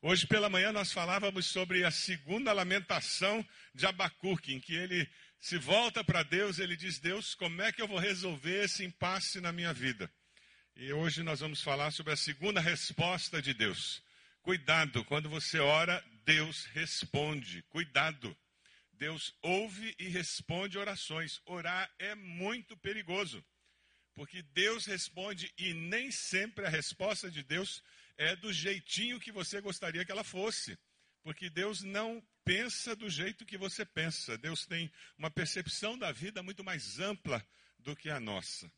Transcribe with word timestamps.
Hoje 0.00 0.28
pela 0.28 0.48
manhã 0.48 0.70
nós 0.70 0.92
falávamos 0.92 1.46
sobre 1.46 1.84
a 1.84 1.90
segunda 1.90 2.52
lamentação 2.52 3.44
de 3.74 3.84
Abacuque, 3.84 4.54
em 4.54 4.60
que 4.60 4.72
ele 4.72 5.10
se 5.40 5.58
volta 5.58 6.04
para 6.04 6.22
Deus, 6.22 6.60
ele 6.60 6.76
diz: 6.76 7.00
Deus, 7.00 7.34
como 7.34 7.60
é 7.62 7.72
que 7.72 7.82
eu 7.82 7.88
vou 7.88 7.98
resolver 7.98 8.64
esse 8.64 8.84
impasse 8.84 9.40
na 9.40 9.50
minha 9.50 9.72
vida? 9.72 10.08
E 10.76 10.92
hoje 10.92 11.24
nós 11.24 11.40
vamos 11.40 11.60
falar 11.60 11.90
sobre 11.90 12.12
a 12.12 12.16
segunda 12.16 12.60
resposta 12.60 13.42
de 13.42 13.52
Deus. 13.52 14.00
Cuidado, 14.40 15.04
quando 15.04 15.28
você 15.28 15.58
ora, 15.58 16.00
Deus 16.24 16.66
responde. 16.66 17.62
Cuidado. 17.62 18.36
Deus 18.92 19.34
ouve 19.42 19.96
e 19.98 20.06
responde 20.06 20.78
orações. 20.78 21.40
Orar 21.44 21.90
é 21.98 22.14
muito 22.14 22.76
perigoso, 22.76 23.44
porque 24.14 24.42
Deus 24.42 24.86
responde 24.86 25.52
e 25.58 25.74
nem 25.74 26.12
sempre 26.12 26.66
a 26.66 26.68
resposta 26.68 27.28
de 27.28 27.42
Deus 27.42 27.82
é 28.18 28.34
do 28.36 28.52
jeitinho 28.52 29.20
que 29.20 29.32
você 29.32 29.60
gostaria 29.60 30.04
que 30.04 30.12
ela 30.12 30.24
fosse. 30.24 30.76
Porque 31.22 31.48
Deus 31.48 31.82
não 31.82 32.22
pensa 32.44 32.96
do 32.96 33.08
jeito 33.08 33.46
que 33.46 33.56
você 33.56 33.84
pensa. 33.84 34.36
Deus 34.36 34.66
tem 34.66 34.90
uma 35.16 35.30
percepção 35.30 35.96
da 35.96 36.10
vida 36.10 36.42
muito 36.42 36.64
mais 36.64 36.98
ampla 36.98 37.46
do 37.78 37.94
que 37.94 38.10
a 38.10 38.18
nossa. 38.18 38.70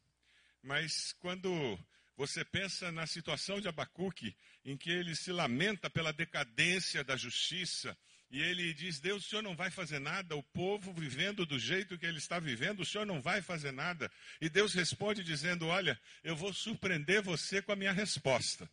Mas 0.62 1.14
quando 1.20 1.78
você 2.16 2.44
pensa 2.44 2.92
na 2.92 3.06
situação 3.06 3.60
de 3.60 3.68
Abacuque, 3.68 4.36
em 4.64 4.76
que 4.76 4.90
ele 4.90 5.16
se 5.16 5.32
lamenta 5.32 5.88
pela 5.88 6.12
decadência 6.12 7.02
da 7.02 7.16
justiça, 7.16 7.96
e 8.30 8.40
ele 8.42 8.74
diz: 8.74 9.00
Deus, 9.00 9.24
o 9.24 9.28
senhor 9.28 9.42
não 9.42 9.56
vai 9.56 9.70
fazer 9.70 9.98
nada, 9.98 10.36
o 10.36 10.42
povo 10.42 10.92
vivendo 10.92 11.46
do 11.46 11.58
jeito 11.58 11.98
que 11.98 12.06
ele 12.06 12.18
está 12.18 12.38
vivendo, 12.38 12.80
o 12.80 12.84
senhor 12.84 13.06
não 13.06 13.20
vai 13.20 13.40
fazer 13.40 13.72
nada. 13.72 14.10
E 14.40 14.48
Deus 14.48 14.74
responde 14.74 15.24
dizendo: 15.24 15.66
Olha, 15.66 15.98
eu 16.22 16.36
vou 16.36 16.52
surpreender 16.52 17.22
você 17.22 17.62
com 17.62 17.72
a 17.72 17.76
minha 17.76 17.92
resposta. 17.92 18.70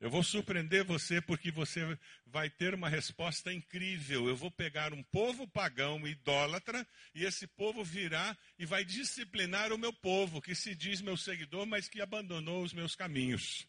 Eu 0.00 0.08
vou 0.08 0.22
surpreender 0.22 0.82
você 0.82 1.20
porque 1.20 1.50
você 1.50 1.98
vai 2.24 2.48
ter 2.48 2.74
uma 2.74 2.88
resposta 2.88 3.52
incrível. 3.52 4.26
Eu 4.26 4.34
vou 4.34 4.50
pegar 4.50 4.94
um 4.94 5.02
povo 5.02 5.46
pagão, 5.46 6.08
idólatra, 6.08 6.88
e 7.14 7.26
esse 7.26 7.46
povo 7.46 7.84
virá 7.84 8.34
e 8.58 8.64
vai 8.64 8.82
disciplinar 8.82 9.74
o 9.74 9.78
meu 9.78 9.92
povo, 9.92 10.40
que 10.40 10.54
se 10.54 10.74
diz 10.74 11.02
meu 11.02 11.18
seguidor, 11.18 11.66
mas 11.66 11.86
que 11.86 12.00
abandonou 12.00 12.62
os 12.62 12.72
meus 12.72 12.96
caminhos. 12.96 13.68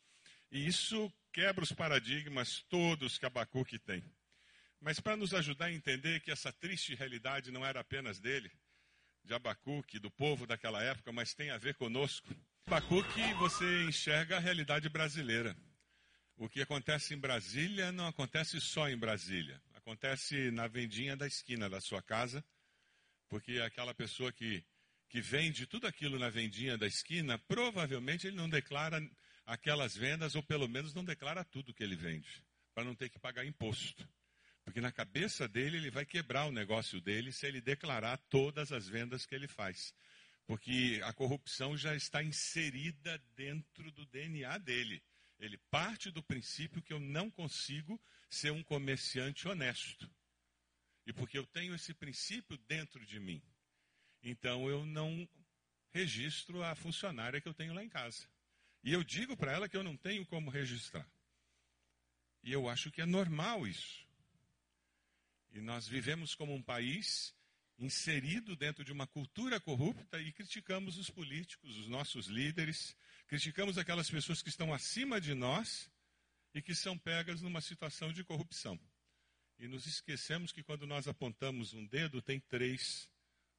E 0.49 0.65
isso 0.65 1.11
quebra 1.33 1.65
os 1.65 1.73
paradigmas 1.73 2.63
todos 2.69 3.17
que 3.17 3.25
Abacuque 3.25 3.77
tem. 3.77 4.01
Mas 4.79 5.01
para 5.01 5.17
nos 5.17 5.33
ajudar 5.33 5.65
a 5.65 5.73
entender 5.73 6.21
que 6.21 6.31
essa 6.31 6.51
triste 6.53 6.95
realidade 6.95 7.51
não 7.51 7.65
era 7.65 7.81
apenas 7.81 8.21
dele, 8.21 8.49
de 9.23 9.33
Abacuque, 9.33 9.99
do 9.99 10.09
povo 10.09 10.47
daquela 10.47 10.81
época, 10.81 11.11
mas 11.11 11.33
tem 11.33 11.51
a 11.51 11.57
ver 11.57 11.75
conosco. 11.75 12.33
Abacuque, 12.67 13.33
você 13.33 13.83
enxerga 13.83 14.37
a 14.37 14.39
realidade 14.39 14.87
brasileira. 14.87 15.55
O 16.41 16.49
que 16.49 16.59
acontece 16.59 17.13
em 17.13 17.19
Brasília 17.19 17.91
não 17.91 18.07
acontece 18.07 18.59
só 18.59 18.89
em 18.89 18.97
Brasília. 18.97 19.61
Acontece 19.75 20.49
na 20.49 20.67
vendinha 20.67 21.15
da 21.15 21.27
esquina 21.27 21.69
da 21.69 21.79
sua 21.79 22.01
casa, 22.01 22.43
porque 23.29 23.59
aquela 23.59 23.93
pessoa 23.93 24.31
que, 24.33 24.65
que 25.07 25.21
vende 25.21 25.67
tudo 25.67 25.85
aquilo 25.85 26.17
na 26.17 26.31
vendinha 26.31 26.79
da 26.79 26.87
esquina, 26.87 27.37
provavelmente 27.37 28.25
ele 28.25 28.35
não 28.35 28.49
declara 28.49 28.99
aquelas 29.45 29.95
vendas, 29.95 30.33
ou 30.33 30.41
pelo 30.41 30.67
menos 30.67 30.95
não 30.95 31.05
declara 31.05 31.45
tudo 31.45 31.75
que 31.75 31.83
ele 31.83 31.95
vende, 31.95 32.43
para 32.73 32.85
não 32.85 32.95
ter 32.95 33.09
que 33.09 33.19
pagar 33.19 33.45
imposto. 33.45 34.09
Porque 34.63 34.81
na 34.81 34.91
cabeça 34.91 35.47
dele 35.47 35.77
ele 35.77 35.91
vai 35.91 36.07
quebrar 36.07 36.45
o 36.45 36.51
negócio 36.51 36.99
dele 36.99 37.31
se 37.31 37.45
ele 37.45 37.61
declarar 37.61 38.17
todas 38.31 38.71
as 38.71 38.87
vendas 38.87 39.27
que 39.27 39.35
ele 39.35 39.47
faz. 39.47 39.93
Porque 40.47 41.01
a 41.03 41.13
corrupção 41.13 41.77
já 41.77 41.95
está 41.95 42.23
inserida 42.23 43.21
dentro 43.35 43.91
do 43.91 44.07
DNA 44.07 44.57
dele. 44.57 45.03
Ele 45.41 45.57
parte 45.71 46.11
do 46.11 46.21
princípio 46.21 46.81
que 46.81 46.93
eu 46.93 46.99
não 46.99 47.29
consigo 47.29 47.99
ser 48.29 48.51
um 48.51 48.63
comerciante 48.63 49.47
honesto. 49.47 50.09
E 51.05 51.11
porque 51.11 51.37
eu 51.37 51.45
tenho 51.47 51.73
esse 51.73 51.95
princípio 51.95 52.57
dentro 52.67 53.03
de 53.03 53.19
mim, 53.19 53.41
então 54.21 54.69
eu 54.69 54.85
não 54.85 55.27
registro 55.89 56.63
a 56.63 56.75
funcionária 56.75 57.41
que 57.41 57.47
eu 57.47 57.55
tenho 57.55 57.73
lá 57.73 57.83
em 57.83 57.89
casa. 57.89 58.29
E 58.83 58.93
eu 58.93 59.03
digo 59.03 59.35
para 59.35 59.51
ela 59.51 59.67
que 59.67 59.75
eu 59.75 59.83
não 59.83 59.97
tenho 59.97 60.25
como 60.27 60.51
registrar. 60.51 61.09
E 62.43 62.51
eu 62.51 62.69
acho 62.69 62.91
que 62.91 63.01
é 63.01 63.05
normal 63.05 63.67
isso. 63.67 64.07
E 65.51 65.59
nós 65.59 65.87
vivemos 65.87 66.35
como 66.35 66.53
um 66.53 66.61
país 66.61 67.35
inserido 67.79 68.55
dentro 68.55 68.83
de 68.83 68.91
uma 68.91 69.07
cultura 69.07 69.59
corrupta 69.59 70.19
e 70.21 70.31
criticamos 70.31 70.97
os 70.97 71.09
políticos, 71.09 71.77
os 71.77 71.87
nossos 71.87 72.27
líderes, 72.27 72.95
criticamos 73.31 73.77
aquelas 73.77 74.09
pessoas 74.09 74.41
que 74.41 74.49
estão 74.49 74.73
acima 74.73 75.21
de 75.21 75.33
nós 75.33 75.89
e 76.53 76.61
que 76.61 76.75
são 76.75 76.97
pegas 76.97 77.41
numa 77.41 77.61
situação 77.61 78.11
de 78.11 78.25
corrupção. 78.25 78.77
E 79.57 79.69
nos 79.69 79.85
esquecemos 79.85 80.51
que 80.51 80.61
quando 80.61 80.85
nós 80.85 81.07
apontamos 81.07 81.73
um 81.73 81.85
dedo, 81.85 82.21
tem 82.21 82.41
três 82.41 83.09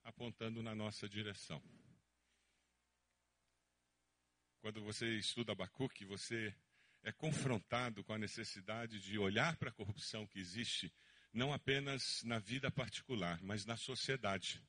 apontando 0.05 0.63
na 0.63 0.75
nossa 0.75 1.09
direção. 1.09 1.63
Quando 4.61 4.83
você 4.83 5.17
estuda 5.17 5.53
Abacuque, 5.53 6.05
você 6.05 6.55
é 7.03 7.11
confrontado 7.11 8.05
com 8.05 8.13
a 8.13 8.19
necessidade 8.19 9.01
de 9.01 9.19
olhar 9.19 9.57
para 9.57 9.71
a 9.71 9.73
corrupção 9.73 10.27
que 10.27 10.39
existe 10.39 10.93
não 11.33 11.51
apenas 11.51 12.23
na 12.25 12.39
vida 12.39 12.71
particular, 12.71 13.41
mas 13.43 13.65
na 13.65 13.79
sociedade. 13.79 14.63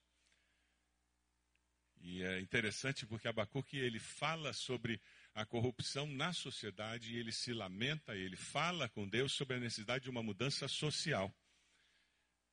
E 2.04 2.22
é 2.22 2.42
interessante 2.42 3.06
porque 3.06 3.30
Abacuque 3.30 3.78
ele 3.78 3.98
fala 3.98 4.52
sobre 4.52 5.02
a 5.34 5.46
corrupção 5.46 6.06
na 6.06 6.34
sociedade 6.34 7.14
e 7.14 7.18
ele 7.18 7.32
se 7.32 7.54
lamenta, 7.54 8.14
ele 8.14 8.36
fala 8.36 8.90
com 8.90 9.08
Deus 9.08 9.32
sobre 9.32 9.56
a 9.56 9.60
necessidade 9.60 10.04
de 10.04 10.10
uma 10.10 10.22
mudança 10.22 10.68
social. 10.68 11.34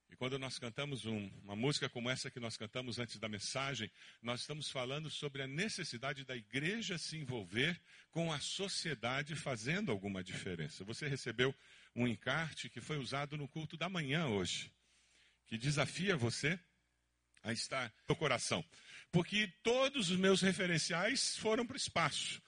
E 0.08 0.14
quando 0.16 0.38
nós 0.38 0.56
cantamos 0.56 1.04
um, 1.04 1.28
uma 1.42 1.56
música 1.56 1.88
como 1.88 2.08
essa 2.08 2.30
que 2.30 2.38
nós 2.38 2.56
cantamos 2.56 3.00
antes 3.00 3.18
da 3.18 3.28
mensagem, 3.28 3.90
nós 4.22 4.42
estamos 4.42 4.70
falando 4.70 5.10
sobre 5.10 5.42
a 5.42 5.48
necessidade 5.48 6.24
da 6.24 6.36
igreja 6.36 6.96
se 6.96 7.16
envolver 7.16 7.80
com 8.12 8.32
a 8.32 8.38
sociedade 8.38 9.34
fazendo 9.34 9.90
alguma 9.90 10.22
diferença. 10.22 10.84
Você 10.84 11.08
recebeu 11.08 11.52
um 11.94 12.06
encarte 12.06 12.68
que 12.68 12.80
foi 12.80 12.98
usado 12.98 13.36
no 13.36 13.48
culto 13.48 13.76
da 13.76 13.88
manhã 13.88 14.28
hoje, 14.28 14.72
que 15.46 15.58
desafia 15.58 16.16
você 16.16 16.58
a 17.42 17.52
estar 17.52 17.92
no 18.08 18.14
coração. 18.14 18.64
Porque 19.12 19.52
todos 19.62 20.10
os 20.10 20.16
meus 20.16 20.40
referenciais 20.40 21.36
foram 21.36 21.66
para 21.66 21.74
o 21.74 21.76
espaço. 21.76 22.40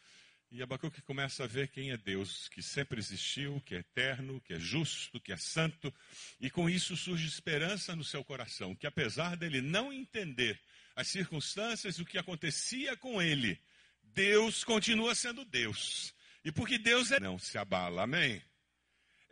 E 0.51 0.63
Abacuque 0.63 1.01
começa 1.01 1.45
a 1.45 1.47
ver 1.47 1.69
quem 1.69 1.93
é 1.93 1.97
Deus, 1.97 2.47
que 2.51 2.63
sempre 2.63 2.99
existiu, 2.99 3.59
que 3.65 3.75
é 3.75 3.79
eterno, 3.79 4.39
que 4.43 4.53
é 4.53 4.61
justo, 4.61 5.19
que 5.19 5.33
é 5.33 5.37
santo, 5.37 5.93
e 6.39 6.51
com 6.51 6.69
isso 6.69 6.95
surge 6.95 7.27
esperança 7.27 7.97
no 7.97 8.05
seu 8.05 8.23
coração, 8.23 8.75
que 8.75 8.87
apesar 8.87 9.35
dele 9.35 9.63
não 9.63 9.91
entender 9.91 10.61
as 10.95 11.09
circunstâncias, 11.09 11.99
o 11.99 12.05
que 12.05 12.19
acontecia 12.19 12.95
com 12.99 13.21
ele, 13.23 13.59
Deus 14.03 14.63
continua 14.63 15.15
sendo 15.15 15.43
Deus. 15.43 16.15
E 16.45 16.53
porque 16.53 16.77
Deus 16.77 17.11
é 17.11 17.19
não 17.19 17.39
se 17.39 17.57
abala. 17.57 18.03
Amém. 18.03 18.43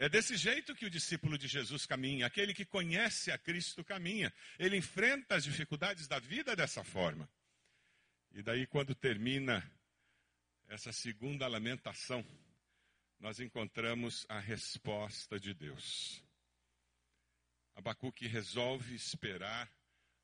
É 0.00 0.08
desse 0.08 0.34
jeito 0.34 0.74
que 0.74 0.86
o 0.86 0.90
discípulo 0.90 1.36
de 1.36 1.46
Jesus 1.46 1.84
caminha, 1.84 2.24
aquele 2.24 2.54
que 2.54 2.64
conhece 2.64 3.30
a 3.30 3.36
Cristo 3.36 3.84
caminha. 3.84 4.32
Ele 4.58 4.78
enfrenta 4.78 5.34
as 5.34 5.44
dificuldades 5.44 6.08
da 6.08 6.18
vida 6.18 6.56
dessa 6.56 6.82
forma. 6.82 7.28
E 8.32 8.42
daí, 8.42 8.66
quando 8.66 8.94
termina 8.94 9.62
essa 10.68 10.90
segunda 10.90 11.46
lamentação, 11.46 12.24
nós 13.18 13.40
encontramos 13.40 14.24
a 14.26 14.38
resposta 14.38 15.38
de 15.38 15.52
Deus. 15.52 16.24
Abacuque 17.74 18.26
resolve 18.26 18.94
esperar 18.94 19.70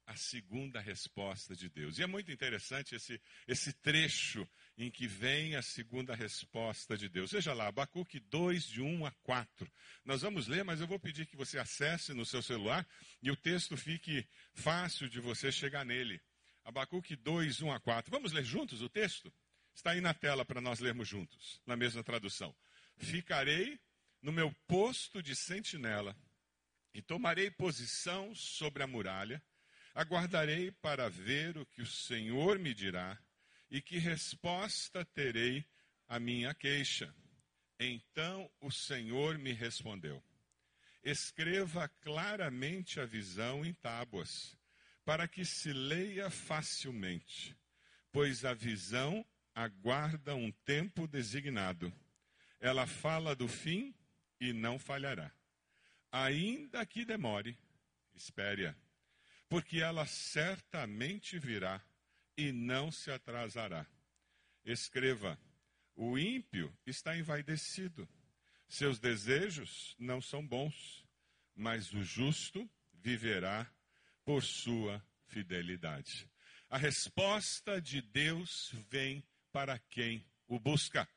a 0.06 0.14
segunda 0.14 0.80
resposta 0.80 1.56
de 1.56 1.68
Deus. 1.68 1.98
E 1.98 2.02
é 2.02 2.06
muito 2.06 2.30
interessante 2.30 2.94
esse, 2.94 3.20
esse 3.46 3.72
trecho 3.72 4.48
em 4.78 4.90
que 4.90 5.06
vem 5.06 5.56
a 5.56 5.62
segunda 5.62 6.14
resposta 6.14 6.96
de 6.96 7.08
Deus. 7.08 7.32
Veja 7.32 7.52
lá, 7.52 7.66
Abacuque 7.66 8.20
2, 8.20 8.68
de 8.68 8.80
1 8.80 9.04
a 9.04 9.10
4. 9.22 9.70
Nós 10.04 10.22
vamos 10.22 10.46
ler, 10.46 10.64
mas 10.64 10.80
eu 10.80 10.86
vou 10.86 11.00
pedir 11.00 11.26
que 11.26 11.36
você 11.36 11.58
acesse 11.58 12.14
no 12.14 12.24
seu 12.24 12.40
celular 12.40 12.86
e 13.20 13.30
o 13.30 13.36
texto 13.36 13.76
fique 13.76 14.26
fácil 14.54 15.08
de 15.08 15.18
você 15.18 15.50
chegar 15.50 15.84
nele. 15.84 16.20
Abacuque 16.64 17.16
2, 17.16 17.62
1 17.62 17.72
a 17.72 17.80
4. 17.80 18.10
Vamos 18.10 18.32
ler 18.32 18.44
juntos 18.44 18.82
o 18.82 18.88
texto? 18.88 19.32
Está 19.74 19.90
aí 19.90 20.00
na 20.00 20.14
tela 20.14 20.44
para 20.44 20.60
nós 20.60 20.78
lermos 20.78 21.08
juntos, 21.08 21.60
na 21.66 21.76
mesma 21.76 22.02
tradução. 22.02 22.54
Ficarei 22.96 23.78
no 24.22 24.32
meu 24.32 24.54
posto 24.68 25.22
de 25.22 25.34
sentinela 25.34 26.16
e 26.94 27.02
tomarei 27.02 27.50
posição 27.50 28.34
sobre 28.34 28.82
a 28.82 28.86
muralha 28.86 29.42
Aguardarei 29.96 30.70
para 30.72 31.08
ver 31.08 31.56
o 31.56 31.64
que 31.64 31.80
o 31.80 31.86
Senhor 31.86 32.58
me 32.58 32.74
dirá 32.74 33.18
e 33.70 33.80
que 33.80 33.96
resposta 33.96 35.06
terei 35.06 35.64
à 36.06 36.20
minha 36.20 36.52
queixa. 36.52 37.14
Então 37.80 38.50
o 38.60 38.70
Senhor 38.70 39.38
me 39.38 39.54
respondeu: 39.54 40.22
Escreva 41.02 41.88
claramente 42.02 43.00
a 43.00 43.06
visão 43.06 43.64
em 43.64 43.72
tábuas, 43.72 44.54
para 45.02 45.26
que 45.26 45.46
se 45.46 45.72
leia 45.72 46.28
facilmente, 46.28 47.56
pois 48.12 48.44
a 48.44 48.52
visão 48.52 49.24
aguarda 49.54 50.34
um 50.34 50.52
tempo 50.66 51.08
designado. 51.08 51.90
Ela 52.60 52.86
fala 52.86 53.34
do 53.34 53.48
fim 53.48 53.94
e 54.38 54.52
não 54.52 54.78
falhará. 54.78 55.32
Ainda 56.12 56.84
que 56.84 57.02
demore, 57.02 57.58
espere-a, 58.14 58.76
porque 59.48 59.80
ela 59.80 60.06
certamente 60.06 61.38
virá 61.38 61.82
e 62.36 62.52
não 62.52 62.90
se 62.90 63.10
atrasará. 63.10 63.86
Escreva: 64.64 65.38
o 65.94 66.18
ímpio 66.18 66.76
está 66.86 67.16
envaidecido, 67.16 68.08
seus 68.68 68.98
desejos 68.98 69.94
não 69.98 70.20
são 70.20 70.46
bons, 70.46 71.06
mas 71.54 71.92
o 71.92 72.02
justo 72.02 72.68
viverá 72.92 73.70
por 74.24 74.42
sua 74.42 75.02
fidelidade. 75.28 76.28
A 76.68 76.76
resposta 76.76 77.80
de 77.80 78.02
Deus 78.02 78.72
vem 78.90 79.24
para 79.52 79.78
quem 79.78 80.26
o 80.48 80.58
busca. 80.58 81.08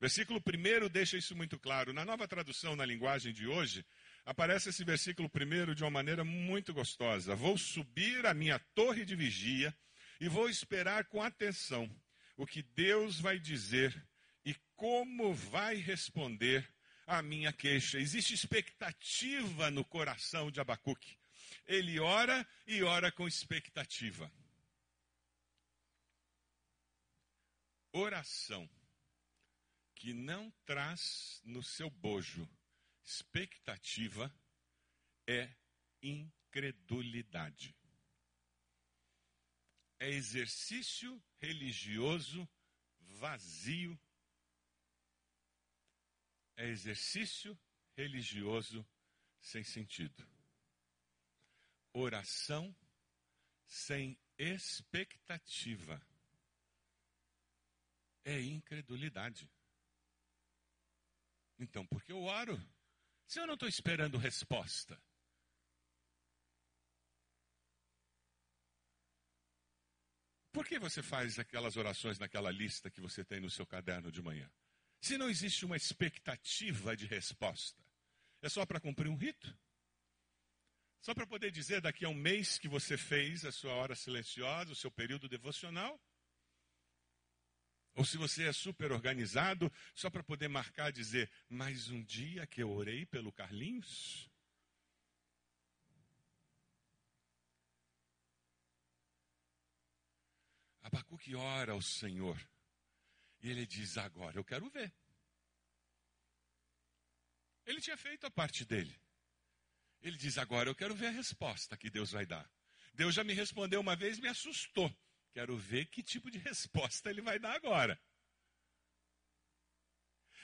Versículo 0.00 0.40
1 0.40 0.88
deixa 0.88 1.16
isso 1.16 1.34
muito 1.34 1.58
claro. 1.58 1.92
Na 1.92 2.04
nova 2.04 2.28
tradução, 2.28 2.76
na 2.76 2.84
linguagem 2.84 3.32
de 3.32 3.46
hoje, 3.46 3.84
aparece 4.28 4.68
esse 4.68 4.84
versículo 4.84 5.30
1 5.34 5.74
de 5.74 5.82
uma 5.82 5.90
maneira 5.90 6.22
muito 6.22 6.74
gostosa. 6.74 7.34
Vou 7.34 7.56
subir 7.56 8.26
a 8.26 8.34
minha 8.34 8.58
torre 8.74 9.02
de 9.02 9.16
vigia 9.16 9.74
e 10.20 10.28
vou 10.28 10.50
esperar 10.50 11.06
com 11.06 11.22
atenção 11.22 11.90
o 12.36 12.46
que 12.46 12.62
Deus 12.62 13.18
vai 13.18 13.38
dizer 13.38 14.06
e 14.44 14.54
como 14.76 15.32
vai 15.32 15.76
responder 15.76 16.70
a 17.06 17.22
minha 17.22 17.54
queixa. 17.54 17.98
Existe 17.98 18.34
expectativa 18.34 19.70
no 19.70 19.82
coração 19.82 20.50
de 20.50 20.60
Abacuque. 20.60 21.16
Ele 21.66 21.98
ora 21.98 22.46
e 22.66 22.82
ora 22.82 23.10
com 23.10 23.26
expectativa. 23.26 24.30
Oração 27.92 28.68
que 29.94 30.12
não 30.12 30.52
traz 30.66 31.40
no 31.46 31.62
seu 31.62 31.88
bojo 31.88 32.46
expectativa 33.08 34.30
é 35.26 35.50
incredulidade. 36.02 37.74
É 39.98 40.10
exercício 40.10 41.20
religioso 41.38 42.46
vazio. 43.00 43.98
É 46.56 46.66
exercício 46.66 47.58
religioso 47.96 48.86
sem 49.40 49.64
sentido. 49.64 50.28
Oração 51.94 52.76
sem 53.66 54.20
expectativa 54.36 56.00
é 58.24 58.38
incredulidade. 58.42 59.50
Então, 61.58 61.86
por 61.86 62.02
que 62.02 62.12
eu 62.12 62.22
oro? 62.22 62.60
Se 63.28 63.38
eu 63.38 63.46
não 63.46 63.54
estou 63.54 63.68
esperando 63.68 64.16
resposta. 64.16 64.98
Por 70.50 70.66
que 70.66 70.78
você 70.78 71.02
faz 71.02 71.38
aquelas 71.38 71.76
orações 71.76 72.18
naquela 72.18 72.50
lista 72.50 72.90
que 72.90 73.02
você 73.02 73.22
tem 73.22 73.38
no 73.38 73.50
seu 73.50 73.66
caderno 73.66 74.10
de 74.10 74.22
manhã? 74.22 74.50
Se 74.98 75.18
não 75.18 75.28
existe 75.28 75.66
uma 75.66 75.76
expectativa 75.76 76.96
de 76.96 77.06
resposta, 77.06 77.80
é 78.40 78.48
só 78.48 78.64
para 78.64 78.80
cumprir 78.80 79.10
um 79.10 79.16
rito? 79.16 79.54
Só 81.02 81.12
para 81.14 81.26
poder 81.26 81.50
dizer 81.50 81.82
daqui 81.82 82.06
a 82.06 82.08
um 82.08 82.14
mês 82.14 82.58
que 82.58 82.66
você 82.66 82.96
fez 82.96 83.44
a 83.44 83.52
sua 83.52 83.74
hora 83.74 83.94
silenciosa, 83.94 84.72
o 84.72 84.76
seu 84.76 84.90
período 84.90 85.28
devocional? 85.28 86.00
Ou 87.98 88.04
se 88.04 88.16
você 88.16 88.44
é 88.44 88.52
super 88.52 88.92
organizado, 88.92 89.72
só 89.92 90.08
para 90.08 90.22
poder 90.22 90.46
marcar, 90.46 90.92
dizer, 90.92 91.28
mais 91.48 91.90
um 91.90 92.00
dia 92.00 92.46
que 92.46 92.62
eu 92.62 92.70
orei 92.70 93.04
pelo 93.04 93.32
Carlinhos? 93.32 94.30
Abacuque 100.80 101.34
ora 101.34 101.72
ao 101.72 101.82
Senhor. 101.82 102.40
E 103.42 103.50
ele 103.50 103.66
diz: 103.66 103.98
Agora 103.98 104.38
eu 104.38 104.44
quero 104.44 104.70
ver. 104.70 104.94
Ele 107.66 107.80
tinha 107.80 107.96
feito 107.96 108.28
a 108.28 108.30
parte 108.30 108.64
dele. 108.64 108.96
Ele 110.00 110.16
diz: 110.16 110.38
Agora 110.38 110.70
eu 110.70 110.74
quero 110.76 110.94
ver 110.94 111.08
a 111.08 111.10
resposta 111.10 111.76
que 111.76 111.90
Deus 111.90 112.12
vai 112.12 112.24
dar. 112.24 112.48
Deus 112.94 113.16
já 113.16 113.24
me 113.24 113.32
respondeu 113.32 113.80
uma 113.80 113.96
vez, 113.96 114.20
me 114.20 114.28
assustou. 114.28 114.88
Quero 115.38 115.56
ver 115.56 115.86
que 115.86 116.02
tipo 116.02 116.32
de 116.32 116.38
resposta 116.50 117.08
ele 117.08 117.22
vai 117.22 117.38
dar 117.38 117.54
agora. 117.54 117.96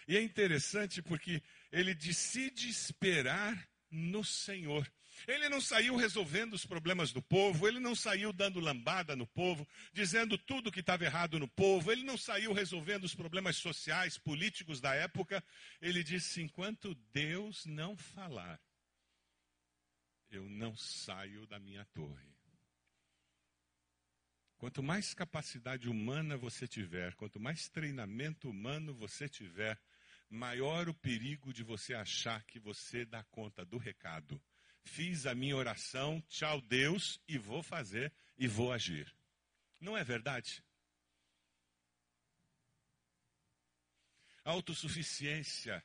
E 0.07 0.17
é 0.17 0.23
interessante 0.23 1.03
porque 1.03 1.43
ele 1.73 1.93
decide 1.97 2.69
esperar 2.69 3.69
no 3.91 4.23
Senhor. 4.23 4.89
Ele 5.27 5.49
não 5.49 5.61
saiu 5.61 5.97
resolvendo 5.97 6.55
os 6.55 6.65
problemas 6.65 7.11
do 7.11 7.21
povo, 7.21 7.67
ele 7.67 7.81
não 7.81 7.97
saiu 7.97 8.33
dando 8.33 8.61
lambada 8.61 9.17
no 9.17 9.27
povo, 9.27 9.67
dizendo 9.93 10.39
tudo 10.39 10.71
que 10.71 10.79
estava 10.79 11.05
errado 11.05 11.41
no 11.41 11.49
povo, 11.49 11.91
ele 11.91 12.05
não 12.05 12.17
saiu 12.17 12.53
resolvendo 12.53 13.03
os 13.03 13.17
problemas 13.17 13.57
sociais, 13.57 14.17
políticos 14.17 14.81
da 14.81 14.95
época. 14.95 15.43
Ele 15.81 16.05
disse: 16.05 16.41
enquanto 16.41 16.95
Deus 17.13 17.67
não 17.67 17.97
falar, 17.97 18.61
eu 20.31 20.49
não 20.49 20.77
saio 20.77 21.49
da 21.49 21.59
minha 21.59 21.85
torre. 21.87 22.35
Quanto 24.65 24.83
mais 24.83 25.13
capacidade 25.13 25.91
humana 25.91 26.39
você 26.39 26.67
tiver, 26.67 27.15
quanto 27.17 27.39
mais 27.39 27.69
treinamento 27.69 28.49
humano 28.49 28.95
você 28.95 29.29
tiver, 29.29 29.79
maior 30.31 30.89
o 30.89 30.95
perigo 30.95 31.53
de 31.53 31.63
você 31.63 31.93
achar 31.93 32.43
que 32.45 32.59
você 32.59 33.05
dá 33.05 33.23
conta 33.25 33.63
do 33.63 33.77
recado. 33.77 34.43
Fiz 34.83 35.27
a 35.27 35.35
minha 35.35 35.55
oração, 35.55 36.19
tchau 36.31 36.63
Deus, 36.63 37.21
e 37.29 37.37
vou 37.37 37.63
fazer 37.63 38.11
e 38.39 38.49
vou 38.49 38.73
agir. 38.73 39.15
Não 39.79 39.99
é 39.99 40.03
verdade? 40.03 40.65
A 44.47 44.51
autossuficiência 44.53 45.85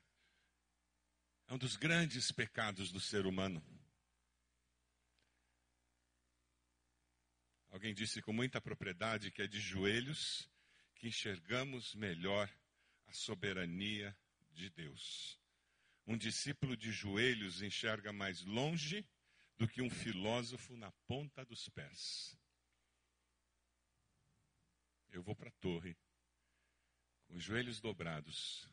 é 1.50 1.54
um 1.54 1.58
dos 1.58 1.76
grandes 1.76 2.32
pecados 2.32 2.94
do 2.94 3.02
ser 3.02 3.26
humano. 3.26 3.62
Alguém 7.80 7.94
disse 7.94 8.22
com 8.22 8.34
muita 8.34 8.60
propriedade 8.60 9.32
que 9.32 9.42
é 9.42 9.48
de 9.48 9.58
joelhos 9.58 10.50
que 10.96 11.08
enxergamos 11.08 11.96
melhor 11.96 12.54
a 13.08 13.14
soberania 13.14 14.14
de 14.52 14.70
Deus. 14.70 15.40
Um 16.06 16.18
discípulo 16.18 16.76
de 16.76 16.92
joelhos 16.92 17.62
enxerga 17.62 18.12
mais 18.12 18.42
longe 18.42 19.08
do 19.58 19.66
que 19.66 19.82
um 19.82 19.90
filósofo 19.90 20.76
na 20.76 20.92
ponta 21.08 21.46
dos 21.46 21.70
pés. 21.70 22.38
Eu 25.10 25.24
vou 25.24 25.34
para 25.34 25.48
a 25.48 25.54
torre, 25.62 25.96
com 27.28 27.38
os 27.38 27.44
joelhos 27.46 27.80
dobrados, 27.80 28.68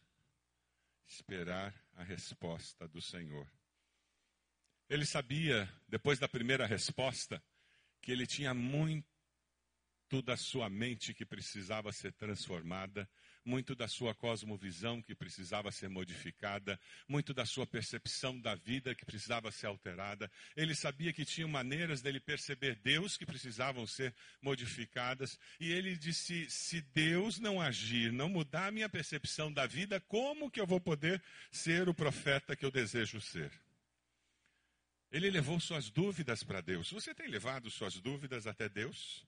esperar 1.06 1.72
a 1.94 2.02
resposta 2.02 2.88
do 2.88 3.00
Senhor. 3.00 3.48
Ele 4.88 5.06
sabia, 5.06 5.72
depois 5.86 6.18
da 6.18 6.28
primeira 6.28 6.66
resposta, 6.66 7.40
que 8.06 8.12
ele 8.12 8.25
tinha 8.25 8.54
muito 8.54 9.04
da 10.25 10.36
sua 10.36 10.70
mente 10.70 11.12
que 11.12 11.26
precisava 11.26 11.90
ser 11.90 12.12
transformada, 12.12 13.10
muito 13.44 13.75
da 13.75 13.88
sua 13.88 14.14
cosmovisão 14.14 15.02
que 15.02 15.12
precisava 15.12 15.72
ser 15.72 15.88
modificada, 15.88 16.78
muito 17.08 17.34
da 17.34 17.44
sua 17.44 17.66
percepção 17.66 18.40
da 18.40 18.54
vida 18.54 18.94
que 18.94 19.04
precisava 19.04 19.50
ser 19.50 19.66
alterada. 19.66 20.30
Ele 20.56 20.72
sabia 20.72 21.12
que 21.12 21.25
tinha 21.25 21.48
maneiras 21.48 22.00
dele 22.00 22.20
perceber 22.20 22.76
Deus 22.76 23.16
que 23.16 23.26
precisavam 23.26 23.84
ser 23.88 24.14
modificadas, 24.40 25.36
e 25.58 25.72
ele 25.72 25.96
disse: 25.96 26.48
se 26.48 26.80
Deus 26.80 27.40
não 27.40 27.60
agir, 27.60 28.12
não 28.12 28.28
mudar 28.28 28.68
a 28.68 28.70
minha 28.70 28.88
percepção 28.88 29.52
da 29.52 29.66
vida, 29.66 30.00
como 30.02 30.48
que 30.48 30.60
eu 30.60 30.66
vou 30.66 30.80
poder 30.80 31.20
ser 31.50 31.88
o 31.88 31.94
profeta 31.94 32.54
que 32.54 32.64
eu 32.64 32.70
desejo 32.70 33.20
ser? 33.20 33.65
Ele 35.16 35.30
levou 35.30 35.58
suas 35.58 35.88
dúvidas 35.88 36.44
para 36.44 36.61
Deus. 36.61 36.92
Você 36.92 37.14
tem 37.14 37.26
levado 37.26 37.70
suas 37.70 37.94
dúvidas 37.99 38.46
até 38.46 38.68
Deus? 38.68 39.26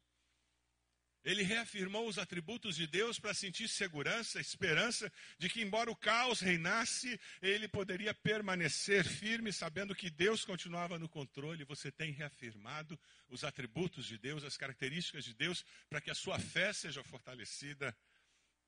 Ele 1.25 1.43
reafirmou 1.43 2.07
os 2.07 2.19
atributos 2.19 2.77
de 2.77 2.87
Deus 2.87 3.19
para 3.19 3.33
sentir 3.33 3.69
segurança, 3.69 4.39
esperança 4.39 5.11
de 5.39 5.49
que, 5.49 5.63
embora 5.63 5.91
o 5.91 5.97
caos 5.97 6.41
reinasse, 6.41 7.19
ele 7.41 7.67
poderia 7.67 8.13
permanecer 8.13 9.03
firme, 9.03 9.51
sabendo 9.51 9.95
que 9.95 10.11
Deus 10.11 10.45
continuava 10.45 10.99
no 10.99 11.09
controle. 11.09 11.65
Você 11.65 11.91
tem 11.91 12.13
reafirmado 12.13 13.01
os 13.27 13.43
atributos 13.43 14.05
de 14.05 14.19
Deus, 14.19 14.45
as 14.45 14.59
características 14.59 15.25
de 15.25 15.33
Deus, 15.33 15.65
para 15.89 16.03
que 16.03 16.11
a 16.11 16.15
sua 16.15 16.39
fé 16.39 16.71
seja 16.71 17.03
fortalecida. 17.03 17.97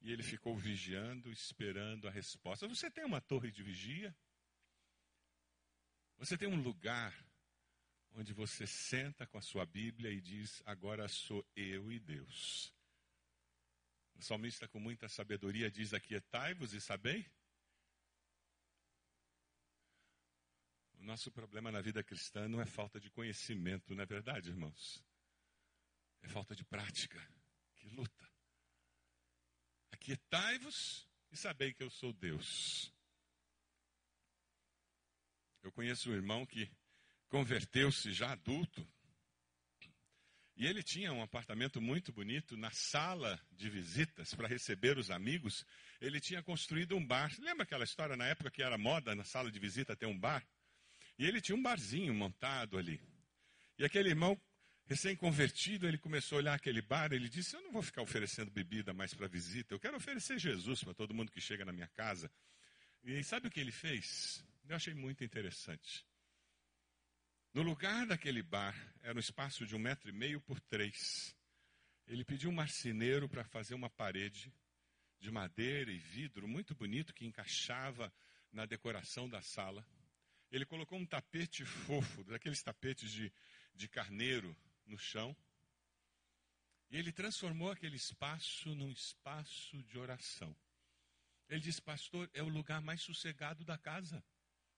E 0.00 0.10
ele 0.10 0.22
ficou 0.22 0.56
vigiando, 0.56 1.30
esperando 1.30 2.08
a 2.08 2.10
resposta. 2.10 2.66
Você 2.66 2.90
tem 2.90 3.04
uma 3.04 3.20
torre 3.20 3.50
de 3.50 3.62
vigia? 3.62 4.16
Você 6.20 6.38
tem 6.38 6.46
um 6.46 6.62
lugar 6.62 7.12
onde 8.12 8.32
você 8.32 8.66
senta 8.66 9.26
com 9.26 9.38
a 9.38 9.42
sua 9.42 9.66
Bíblia 9.66 10.12
e 10.12 10.20
diz: 10.20 10.62
Agora 10.64 11.08
sou 11.08 11.44
eu 11.56 11.90
e 11.90 11.98
Deus. 11.98 12.72
O 14.14 14.22
salmista, 14.22 14.68
com 14.68 14.78
muita 14.78 15.08
sabedoria, 15.08 15.68
diz: 15.68 15.92
Aquietai-vos 15.92 16.74
e 16.74 16.80
sabei 16.80 17.28
Nosso 21.00 21.30
problema 21.32 21.72
na 21.72 21.80
vida 21.80 22.04
cristã 22.04 22.46
não 22.46 22.60
é 22.60 22.66
falta 22.66 23.00
de 23.00 23.10
conhecimento, 23.10 23.94
não 23.94 24.02
é 24.02 24.06
verdade, 24.06 24.50
irmãos? 24.50 25.02
É 26.20 26.28
falta 26.28 26.54
de 26.54 26.62
prática, 26.62 27.18
que 27.76 27.88
luta. 27.88 28.30
Aquietai-vos 29.90 31.08
e 31.32 31.36
sabei 31.38 31.72
que 31.72 31.82
eu 31.82 31.88
sou 31.88 32.12
Deus. 32.12 32.92
Eu 35.62 35.70
conheço 35.72 36.10
um 36.10 36.14
irmão 36.14 36.46
que 36.46 36.70
converteu-se 37.28 38.12
já 38.12 38.32
adulto. 38.32 38.86
E 40.56 40.66
ele 40.66 40.82
tinha 40.82 41.12
um 41.12 41.22
apartamento 41.22 41.80
muito 41.80 42.12
bonito 42.12 42.56
na 42.56 42.70
sala 42.70 43.40
de 43.52 43.70
visitas 43.70 44.34
para 44.34 44.48
receber 44.48 44.98
os 44.98 45.10
amigos. 45.10 45.64
Ele 46.00 46.20
tinha 46.20 46.42
construído 46.42 46.96
um 46.96 47.06
bar. 47.06 47.34
Lembra 47.38 47.62
aquela 47.62 47.84
história 47.84 48.16
na 48.16 48.26
época 48.26 48.50
que 48.50 48.62
era 48.62 48.76
moda 48.76 49.14
na 49.14 49.24
sala 49.24 49.50
de 49.50 49.58
visita 49.58 49.96
ter 49.96 50.06
um 50.06 50.18
bar? 50.18 50.46
E 51.18 51.26
ele 51.26 51.40
tinha 51.40 51.56
um 51.56 51.62
barzinho 51.62 52.12
montado 52.14 52.76
ali. 52.76 53.00
E 53.78 53.84
aquele 53.84 54.10
irmão 54.10 54.38
recém-convertido, 54.86 55.86
ele 55.86 55.96
começou 55.96 56.36
a 56.36 56.40
olhar 56.40 56.54
aquele 56.54 56.82
bar, 56.82 57.12
ele 57.12 57.28
disse: 57.28 57.54
Eu 57.54 57.62
não 57.62 57.72
vou 57.72 57.82
ficar 57.82 58.02
oferecendo 58.02 58.50
bebida 58.50 58.92
mais 58.92 59.14
para 59.14 59.28
visita, 59.28 59.72
eu 59.72 59.78
quero 59.78 59.96
oferecer 59.96 60.38
Jesus 60.38 60.82
para 60.82 60.92
todo 60.92 61.14
mundo 61.14 61.30
que 61.30 61.40
chega 61.40 61.64
na 61.64 61.72
minha 61.72 61.86
casa. 61.88 62.30
E 63.04 63.22
sabe 63.22 63.46
o 63.46 63.50
que 63.50 63.60
ele 63.60 63.72
fez? 63.72 64.44
Eu 64.70 64.76
achei 64.76 64.94
muito 64.94 65.24
interessante. 65.24 66.06
No 67.52 67.60
lugar 67.60 68.06
daquele 68.06 68.40
bar, 68.40 68.72
era 69.02 69.16
um 69.16 69.18
espaço 69.18 69.66
de 69.66 69.74
um 69.74 69.80
metro 69.80 70.08
e 70.08 70.12
meio 70.12 70.40
por 70.40 70.60
três. 70.60 71.34
Ele 72.06 72.24
pediu 72.24 72.50
um 72.50 72.54
marceneiro 72.54 73.28
para 73.28 73.42
fazer 73.42 73.74
uma 73.74 73.90
parede 73.90 74.54
de 75.18 75.28
madeira 75.28 75.90
e 75.90 75.98
vidro 75.98 76.46
muito 76.46 76.72
bonito 76.72 77.12
que 77.12 77.26
encaixava 77.26 78.14
na 78.52 78.64
decoração 78.64 79.28
da 79.28 79.42
sala. 79.42 79.84
Ele 80.52 80.64
colocou 80.64 80.96
um 80.96 81.04
tapete 81.04 81.64
fofo, 81.64 82.22
daqueles 82.22 82.62
tapetes 82.62 83.10
de, 83.10 83.32
de 83.74 83.88
carneiro, 83.88 84.56
no 84.86 84.96
chão. 84.96 85.36
E 86.90 86.96
ele 86.96 87.10
transformou 87.10 87.72
aquele 87.72 87.96
espaço 87.96 88.72
num 88.76 88.92
espaço 88.92 89.82
de 89.82 89.98
oração. 89.98 90.56
Ele 91.48 91.60
disse, 91.60 91.82
pastor, 91.82 92.30
é 92.32 92.40
o 92.40 92.48
lugar 92.48 92.80
mais 92.80 93.00
sossegado 93.00 93.64
da 93.64 93.76
casa. 93.76 94.22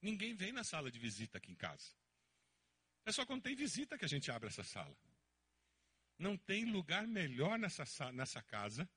Ninguém 0.03 0.35
vem 0.35 0.51
na 0.51 0.65
sala 0.65 0.91
de 0.91 0.99
visita 0.99 1.37
aqui 1.37 1.49
em 1.49 1.55
casa. 1.55 1.89
É 3.05 3.11
só 3.13 3.25
quando 3.25 3.43
tem 3.43 3.55
visita 3.55 3.97
que 3.97 4.03
a 4.03 4.07
gente 4.07 4.29
abre 4.29 4.49
essa 4.49 4.61
sala. 4.61 4.97
Não 6.19 6.35
tem 6.35 6.65
lugar 6.65 7.07
melhor 7.07 7.57
nessa, 7.57 8.11
nessa 8.11 8.41
casa 8.41 8.87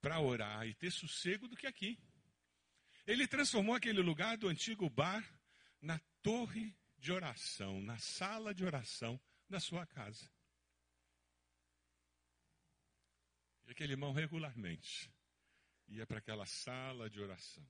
para 0.00 0.20
orar 0.20 0.64
e 0.64 0.72
ter 0.72 0.92
sossego 0.92 1.48
do 1.48 1.56
que 1.56 1.66
aqui. 1.66 1.98
Ele 3.04 3.26
transformou 3.26 3.74
aquele 3.74 4.00
lugar 4.00 4.36
do 4.36 4.46
antigo 4.46 4.88
bar 4.88 5.28
na 5.80 5.98
torre 6.22 6.76
de 6.96 7.10
oração, 7.10 7.82
na 7.82 7.98
sala 7.98 8.54
de 8.54 8.64
oração 8.64 9.20
da 9.48 9.58
sua 9.58 9.84
casa. 9.84 10.30
E 13.64 13.72
aquele 13.72 13.94
irmão 13.94 14.12
regularmente 14.12 15.12
ia 15.88 16.06
para 16.06 16.18
aquela 16.18 16.46
sala 16.46 17.10
de 17.10 17.20
oração. 17.20 17.68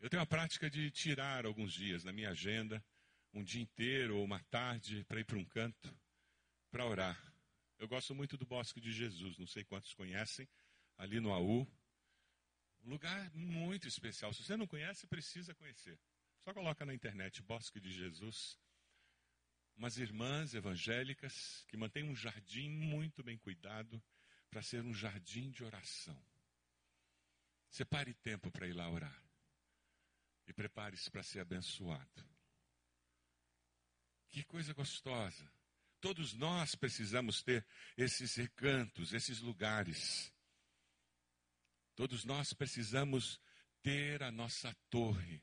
Eu 0.00 0.08
tenho 0.08 0.22
a 0.22 0.26
prática 0.26 0.70
de 0.70 0.90
tirar 0.90 1.44
alguns 1.44 1.74
dias 1.74 2.04
na 2.04 2.12
minha 2.12 2.30
agenda 2.30 2.82
um 3.34 3.44
dia 3.44 3.60
inteiro 3.60 4.16
ou 4.16 4.24
uma 4.24 4.42
tarde 4.44 5.04
para 5.04 5.20
ir 5.20 5.24
para 5.24 5.36
um 5.36 5.44
canto 5.44 5.94
para 6.70 6.86
orar. 6.86 7.34
Eu 7.78 7.86
gosto 7.86 8.14
muito 8.14 8.38
do 8.38 8.46
Bosque 8.46 8.80
de 8.80 8.90
Jesus, 8.92 9.36
não 9.36 9.46
sei 9.46 9.62
quantos 9.62 9.92
conhecem, 9.92 10.48
ali 10.96 11.20
no 11.20 11.30
AU. 11.30 11.70
Um 12.82 12.88
lugar 12.88 13.30
muito 13.34 13.86
especial. 13.86 14.32
Se 14.32 14.42
você 14.42 14.56
não 14.56 14.66
conhece, 14.66 15.06
precisa 15.06 15.54
conhecer. 15.54 16.00
Só 16.44 16.54
coloca 16.54 16.86
na 16.86 16.94
internet 16.94 17.42
Bosque 17.42 17.78
de 17.78 17.92
Jesus. 17.92 18.58
Umas 19.76 19.98
irmãs 19.98 20.54
evangélicas 20.54 21.64
que 21.68 21.76
mantêm 21.76 22.04
um 22.04 22.16
jardim 22.16 22.70
muito 22.70 23.22
bem 23.22 23.36
cuidado 23.36 24.02
para 24.48 24.62
ser 24.62 24.82
um 24.82 24.94
jardim 24.94 25.50
de 25.50 25.62
oração. 25.62 26.18
Separe 27.68 28.14
tempo 28.14 28.50
para 28.50 28.66
ir 28.66 28.72
lá 28.72 28.90
orar. 28.90 29.29
E 30.50 30.52
prepare-se 30.52 31.08
para 31.08 31.22
ser 31.22 31.38
abençoado. 31.38 32.28
Que 34.30 34.42
coisa 34.42 34.74
gostosa. 34.74 35.48
Todos 36.00 36.34
nós 36.34 36.74
precisamos 36.74 37.40
ter 37.40 37.64
esses 37.96 38.34
recantos, 38.34 39.12
esses 39.12 39.38
lugares. 39.38 40.34
Todos 41.94 42.24
nós 42.24 42.52
precisamos 42.52 43.40
ter 43.80 44.24
a 44.24 44.32
nossa 44.32 44.74
torre, 44.90 45.40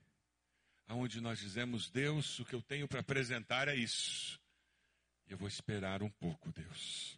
aonde 0.85 1.21
nós 1.21 1.39
dizemos: 1.39 1.89
Deus, 1.89 2.37
o 2.39 2.45
que 2.45 2.55
eu 2.55 2.61
tenho 2.61 2.85
para 2.85 2.99
apresentar 2.99 3.69
é 3.69 3.75
isso. 3.77 4.37
Eu 5.25 5.37
vou 5.37 5.47
esperar 5.47 6.03
um 6.03 6.09
pouco, 6.09 6.51
Deus. 6.51 7.17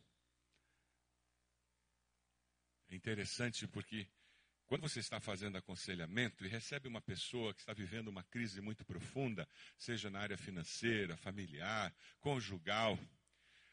É 2.87 2.95
interessante 2.95 3.67
porque 3.67 4.07
quando 4.69 4.83
você 4.83 4.99
está 4.99 5.19
fazendo 5.19 5.57
aconselhamento 5.57 6.45
e 6.45 6.47
recebe 6.47 6.87
uma 6.87 7.01
pessoa 7.01 7.55
que 7.55 7.59
está 7.59 7.73
vivendo 7.73 8.07
uma 8.07 8.23
crise 8.23 8.61
muito 8.61 8.85
profunda, 8.85 9.49
seja 9.79 10.11
na 10.11 10.19
área 10.19 10.37
financeira, 10.37 11.17
familiar, 11.17 11.91
conjugal, 12.19 12.97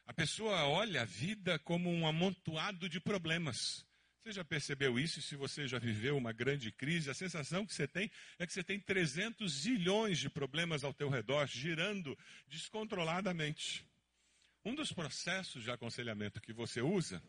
a 0.06 0.14
pessoa 0.14 0.64
olha 0.64 1.02
a 1.02 1.04
vida 1.04 1.58
como 1.58 1.90
um 1.90 2.06
amontoado 2.06 2.88
de 2.88 2.98
problemas. 2.98 3.84
Você 4.22 4.32
já 4.32 4.42
percebeu 4.42 4.98
isso? 4.98 5.20
Se 5.20 5.36
você 5.36 5.68
já 5.68 5.78
viveu 5.78 6.16
uma 6.16 6.32
grande 6.32 6.72
crise, 6.72 7.10
a 7.10 7.14
sensação 7.14 7.66
que 7.66 7.74
você 7.74 7.86
tem 7.86 8.10
é 8.38 8.46
que 8.46 8.54
você 8.54 8.64
tem 8.64 8.80
300 8.80 9.52
zilhões 9.52 10.18
de 10.18 10.30
problemas 10.30 10.82
ao 10.82 10.94
teu 10.94 11.10
redor, 11.10 11.46
girando 11.46 12.16
descontroladamente. 12.48 13.86
Um 14.64 14.74
dos 14.74 14.92
processos 14.92 15.62
de 15.62 15.70
aconselhamento 15.70 16.40
que 16.40 16.54
você 16.54 16.80
usa 16.80 17.22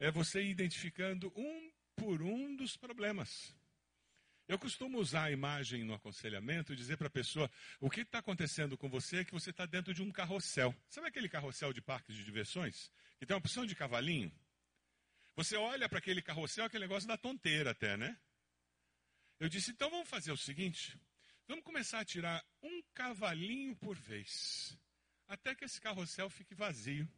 é 0.00 0.10
você 0.10 0.42
identificando 0.42 1.32
um 1.36 1.73
por 1.96 2.22
um 2.22 2.54
dos 2.56 2.76
problemas. 2.76 3.54
Eu 4.46 4.58
costumo 4.58 4.98
usar 4.98 5.24
a 5.24 5.30
imagem 5.30 5.84
no 5.84 5.94
aconselhamento 5.94 6.72
e 6.72 6.76
dizer 6.76 6.98
para 6.98 7.06
a 7.06 7.10
pessoa: 7.10 7.50
o 7.80 7.88
que 7.88 8.02
está 8.02 8.18
acontecendo 8.18 8.76
com 8.76 8.90
você 8.90 9.18
é 9.18 9.24
que 9.24 9.32
você 9.32 9.50
está 9.50 9.64
dentro 9.64 9.94
de 9.94 10.02
um 10.02 10.10
carrossel. 10.10 10.74
Sabe 10.88 11.08
aquele 11.08 11.28
carrossel 11.28 11.72
de 11.72 11.80
parques 11.80 12.14
de 12.14 12.22
diversões? 12.22 12.90
Que 13.18 13.24
tem 13.24 13.34
uma 13.34 13.38
opção 13.38 13.64
de 13.64 13.74
cavalinho? 13.74 14.30
Você 15.34 15.56
olha 15.56 15.88
para 15.88 15.98
aquele 15.98 16.20
carrossel, 16.20 16.66
aquele 16.66 16.84
negócio 16.84 17.08
da 17.08 17.16
tonteira 17.16 17.70
até, 17.70 17.96
né? 17.96 18.18
Eu 19.40 19.48
disse: 19.48 19.70
então 19.70 19.88
vamos 19.88 20.08
fazer 20.10 20.30
o 20.30 20.36
seguinte: 20.36 21.00
vamos 21.48 21.64
começar 21.64 22.00
a 22.00 22.04
tirar 22.04 22.44
um 22.62 22.82
cavalinho 22.92 23.74
por 23.76 23.96
vez, 23.96 24.76
até 25.26 25.54
que 25.54 25.64
esse 25.64 25.80
carrossel 25.80 26.28
fique 26.28 26.54
vazio. 26.54 27.10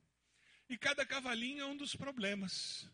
E 0.69 0.79
cada 0.79 1.05
cavalinho 1.05 1.63
é 1.63 1.67
um 1.67 1.77
dos 1.77 1.95
problemas. 1.97 2.89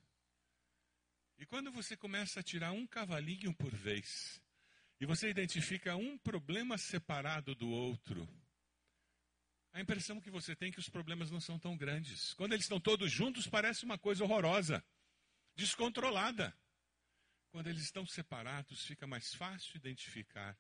E 1.43 1.47
quando 1.47 1.73
você 1.73 1.97
começa 1.97 2.39
a 2.39 2.43
tirar 2.43 2.71
um 2.71 2.87
cavalinho 2.87 3.53
por 3.53 3.75
vez, 3.75 4.41
e 5.01 5.05
você 5.05 5.29
identifica 5.29 5.97
um 5.97 6.17
problema 6.17 6.79
separado 6.79 7.53
do 7.53 7.69
outro, 7.69 8.29
a 9.73 9.81
impressão 9.81 10.21
que 10.21 10.31
você 10.31 10.55
tem 10.55 10.69
é 10.69 10.73
que 10.73 10.79
os 10.79 10.89
problemas 10.89 11.33
não 11.33 11.41
são 11.41 11.59
tão 11.59 11.77
grandes. 11.77 12.33
Quando 12.35 12.53
eles 12.53 12.67
estão 12.67 12.79
todos 12.79 13.11
juntos, 13.11 13.49
parece 13.49 13.85
uma 13.85 13.99
coisa 13.99 14.23
horrorosa, 14.23 14.85
descontrolada. 15.57 16.57
Quando 17.51 17.67
eles 17.67 17.83
estão 17.83 18.07
separados, 18.07 18.87
fica 18.87 19.05
mais 19.09 19.35
fácil 19.35 19.77
identificar 19.77 20.57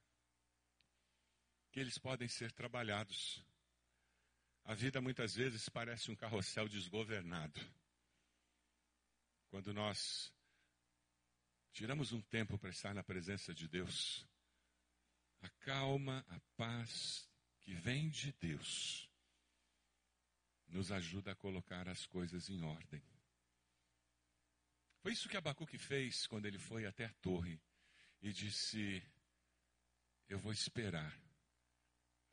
que 1.71 1.79
eles 1.79 1.97
podem 1.97 2.27
ser 2.27 2.51
trabalhados. 2.51 3.41
A 4.65 4.75
vida 4.75 5.01
muitas 5.01 5.37
vezes 5.37 5.69
parece 5.69 6.11
um 6.11 6.17
carrossel 6.17 6.69
desgovernado. 6.69 7.61
Quando 9.49 9.73
nós 9.73 10.33
tiramos 11.73 12.13
um 12.13 12.21
tempo 12.21 12.59
para 12.59 12.71
estar 12.71 12.95
na 12.95 13.03
presença 13.03 13.55
de 13.55 13.67
Deus, 13.67 14.27
a 15.41 15.49
calma, 15.49 16.25
a 16.29 16.41
paz 16.57 17.29
que 17.61 17.75
vem 17.75 18.09
de 18.09 18.33
Deus, 18.33 19.09
nos 20.69 20.93
ajuda 20.93 21.33
a 21.33 21.37
colocar 21.37 21.89
as 21.89 22.07
coisas 22.07 22.49
em 22.49 22.63
ordem. 22.63 23.03
Foi 25.01 25.13
isso 25.13 25.29
que 25.29 25.37
Abacuque 25.37 25.79
fez 25.79 26.27
quando 26.27 26.47
ele 26.47 26.59
foi 26.59 26.87
até 26.87 27.07
a 27.07 27.13
torre 27.15 27.61
e 28.21 28.33
disse: 28.33 29.03
Eu 30.29 30.39
vou 30.39 30.53
esperar 30.53 31.13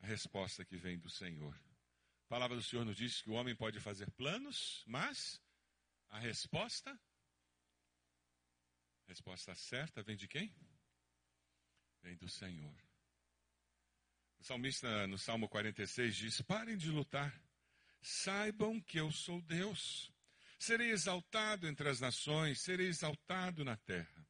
a 0.00 0.06
resposta 0.06 0.64
que 0.64 0.76
vem 0.76 0.98
do 0.98 1.10
Senhor. 1.10 1.54
A 2.26 2.28
palavra 2.28 2.56
do 2.56 2.62
Senhor 2.62 2.84
nos 2.84 2.96
diz 2.96 3.20
que 3.20 3.30
o 3.30 3.34
homem 3.34 3.56
pode 3.56 3.80
fazer 3.80 4.08
planos, 4.12 4.84
mas 4.86 5.42
a 6.08 6.18
resposta 6.18 6.98
resposta 9.10 9.56
certa 9.56 10.04
vem 10.04 10.16
de 10.16 10.28
quem? 10.28 10.54
Vem 12.00 12.16
do 12.16 12.28
Senhor. 12.28 12.74
O 14.38 14.44
salmista 14.44 15.06
no 15.08 15.18
Salmo 15.18 15.48
46 15.48 16.16
diz: 16.16 16.40
Parem 16.42 16.76
de 16.76 16.90
lutar, 16.90 17.42
saibam 18.00 18.80
que 18.80 18.98
eu 19.00 19.10
sou 19.10 19.42
Deus. 19.42 20.12
Serei 20.58 20.90
exaltado 20.90 21.66
entre 21.66 21.88
as 21.88 22.00
nações, 22.00 22.60
serei 22.60 22.86
exaltado 22.86 23.64
na 23.64 23.76
terra. 23.78 24.26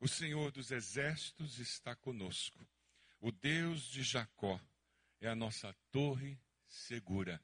O 0.00 0.08
Senhor 0.08 0.50
dos 0.50 0.72
exércitos 0.72 1.58
está 1.60 1.94
conosco. 1.94 2.66
O 3.20 3.30
Deus 3.30 3.82
de 3.82 4.02
Jacó 4.02 4.60
é 5.20 5.28
a 5.28 5.36
nossa 5.36 5.72
torre 5.92 6.38
segura. 6.66 7.40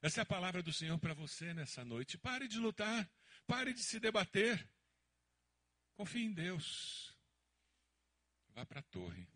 Essa 0.00 0.20
é 0.20 0.22
a 0.22 0.26
palavra 0.26 0.62
do 0.62 0.72
Senhor 0.72 0.98
para 0.98 1.14
você 1.14 1.52
nessa 1.52 1.84
noite. 1.84 2.16
Pare 2.16 2.48
de 2.48 2.58
lutar, 2.58 3.08
pare 3.46 3.74
de 3.74 3.82
se 3.82 4.00
debater. 4.00 4.66
Confie 5.94 6.24
em 6.24 6.32
Deus. 6.32 7.14
Vá 8.54 8.66
para 8.66 8.80
a 8.80 8.84
torre. 8.84 9.26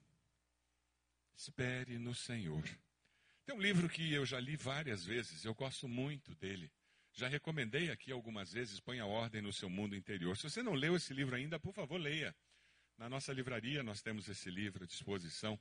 Espere 1.35 1.99
no 1.99 2.15
Senhor. 2.15 2.65
Tem 3.45 3.55
um 3.55 3.61
livro 3.61 3.89
que 3.89 4.13
eu 4.13 4.27
já 4.27 4.41
li 4.41 4.57
várias 4.57 5.05
vezes, 5.05 5.45
eu 5.45 5.55
gosto 5.55 5.87
muito 5.87 6.35
dele. 6.35 6.73
Já 7.13 7.29
recomendei 7.29 7.91
aqui 7.91 8.11
algumas 8.11 8.53
vezes, 8.53 8.81
Ponha 8.81 9.07
Ordem 9.07 9.41
no 9.41 9.53
Seu 9.53 9.71
Mundo 9.71 9.95
Interior. 9.95 10.37
Se 10.37 10.51
você 10.51 10.63
não 10.63 10.75
leu 10.75 10.97
esse 10.97 11.15
livro 11.15 11.37
ainda, 11.37 11.59
por 11.59 11.73
favor, 11.73 11.99
leia. 11.99 12.35
Na 12.99 13.09
nossa 13.09 13.33
livraria 13.33 13.83
nós 13.83 14.03
temos 14.03 14.29
esse 14.29 14.51
livro 14.51 14.85
à 14.85 14.87
disposição. 14.87 15.59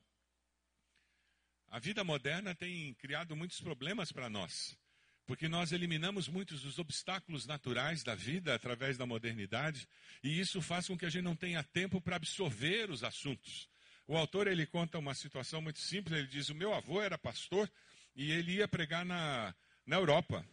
A 1.68 1.80
vida 1.80 2.04
moderna 2.04 2.56
tem 2.56 2.94
criado 2.96 3.36
muitos 3.36 3.60
problemas 3.60 4.12
para 4.12 4.30
nós, 4.30 4.78
porque 5.26 5.48
nós 5.48 5.72
eliminamos 5.72 6.28
muitos 6.28 6.62
dos 6.62 6.78
obstáculos 6.80 7.46
naturais 7.46 8.04
da 8.04 8.16
vida 8.16 8.54
através 8.54 8.98
da 8.98 9.06
modernidade, 9.06 9.88
e 10.24 10.40
isso 10.40 10.62
faz 10.62 10.88
com 10.88 10.98
que 10.98 11.06
a 11.06 11.10
gente 11.10 11.24
não 11.24 11.36
tenha 11.36 11.64
tempo 11.64 12.00
para 12.00 12.16
absorver 12.16 12.90
os 12.90 13.04
assuntos. 13.04 13.68
O 14.08 14.16
autor 14.16 14.48
ele 14.48 14.68
conta 14.68 15.00
uma 15.00 15.16
situação 15.16 15.62
muito 15.62 15.80
simples. 15.80 16.18
Ele 16.20 16.28
diz: 16.28 16.50
o 16.50 16.56
meu 16.56 16.74
avô 16.74 17.02
era 17.02 17.18
pastor 17.18 17.70
e 18.16 18.32
ele 18.32 18.54
ia 18.54 18.68
pregar 18.68 19.04
na, 19.04 19.54
na 19.86 19.96
Europa. 19.96 20.46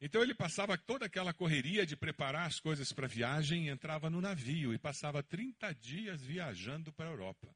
Então 0.00 0.22
ele 0.22 0.34
passava 0.34 0.76
toda 0.76 1.06
aquela 1.06 1.32
correria 1.32 1.86
de 1.86 1.96
preparar 1.96 2.46
as 2.46 2.58
coisas 2.58 2.92
para 2.92 3.06
a 3.06 3.08
viagem, 3.08 3.68
entrava 3.68 4.10
no 4.10 4.20
navio 4.20 4.74
e 4.74 4.78
passava 4.78 5.22
30 5.22 5.74
dias 5.74 6.22
viajando 6.22 6.92
para 6.92 7.06
a 7.06 7.10
Europa. 7.10 7.54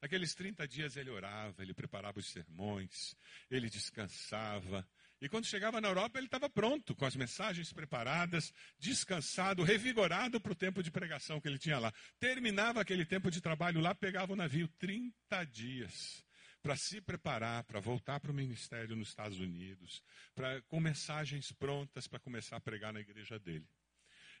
Naqueles 0.00 0.34
30 0.34 0.68
dias 0.68 0.96
ele 0.96 1.10
orava, 1.10 1.62
ele 1.62 1.72
preparava 1.72 2.18
os 2.18 2.26
sermões, 2.26 3.16
ele 3.50 3.70
descansava. 3.70 4.86
E 5.24 5.28
quando 5.30 5.46
chegava 5.46 5.80
na 5.80 5.88
Europa, 5.88 6.18
ele 6.18 6.26
estava 6.26 6.50
pronto, 6.50 6.94
com 6.94 7.06
as 7.06 7.16
mensagens 7.16 7.72
preparadas, 7.72 8.52
descansado, 8.78 9.62
revigorado 9.62 10.38
para 10.38 10.52
o 10.52 10.54
tempo 10.54 10.82
de 10.82 10.90
pregação 10.90 11.40
que 11.40 11.48
ele 11.48 11.56
tinha 11.56 11.78
lá. 11.78 11.90
Terminava 12.20 12.82
aquele 12.82 13.06
tempo 13.06 13.30
de 13.30 13.40
trabalho 13.40 13.80
lá, 13.80 13.94
pegava 13.94 14.34
o 14.34 14.36
navio 14.36 14.68
30 14.78 15.44
dias 15.44 16.22
para 16.62 16.76
se 16.76 17.00
preparar 17.00 17.64
para 17.64 17.80
voltar 17.80 18.20
para 18.20 18.30
o 18.30 18.34
ministério 18.34 18.94
nos 18.94 19.08
Estados 19.08 19.40
Unidos, 19.40 20.02
pra, 20.34 20.60
com 20.68 20.78
mensagens 20.78 21.50
prontas 21.52 22.06
para 22.06 22.20
começar 22.20 22.56
a 22.56 22.60
pregar 22.60 22.92
na 22.92 23.00
igreja 23.00 23.38
dele. 23.38 23.66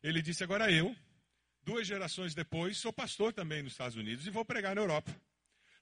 Ele 0.02 0.20
disse: 0.20 0.44
Agora 0.44 0.70
eu, 0.70 0.94
duas 1.62 1.86
gerações 1.86 2.34
depois, 2.34 2.76
sou 2.76 2.92
pastor 2.92 3.32
também 3.32 3.62
nos 3.62 3.72
Estados 3.72 3.96
Unidos 3.96 4.26
e 4.26 4.30
vou 4.30 4.44
pregar 4.44 4.74
na 4.74 4.82
Europa 4.82 5.18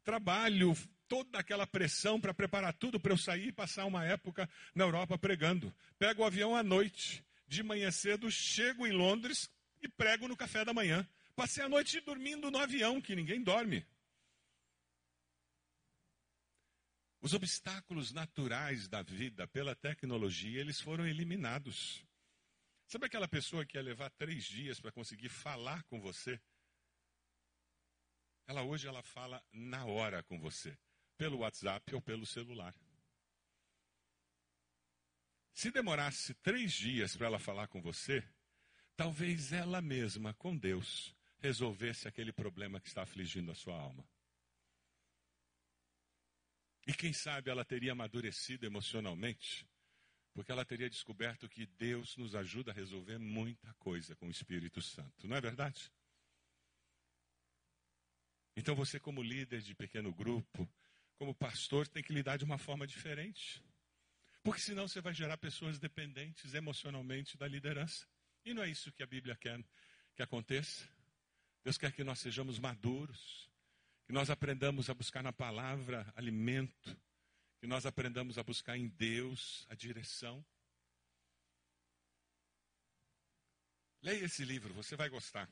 trabalho, 0.05 0.75
toda 1.09 1.39
aquela 1.39 1.67
pressão 1.67 2.21
para 2.21 2.35
preparar 2.35 2.73
tudo 2.73 2.99
para 2.99 3.13
eu 3.13 3.19
sair 3.19 3.49
e 3.49 3.53
passar 3.53 3.85
uma 3.87 4.05
época 4.05 4.49
na 4.75 4.85
Europa 4.85 5.19
pregando. 5.19 5.75
Pego 5.99 6.23
o 6.23 6.25
avião 6.25 6.57
à 6.57 6.63
noite, 6.63 7.25
de 7.47 7.63
manhã 7.63 7.91
cedo, 7.91 8.31
chego 8.31 8.87
em 8.87 8.93
Londres 8.93 9.51
e 9.81 9.89
prego 9.89 10.29
no 10.29 10.37
café 10.37 10.65
da 10.65 10.73
manhã. 10.73 11.07
Passei 11.35 11.65
a 11.65 11.69
noite 11.69 12.01
dormindo 12.01 12.51
no 12.51 12.59
avião, 12.59 13.01
que 13.01 13.17
ninguém 13.17 13.43
dorme. 13.43 13.87
Os 17.21 17.35
obstáculos 17.35 18.13
naturais 18.13 18.89
da 18.89 19.03
vida 19.03 19.47
pela 19.47 19.77
tecnologia, 19.77 20.61
eles 20.61 20.81
foram 20.81 21.07
eliminados. 21.07 22.05
Sabe 22.87 23.07
aquela 23.07 23.29
pessoa 23.29 23.65
que 23.65 23.79
ia 23.79 23.83
levar 23.83 24.11
três 24.11 24.45
dias 24.45 24.81
para 24.81 24.91
conseguir 24.91 25.29
falar 25.29 25.83
com 25.85 26.01
você? 26.01 26.41
Ela 28.47 28.63
hoje 28.63 28.87
ela 28.87 29.03
fala 29.03 29.43
na 29.53 29.85
hora 29.85 30.23
com 30.23 30.39
você, 30.39 30.77
pelo 31.17 31.39
WhatsApp 31.39 31.95
ou 31.95 32.01
pelo 32.01 32.27
celular. 32.27 32.75
Se 35.55 35.71
demorasse 35.71 36.35
três 36.35 36.73
dias 36.73 37.17
para 37.17 37.27
ela 37.27 37.39
falar 37.39 37.69
com 37.69 37.81
você, 37.81 38.27
talvez 38.97 39.53
ela 39.53 39.81
mesma, 39.81 40.35
com 40.35 40.57
Deus, 40.57 41.15
resolvesse 41.39 42.09
aquele 42.09 42.33
problema 42.33 42.81
que 42.81 42.89
está 42.89 43.03
afligindo 43.03 43.53
a 43.53 43.55
sua 43.55 43.79
alma. 43.79 44.05
E 46.87 46.93
quem 46.93 47.13
sabe 47.13 47.51
ela 47.51 47.65
teria 47.65 47.93
amadurecido 47.93 48.67
emocionalmente, 48.67 49.67
porque 50.33 50.51
ela 50.51 50.65
teria 50.65 50.91
descoberto 50.91 51.49
que 51.49 51.67
Deus 51.67 52.17
nos 52.17 52.35
ajuda 52.35 52.73
a 52.73 52.75
resolver 52.75 53.19
muita 53.19 53.73
coisa 53.75 54.17
com 54.17 54.27
o 54.27 54.31
Espírito 54.31 54.81
Santo, 54.81 55.29
não 55.29 55.37
é 55.37 55.41
verdade? 55.41 55.93
Então 58.57 58.75
você, 58.75 59.01
como 59.01 59.23
líder 59.23 59.63
de 59.63 59.75
pequeno 59.75 60.13
grupo, 60.13 60.69
como 61.19 61.35
pastor, 61.35 61.87
tem 61.89 62.03
que 62.03 62.13
lidar 62.13 62.37
de 62.37 62.45
uma 62.45 62.59
forma 62.59 62.87
diferente. 62.87 63.63
Porque 64.43 64.61
senão 64.61 64.89
você 64.89 65.01
vai 65.01 65.15
gerar 65.15 65.37
pessoas 65.39 65.79
dependentes 65.79 66.53
emocionalmente 66.53 67.37
da 67.37 67.47
liderança. 67.47 68.07
E 68.45 68.53
não 68.53 68.63
é 68.63 68.69
isso 68.69 68.93
que 68.93 69.03
a 69.03 69.07
Bíblia 69.07 69.37
quer 69.37 69.65
que 70.15 70.23
aconteça. 70.23 70.89
Deus 71.65 71.79
quer 71.79 71.93
que 71.93 72.03
nós 72.03 72.19
sejamos 72.19 72.59
maduros, 72.59 73.49
que 74.05 74.13
nós 74.13 74.31
aprendamos 74.31 74.91
a 74.91 74.95
buscar 74.95 75.23
na 75.23 75.33
palavra 75.33 76.13
alimento, 76.17 76.97
que 77.61 77.67
nós 77.67 77.87
aprendamos 77.87 78.37
a 78.37 78.43
buscar 78.43 78.77
em 78.77 78.89
Deus 78.89 79.65
a 79.69 79.75
direção. 79.75 80.45
Leia 84.03 84.25
esse 84.25 84.45
livro, 84.45 84.75
você 84.75 84.97
vai 84.97 85.09
gostar. 85.09 85.49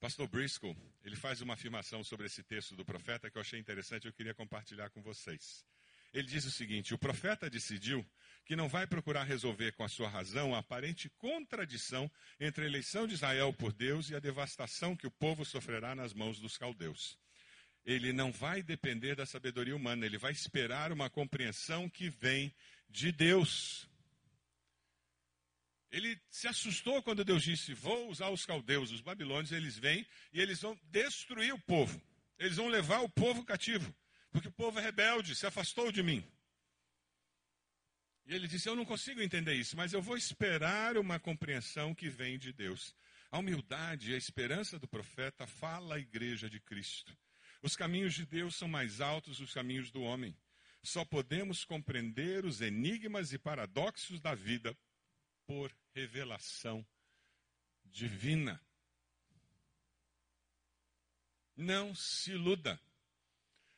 Pastor 0.00 0.28
Briscoe, 0.28 0.76
ele 1.04 1.16
faz 1.16 1.40
uma 1.40 1.54
afirmação 1.54 2.04
sobre 2.04 2.26
esse 2.26 2.42
texto 2.44 2.76
do 2.76 2.84
profeta 2.84 3.28
que 3.28 3.36
eu 3.36 3.42
achei 3.42 3.58
interessante, 3.58 4.06
eu 4.06 4.12
queria 4.12 4.32
compartilhar 4.32 4.90
com 4.90 5.02
vocês. 5.02 5.64
Ele 6.14 6.26
diz 6.26 6.44
o 6.44 6.52
seguinte: 6.52 6.94
o 6.94 6.98
profeta 6.98 7.50
decidiu 7.50 8.06
que 8.44 8.54
não 8.54 8.68
vai 8.68 8.86
procurar 8.86 9.24
resolver 9.24 9.72
com 9.72 9.82
a 9.82 9.88
sua 9.88 10.08
razão 10.08 10.54
a 10.54 10.58
aparente 10.58 11.10
contradição 11.18 12.10
entre 12.38 12.64
a 12.64 12.66
eleição 12.66 13.08
de 13.08 13.14
Israel 13.14 13.52
por 13.52 13.72
Deus 13.72 14.08
e 14.08 14.14
a 14.14 14.20
devastação 14.20 14.94
que 14.94 15.06
o 15.06 15.10
povo 15.10 15.44
sofrerá 15.44 15.94
nas 15.96 16.14
mãos 16.14 16.38
dos 16.38 16.56
caldeus. 16.56 17.18
Ele 17.84 18.12
não 18.12 18.30
vai 18.30 18.62
depender 18.62 19.16
da 19.16 19.26
sabedoria 19.26 19.74
humana, 19.74 20.06
ele 20.06 20.18
vai 20.18 20.30
esperar 20.30 20.92
uma 20.92 21.10
compreensão 21.10 21.88
que 21.88 22.08
vem 22.08 22.54
de 22.88 23.10
Deus. 23.10 23.87
Ele 25.90 26.20
se 26.30 26.46
assustou 26.46 27.02
quando 27.02 27.24
Deus 27.24 27.42
disse: 27.42 27.72
Vou 27.72 28.10
usar 28.10 28.28
os 28.30 28.44
caldeus, 28.44 28.90
os 28.90 29.00
babilônios, 29.00 29.52
eles 29.52 29.78
vêm 29.78 30.06
e 30.32 30.40
eles 30.40 30.60
vão 30.60 30.78
destruir 30.84 31.54
o 31.54 31.58
povo. 31.58 32.00
Eles 32.38 32.56
vão 32.56 32.68
levar 32.68 33.00
o 33.00 33.08
povo 33.08 33.44
cativo, 33.44 33.94
porque 34.30 34.48
o 34.48 34.52
povo 34.52 34.78
é 34.78 34.82
rebelde, 34.82 35.34
se 35.34 35.46
afastou 35.46 35.90
de 35.90 36.02
mim. 36.02 36.24
E 38.26 38.34
ele 38.34 38.46
disse: 38.46 38.68
Eu 38.68 38.76
não 38.76 38.84
consigo 38.84 39.22
entender 39.22 39.54
isso, 39.54 39.76
mas 39.76 39.92
eu 39.94 40.02
vou 40.02 40.16
esperar 40.16 40.98
uma 40.98 41.18
compreensão 41.18 41.94
que 41.94 42.10
vem 42.10 42.38
de 42.38 42.52
Deus. 42.52 42.94
A 43.30 43.38
humildade 43.38 44.10
e 44.10 44.14
a 44.14 44.18
esperança 44.18 44.78
do 44.78 44.86
profeta 44.86 45.46
fala 45.46 45.96
à 45.96 45.98
igreja 45.98 46.48
de 46.48 46.60
Cristo. 46.60 47.16
Os 47.62 47.74
caminhos 47.74 48.14
de 48.14 48.24
Deus 48.24 48.54
são 48.56 48.68
mais 48.68 49.00
altos 49.00 49.38
dos 49.38 49.52
caminhos 49.52 49.90
do 49.90 50.02
homem. 50.02 50.36
Só 50.82 51.04
podemos 51.04 51.64
compreender 51.64 52.44
os 52.44 52.60
enigmas 52.60 53.32
e 53.32 53.38
paradoxos 53.38 54.20
da 54.20 54.34
vida 54.34 54.76
por 55.48 55.74
revelação 55.94 56.86
divina. 57.86 58.62
Não 61.56 61.94
se 61.94 62.32
iluda. 62.32 62.78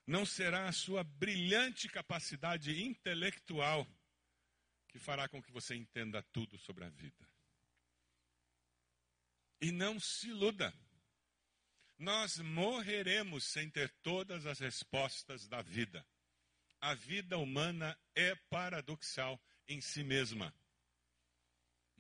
Não 0.05 0.27
será 0.27 0.69
a 0.69 0.73
sua 0.73 1.05
brilhante 1.05 1.89
capacidade 1.89 2.83
intelectual 2.83 3.87
que 4.89 4.99
fará 4.99 5.29
com 5.29 5.41
que 5.41 5.53
você 5.53 5.77
entenda 5.77 6.21
tudo 6.33 6.59
sobre 6.59 6.85
a 6.85 6.89
vida. 6.91 7.31
E 9.61 9.71
não 9.71 10.01
se 10.01 10.29
iluda. 10.29 10.75
Nós 11.97 12.39
morreremos 12.39 13.45
sem 13.45 13.71
ter 13.71 13.89
todas 14.03 14.45
as 14.45 14.59
respostas 14.59 15.47
da 15.47 15.63
vida. 15.63 16.05
A 16.81 16.95
vida 16.95 17.39
humana 17.39 17.97
é 18.17 18.35
paradoxal 18.35 19.41
em 19.69 19.81
si 19.81 20.03
mesma. 20.03 20.53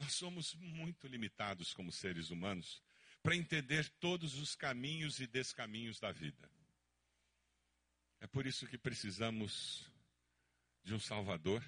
Nós 0.00 0.14
somos 0.14 0.54
muito 0.54 1.06
limitados 1.06 1.74
como 1.74 1.92
seres 1.92 2.30
humanos 2.30 2.82
para 3.22 3.36
entender 3.36 3.86
todos 4.00 4.38
os 4.38 4.54
caminhos 4.54 5.20
e 5.20 5.26
descaminhos 5.26 6.00
da 6.00 6.10
vida. 6.10 6.50
É 8.18 8.26
por 8.26 8.46
isso 8.46 8.66
que 8.66 8.78
precisamos 8.78 9.86
de 10.82 10.94
um 10.94 10.98
Salvador 10.98 11.62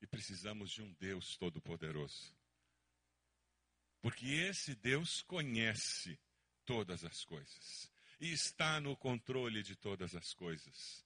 e 0.00 0.06
precisamos 0.06 0.70
de 0.70 0.80
um 0.80 0.92
Deus 0.92 1.36
Todo-Poderoso. 1.36 2.32
Porque 4.00 4.26
esse 4.26 4.76
Deus 4.76 5.20
conhece 5.22 6.16
todas 6.64 7.04
as 7.04 7.24
coisas 7.24 7.90
e 8.20 8.32
está 8.32 8.80
no 8.80 8.96
controle 8.96 9.64
de 9.64 9.74
todas 9.74 10.14
as 10.14 10.32
coisas. 10.32 11.04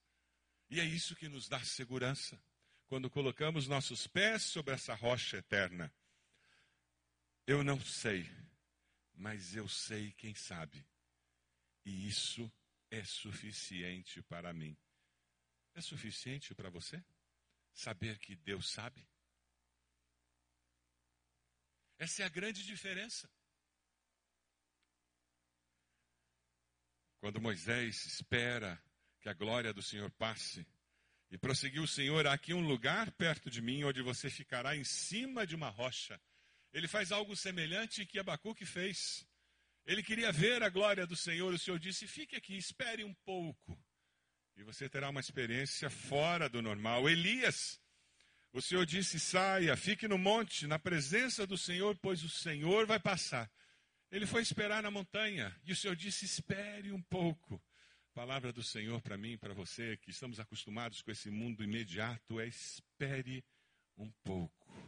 E 0.69 0.79
é 0.79 0.85
isso 0.85 1.15
que 1.15 1.27
nos 1.27 1.49
dá 1.49 1.63
segurança 1.63 2.39
quando 2.85 3.09
colocamos 3.09 3.67
nossos 3.67 4.05
pés 4.05 4.43
sobre 4.43 4.75
essa 4.75 4.93
rocha 4.93 5.37
eterna 5.37 5.91
eu 7.47 7.63
não 7.63 7.79
sei, 7.79 8.29
mas 9.13 9.55
eu 9.55 9.67
sei 9.67 10.11
quem 10.13 10.33
sabe. 10.35 10.85
E 11.85 12.07
isso 12.07 12.51
é 12.89 13.03
suficiente 13.03 14.21
para 14.23 14.53
mim. 14.53 14.77
É 15.73 15.81
suficiente 15.81 16.55
para 16.55 16.69
você 16.69 17.03
saber 17.73 18.17
que 18.19 18.35
Deus 18.35 18.71
sabe? 18.71 19.07
Essa 21.97 22.23
é 22.23 22.25
a 22.25 22.29
grande 22.29 22.63
diferença. 22.63 23.29
Quando 27.19 27.41
Moisés 27.41 28.05
espera 28.05 28.81
que 29.21 29.29
a 29.29 29.33
glória 29.33 29.73
do 29.73 29.81
Senhor 29.81 30.11
passe, 30.11 30.65
e 31.31 31.37
prosseguiu 31.37 31.83
o 31.83 31.87
Senhor, 31.87 32.27
aqui 32.27 32.53
um 32.53 32.65
lugar 32.65 33.11
perto 33.11 33.49
de 33.49 33.61
mim 33.61 33.83
onde 33.83 34.01
você 34.01 34.29
ficará 34.29 34.75
em 34.75 34.83
cima 34.83 35.45
de 35.45 35.55
uma 35.55 35.69
rocha. 35.69 36.21
Ele 36.75 36.89
faz 36.89 37.09
algo 37.13 37.37
semelhante 37.37 38.05
que 38.05 38.19
Abacuque 38.19 38.65
fez. 38.65 39.25
Ele 39.85 40.03
queria 40.03 40.29
ver 40.29 40.61
a 40.61 40.67
glória 40.67 41.07
do 41.07 41.15
Senhor. 41.15 41.53
O 41.53 41.57
Senhor 41.57 41.79
disse: 41.79 42.05
fique 42.05 42.35
aqui, 42.35 42.57
espere 42.57 43.01
um 43.01 43.13
pouco. 43.23 43.81
E 44.57 44.61
você 44.61 44.89
terá 44.89 45.09
uma 45.09 45.21
experiência 45.21 45.89
fora 45.89 46.49
do 46.49 46.61
normal. 46.61 47.09
Elias, 47.09 47.79
o 48.51 48.61
Senhor 48.61 48.85
disse: 48.85 49.21
saia, 49.21 49.77
fique 49.77 50.05
no 50.05 50.17
monte, 50.17 50.67
na 50.67 50.77
presença 50.77 51.47
do 51.47 51.57
Senhor, 51.57 51.97
pois 52.01 52.25
o 52.25 52.29
Senhor 52.29 52.85
vai 52.85 52.99
passar. 52.99 53.49
Ele 54.11 54.25
foi 54.25 54.41
esperar 54.41 54.83
na 54.83 54.91
montanha. 54.91 55.57
E 55.63 55.71
o 55.71 55.75
Senhor 55.77 55.95
disse: 55.95 56.25
espere 56.25 56.91
um 56.91 57.01
pouco. 57.03 57.63
palavra 58.13 58.51
do 58.51 58.61
Senhor 58.61 59.01
para 59.01 59.17
mim 59.17 59.37
para 59.37 59.53
você, 59.53 59.95
que 59.95 60.11
estamos 60.11 60.41
acostumados 60.41 61.01
com 61.01 61.09
esse 61.09 61.29
mundo 61.29 61.63
imediato, 61.63 62.37
é 62.37 62.47
espere 62.47 63.45
um 63.97 64.11
pouco. 64.25 64.84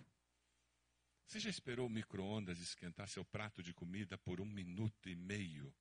Você 1.28 1.42
já 1.42 1.50
esperou 1.50 1.88
o 1.88 1.90
micro-ondas 1.90 2.58
esquentar 2.60 3.10
seu 3.10 3.26
prato 3.26 3.62
de 3.62 3.74
comida 3.74 4.18
por 4.18 4.40
um 4.40 4.46
minuto 4.46 5.10
e 5.10 5.16
meio? 5.16 5.76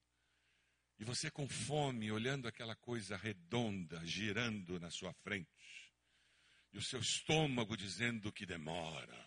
E 0.99 1.05
você 1.05 1.31
com 1.31 1.49
fome, 1.49 2.11
olhando 2.11 2.49
aquela 2.49 2.75
coisa 2.75 3.17
redonda 3.17 4.05
girando 4.05 4.81
na 4.81 4.91
sua 4.91 5.13
frente. 5.13 5.49
E 6.73 6.79
o 6.79 6.83
seu 6.83 6.99
estômago 6.99 7.77
dizendo 7.77 8.33
que 8.33 8.45
demora, 8.45 9.25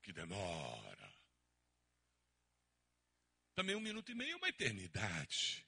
que 0.00 0.12
demora. 0.12 1.12
Também 3.56 3.74
um 3.74 3.80
minuto 3.80 4.12
e 4.12 4.14
meio 4.14 4.34
é 4.34 4.36
uma 4.36 4.48
eternidade. 4.48 5.66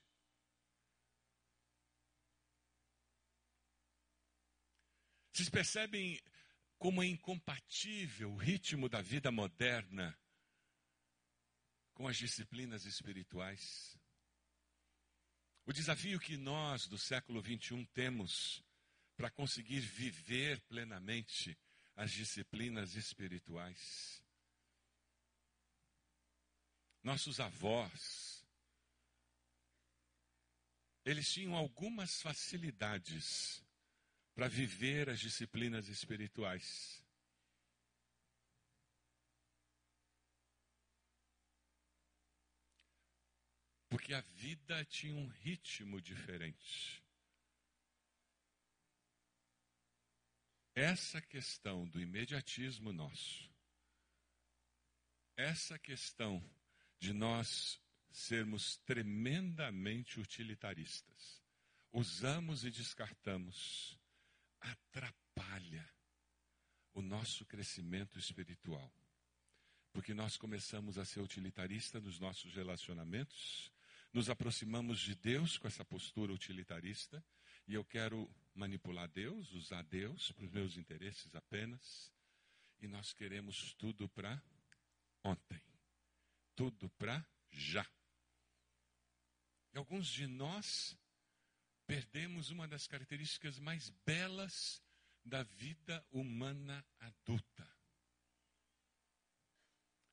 Vocês 5.33 5.48
percebem 5.48 6.20
como 6.81 7.03
é 7.03 7.07
incompatível 7.07 8.33
o 8.33 8.37
ritmo 8.38 8.88
da 8.88 9.03
vida 9.03 9.31
moderna 9.31 10.19
com 11.93 12.09
as 12.09 12.16
disciplinas 12.16 12.87
espirituais. 12.87 13.99
O 15.66 15.75
desafio 15.75 16.19
que 16.19 16.38
nós 16.38 16.87
do 16.87 16.97
século 16.97 17.43
21 17.43 17.85
temos 17.85 18.64
para 19.14 19.31
conseguir 19.31 19.81
viver 19.81 20.59
plenamente 20.62 21.57
as 21.95 22.12
disciplinas 22.12 22.95
espirituais. 22.95 24.25
Nossos 27.03 27.40
avós, 27.40 28.43
eles 31.05 31.31
tinham 31.31 31.55
algumas 31.55 32.23
facilidades 32.23 33.62
para 34.40 34.48
viver 34.48 35.11
as 35.11 35.20
disciplinas 35.20 35.87
espirituais. 35.88 37.05
Porque 43.90 44.14
a 44.14 44.22
vida 44.22 44.83
tinha 44.87 45.14
um 45.14 45.26
ritmo 45.26 46.00
diferente. 46.00 47.05
Essa 50.74 51.20
questão 51.20 51.87
do 51.87 52.00
imediatismo 52.00 52.94
nosso, 52.94 53.46
essa 55.37 55.79
questão 55.79 56.42
de 56.98 57.12
nós 57.12 57.79
sermos 58.11 58.79
tremendamente 58.87 60.18
utilitaristas, 60.18 61.42
usamos 61.92 62.64
e 62.64 62.70
descartamos, 62.70 64.00
atrapalha 64.61 65.88
o 66.92 67.03
nosso 67.03 67.44
crescimento 67.44 68.18
espiritual. 68.18 68.92
Porque 69.92 70.14
nós 70.14 70.37
começamos 70.37 70.99
a 70.99 71.05
ser 71.05 71.20
utilitarista 71.20 72.01
nos 72.01 72.18
nossos 72.18 72.55
relacionamentos, 72.55 73.73
nos 74.12 74.29
aproximamos 74.29 75.01
de 75.01 75.14
Deus 75.14 75.59
com 75.59 75.66
essa 75.66 75.85
postura 75.85 76.33
utilitarista, 76.33 77.25
e 77.66 77.75
eu 77.75 77.85
quero 77.85 78.29
manipular 78.55 79.09
Deus, 79.09 79.53
usar 79.53 79.83
Deus 79.83 80.33
para 80.33 80.44
os 80.44 80.51
meus 80.51 80.77
interesses 80.77 81.35
apenas, 81.35 82.12
e 82.81 82.88
nós 82.88 83.12
queremos 83.12 83.75
tudo 83.75 84.09
para 84.09 84.42
ontem, 85.23 85.61
tudo 86.57 86.88
para 86.90 87.25
já. 87.51 87.87
E 89.73 89.79
alguns 89.79 90.09
de 90.09 90.27
nós 90.27 90.96
perdemos 91.90 92.50
uma 92.50 92.68
das 92.68 92.87
características 92.87 93.59
mais 93.59 93.90
belas 94.07 94.81
da 95.24 95.42
vida 95.42 96.07
humana 96.12 96.87
adulta. 97.00 97.68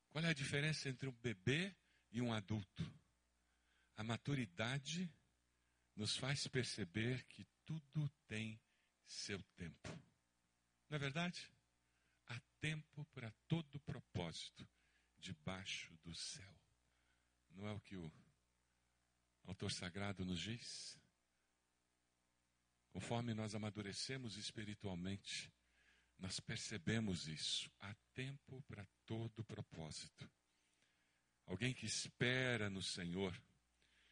Qual 0.10 0.26
é 0.26 0.30
a 0.30 0.34
diferença 0.34 0.90
entre 0.90 1.08
um 1.08 1.12
bebê 1.12 1.76
e 2.10 2.20
um 2.20 2.34
adulto? 2.34 2.84
A 3.96 4.04
maturidade 4.04 5.08
nos 5.96 6.18
faz 6.18 6.48
perceber 6.48 7.24
que 7.26 7.46
tudo 7.64 8.10
tem 8.28 8.60
seu 9.06 9.40
tempo. 9.56 9.90
Não 10.90 10.96
é 10.96 10.98
verdade? 10.98 11.48
Há 12.26 12.40
tempo 12.60 13.06
para 13.14 13.32
todo 13.48 13.80
propósito 13.82 14.68
debaixo 15.20 15.96
do 16.04 16.16
céu. 16.16 16.60
Não 17.52 17.68
é 17.68 17.72
o 17.72 17.80
que 17.80 17.96
o 17.96 18.12
autor 19.46 19.72
sagrado 19.72 20.26
nos 20.26 20.40
diz? 20.40 20.98
Conforme 22.98 23.36
nós 23.36 23.54
amadurecemos 23.54 24.38
espiritualmente, 24.38 25.54
nós 26.18 26.40
percebemos 26.40 27.28
isso. 27.28 27.70
Há 27.80 27.94
tempo 28.16 28.60
para 28.64 28.88
todo 29.06 29.44
propósito. 29.44 30.28
Alguém 31.46 31.76
que 31.76 31.86
espera 31.86 32.72
no 32.72 32.82
Senhor, 32.82 33.40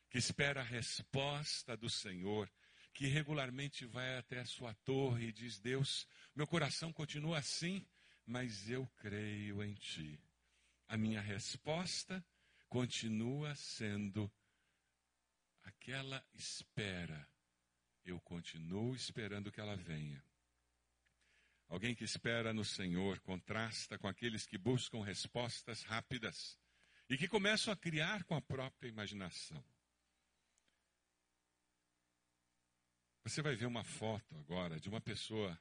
que 0.07 0.19
espera 0.19 0.61
a 0.61 0.63
resposta 0.63 1.75
do 1.75 1.89
Senhor, 1.89 2.47
que 2.93 3.07
regularmente 3.07 3.87
vai 3.87 4.19
até 4.19 4.41
a 4.41 4.45
sua 4.45 4.75
torre 4.75 5.29
e 5.29 5.33
diz: 5.33 5.59
Deus, 5.59 6.07
meu 6.35 6.45
coração 6.45 6.93
continua 6.93 7.39
assim, 7.39 7.83
mas 8.23 8.69
eu 8.69 8.85
creio 8.97 9.63
em 9.63 9.73
Ti. 9.73 10.21
A 10.87 10.95
minha 10.95 11.21
resposta 11.21 12.23
continua 12.69 13.55
sendo 13.55 14.31
aquela 15.63 16.23
espera 16.35 17.27
eu 18.05 18.19
continuo 18.21 18.95
esperando 18.95 19.51
que 19.51 19.59
ela 19.59 19.75
venha. 19.75 20.23
Alguém 21.67 21.95
que 21.95 22.03
espera 22.03 22.53
no 22.53 22.63
Senhor 22.63 23.19
contrasta 23.21 23.97
com 23.97 24.07
aqueles 24.07 24.45
que 24.45 24.57
buscam 24.57 25.03
respostas 25.03 25.81
rápidas 25.83 26.59
e 27.09 27.17
que 27.17 27.27
começam 27.27 27.73
a 27.73 27.77
criar 27.77 28.23
com 28.23 28.35
a 28.35 28.41
própria 28.41 28.87
imaginação. 28.87 29.63
Você 33.23 33.41
vai 33.41 33.55
ver 33.55 33.65
uma 33.65 33.83
foto 33.83 34.37
agora 34.37 34.79
de 34.79 34.87
uma 34.87 35.01
pessoa 35.01 35.59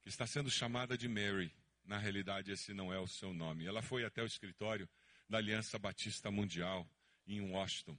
que 0.00 0.08
está 0.08 0.26
sendo 0.26 0.50
chamada 0.50 0.96
de 0.96 1.08
Mary. 1.08 1.54
Na 1.84 1.98
realidade, 1.98 2.52
esse 2.52 2.72
não 2.72 2.92
é 2.92 2.98
o 2.98 3.06
seu 3.06 3.34
nome. 3.34 3.66
Ela 3.66 3.82
foi 3.82 4.04
até 4.04 4.22
o 4.22 4.26
escritório 4.26 4.88
da 5.28 5.38
Aliança 5.38 5.78
Batista 5.78 6.30
Mundial 6.30 6.88
em 7.26 7.40
Washington, 7.40 7.96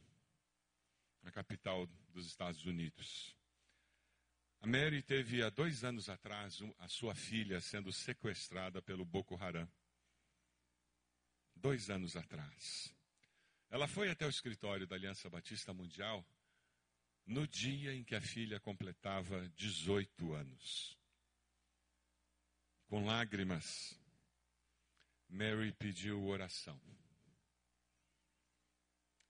na 1.21 1.32
capital 1.32 1.86
dos 2.10 2.26
Estados 2.26 2.65
Unidos. 2.65 3.36
A 4.62 4.67
Mary 4.67 5.02
teve 5.02 5.41
há 5.41 5.50
dois 5.50 5.84
anos 5.84 6.08
atrás 6.08 6.60
a 6.78 6.88
sua 6.88 7.15
filha 7.15 7.60
sendo 7.60 7.91
sequestrada 7.91 8.80
pelo 8.80 9.04
Boko 9.04 9.36
Haram. 9.36 9.67
Dois 11.56 11.89
anos 11.89 12.15
atrás. 12.15 12.93
Ela 13.71 13.88
foi 13.88 14.12
até 14.12 14.24
o 14.24 14.30
escritório 14.30 14.86
da 14.86 14.95
Aliança 14.95 15.28
Batista 15.32 15.74
Mundial 15.74 16.24
no 17.26 17.47
dia 17.47 17.91
em 17.91 18.04
que 18.04 18.13
a 18.13 18.21
filha 18.21 18.60
completava 18.60 19.50
18 19.56 20.32
anos. 20.34 20.95
Com 22.86 23.04
lágrimas, 23.04 24.00
Mary 25.28 25.71
pediu 25.71 26.24
oração. 26.28 26.80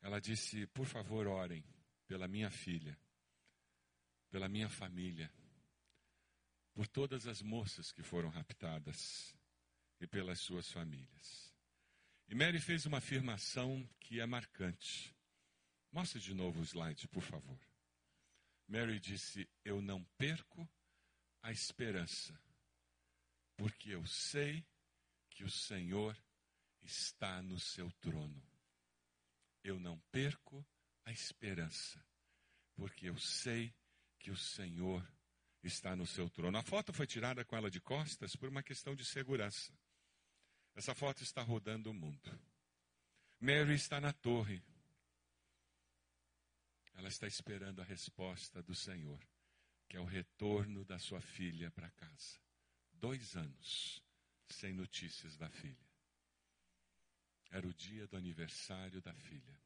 Ela 0.02 0.20
disse: 0.20 0.68
Por 0.68 0.86
favor, 0.86 1.26
orem 1.26 1.64
pela 2.06 2.28
minha 2.28 2.52
filha 2.52 3.00
pela 4.32 4.50
minha 4.50 4.70
família, 4.70 5.32
por 6.74 6.88
todas 6.88 7.28
as 7.28 7.42
moças 7.42 7.92
que 7.92 8.02
foram 8.02 8.30
raptadas 8.30 9.36
e 10.00 10.08
pelas 10.08 10.40
suas 10.40 10.72
famílias. 10.72 11.54
E 12.30 12.34
Mary 12.34 12.62
fez 12.62 12.86
uma 12.86 13.00
afirmação 13.00 13.88
que 14.00 14.22
é 14.22 14.26
marcante. 14.26 15.14
Mostre 15.92 16.22
de 16.22 16.34
novo 16.34 16.62
o 16.62 16.64
slide, 16.64 17.08
por 17.10 17.22
favor. 17.22 17.60
Mary 18.68 19.02
disse: 19.02 19.50
Eu 19.66 19.82
não 19.82 20.02
perco 20.18 20.68
a 21.42 21.52
esperança, 21.52 22.42
porque 23.58 23.90
eu 23.90 24.08
sei 24.08 24.66
que 25.30 25.44
o 25.44 25.52
Senhor 25.52 26.18
está 26.82 27.42
no 27.42 27.60
seu 27.60 27.92
trono. 28.00 28.42
Eu 29.62 29.78
não 29.78 30.00
perco 30.10 30.66
a 31.04 31.12
esperança, 31.12 32.04
porque 32.76 33.10
eu 33.10 33.18
sei 33.18 33.76
que 34.22 34.32
o 34.32 34.38
Senhor 34.38 35.06
está 35.64 35.96
no 35.96 36.06
seu 36.06 36.30
trono. 36.30 36.58
A 36.58 36.64
foto 36.64 36.94
foi 36.94 37.08
tirada 37.08 37.44
com 37.44 37.56
ela 37.56 37.70
de 37.70 37.82
costas 37.82 38.36
por 38.36 38.50
uma 38.50 38.64
questão 38.64 38.96
de 38.96 39.04
segurança. 39.04 39.74
Essa 40.76 40.96
foto 40.96 41.24
está 41.24 41.42
rodando 41.42 41.90
o 41.90 41.94
mundo. 41.94 42.40
Mary 43.40 43.74
está 43.74 44.00
na 44.00 44.14
torre. 44.14 44.64
Ela 46.94 47.10
está 47.10 47.26
esperando 47.26 47.82
a 47.82 47.86
resposta 47.86 48.62
do 48.62 48.76
Senhor, 48.76 49.20
que 49.90 49.98
é 49.98 50.00
o 50.00 50.06
retorno 50.06 50.86
da 50.86 51.00
sua 51.00 51.20
filha 51.20 51.72
para 51.72 51.90
casa. 51.92 52.40
Dois 52.94 53.36
anos 53.36 54.04
sem 54.48 54.74
notícias 54.74 55.36
da 55.38 55.50
filha. 55.50 55.90
Era 57.50 57.68
o 57.68 57.74
dia 57.74 58.08
do 58.08 58.16
aniversário 58.16 59.02
da 59.02 59.14
filha. 59.14 59.60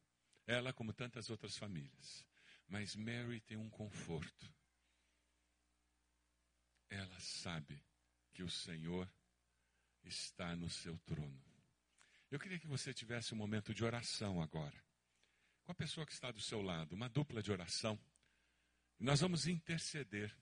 Ela, 0.47 0.71
como 0.71 0.93
tantas 0.93 1.29
outras 1.29 1.57
famílias. 1.57 2.25
Mas 2.67 2.95
Mary 2.95 3.39
tem 3.41 3.57
um 3.57 3.69
conforto. 3.69 4.53
Ela 6.89 7.19
sabe 7.19 7.83
que 8.33 8.43
o 8.43 8.49
Senhor 8.49 9.09
está 10.03 10.55
no 10.55 10.69
seu 10.69 10.97
trono. 10.99 11.43
Eu 12.29 12.39
queria 12.39 12.59
que 12.59 12.67
você 12.67 12.93
tivesse 12.93 13.33
um 13.33 13.37
momento 13.37 13.73
de 13.73 13.83
oração 13.83 14.41
agora. 14.41 14.83
Com 15.63 15.71
a 15.71 15.75
pessoa 15.75 16.05
que 16.05 16.13
está 16.13 16.31
do 16.31 16.41
seu 16.41 16.61
lado, 16.61 16.93
uma 16.93 17.09
dupla 17.09 17.41
de 17.41 17.51
oração. 17.51 17.99
Nós 18.99 19.21
vamos 19.21 19.47
interceder 19.47 20.35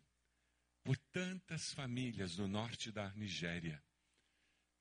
por 0.84 0.98
tantas 0.98 1.74
famílias 1.74 2.38
no 2.38 2.48
norte 2.48 2.92
da 2.92 3.12
Nigéria 3.14 3.82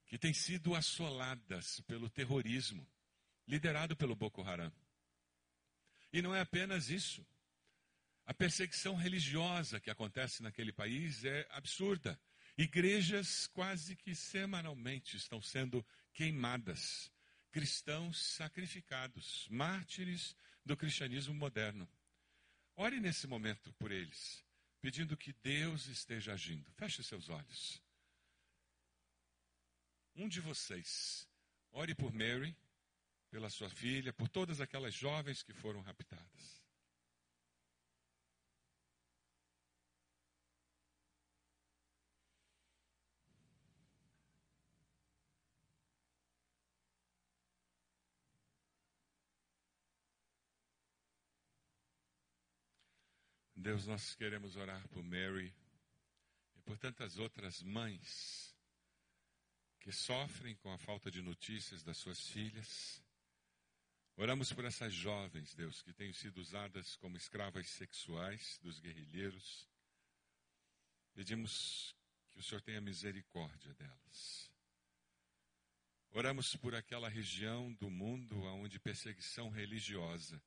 que 0.06 0.18
têm 0.18 0.34
sido 0.34 0.74
assoladas 0.74 1.80
pelo 1.82 2.10
terrorismo 2.10 2.86
liderado 3.46 3.96
pelo 3.96 4.14
Boko 4.14 4.42
Haram. 4.42 4.72
E 6.12 6.20
não 6.20 6.34
é 6.34 6.40
apenas 6.40 6.90
isso. 6.90 7.26
A 8.24 8.32
perseguição 8.32 8.94
religiosa 8.94 9.80
que 9.80 9.90
acontece 9.90 10.42
naquele 10.42 10.72
país 10.72 11.24
é 11.24 11.46
absurda. 11.50 12.18
Igrejas 12.56 13.46
quase 13.48 13.96
que 13.96 14.14
semanalmente 14.14 15.16
estão 15.16 15.42
sendo 15.42 15.84
queimadas, 16.12 17.10
cristãos 17.50 18.22
sacrificados, 18.22 19.48
mártires 19.50 20.36
do 20.64 20.76
cristianismo 20.76 21.34
moderno. 21.34 21.88
Ore 22.76 23.00
nesse 23.00 23.26
momento 23.26 23.72
por 23.74 23.90
eles, 23.90 24.44
pedindo 24.80 25.16
que 25.16 25.32
Deus 25.42 25.86
esteja 25.86 26.34
agindo. 26.34 26.70
Feche 26.72 27.02
seus 27.02 27.28
olhos. 27.28 27.82
Um 30.14 30.28
de 30.28 30.40
vocês, 30.40 31.28
ore 31.72 31.94
por 31.94 32.12
Mary, 32.12 32.56
pela 33.30 33.50
sua 33.50 33.70
filha, 33.70 34.12
por 34.12 34.28
todas 34.28 34.60
aquelas 34.60 34.94
jovens 34.94 35.42
que 35.42 35.54
foram 35.54 35.80
raptadas. 35.80 36.61
Deus, 53.72 53.86
nós 53.86 54.14
queremos 54.14 54.54
orar 54.54 54.86
por 54.88 55.02
Mary 55.02 55.50
e 56.54 56.60
por 56.60 56.76
tantas 56.76 57.16
outras 57.16 57.62
mães 57.62 58.54
que 59.80 59.90
sofrem 59.90 60.54
com 60.56 60.70
a 60.70 60.76
falta 60.76 61.10
de 61.10 61.22
notícias 61.22 61.82
das 61.82 61.96
suas 61.96 62.28
filhas. 62.28 63.02
Oramos 64.14 64.52
por 64.52 64.66
essas 64.66 64.92
jovens, 64.92 65.54
Deus, 65.54 65.80
que 65.80 65.94
têm 65.94 66.12
sido 66.12 66.38
usadas 66.38 66.96
como 66.96 67.16
escravas 67.16 67.66
sexuais 67.70 68.58
dos 68.58 68.78
guerrilheiros. 68.78 69.66
Pedimos 71.14 71.96
que 72.28 72.40
o 72.40 72.42
Senhor 72.42 72.60
tenha 72.60 72.78
misericórdia 72.78 73.72
delas. 73.72 74.50
Oramos 76.10 76.54
por 76.56 76.74
aquela 76.74 77.08
região 77.08 77.72
do 77.72 77.88
mundo 77.88 78.38
onde 78.42 78.78
perseguição 78.78 79.48
religiosa 79.48 80.38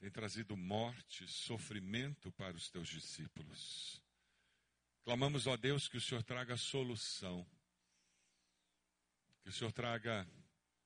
tem 0.00 0.10
trazido 0.10 0.56
morte, 0.56 1.28
sofrimento 1.28 2.32
para 2.32 2.56
os 2.56 2.70
teus 2.70 2.88
discípulos. 2.88 4.02
Clamamos, 5.04 5.46
ó 5.46 5.58
Deus, 5.58 5.88
que 5.88 5.98
o 5.98 6.00
Senhor 6.00 6.22
traga 6.22 6.56
solução, 6.56 7.46
que 9.42 9.50
o 9.50 9.52
Senhor 9.52 9.72
traga 9.72 10.26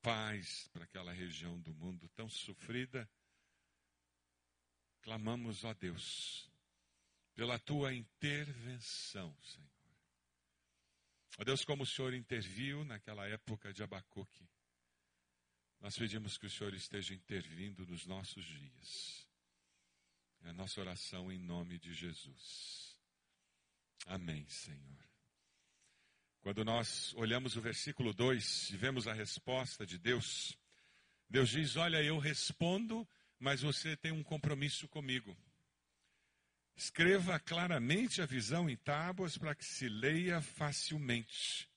paz 0.02 0.68
para 0.72 0.82
aquela 0.82 1.12
região 1.12 1.60
do 1.60 1.72
mundo 1.72 2.08
tão 2.08 2.28
sofrida. 2.28 3.08
Clamamos, 5.00 5.62
ó 5.62 5.72
Deus, 5.74 6.50
pela 7.36 7.56
tua 7.56 7.94
intervenção, 7.94 9.36
Senhor. 9.42 9.70
Ó 11.38 11.44
Deus, 11.44 11.64
como 11.64 11.84
o 11.84 11.86
Senhor 11.86 12.14
interviu 12.14 12.84
naquela 12.84 13.28
época 13.28 13.72
de 13.72 13.82
Abacuque, 13.82 14.48
nós 15.84 15.98
pedimos 15.98 16.38
que 16.38 16.46
o 16.46 16.50
Senhor 16.50 16.72
esteja 16.72 17.12
intervindo 17.12 17.86
nos 17.86 18.06
nossos 18.06 18.42
dias. 18.42 19.28
É 20.42 20.48
a 20.48 20.52
nossa 20.54 20.80
oração 20.80 21.30
em 21.30 21.38
nome 21.38 21.78
de 21.78 21.92
Jesus. 21.92 22.98
Amém, 24.06 24.48
Senhor. 24.48 25.04
Quando 26.40 26.64
nós 26.64 27.12
olhamos 27.16 27.54
o 27.54 27.60
versículo 27.60 28.14
2 28.14 28.70
e 28.70 28.76
vemos 28.78 29.06
a 29.06 29.12
resposta 29.12 29.84
de 29.84 29.98
Deus, 29.98 30.56
Deus 31.28 31.50
diz: 31.50 31.76
Olha, 31.76 32.02
eu 32.02 32.18
respondo, 32.18 33.06
mas 33.38 33.60
você 33.60 33.94
tem 33.94 34.10
um 34.10 34.22
compromisso 34.22 34.88
comigo. 34.88 35.36
Escreva 36.74 37.38
claramente 37.38 38.22
a 38.22 38.26
visão 38.26 38.70
em 38.70 38.76
tábuas 38.78 39.36
para 39.36 39.54
que 39.54 39.66
se 39.66 39.86
leia 39.86 40.40
facilmente. 40.40 41.68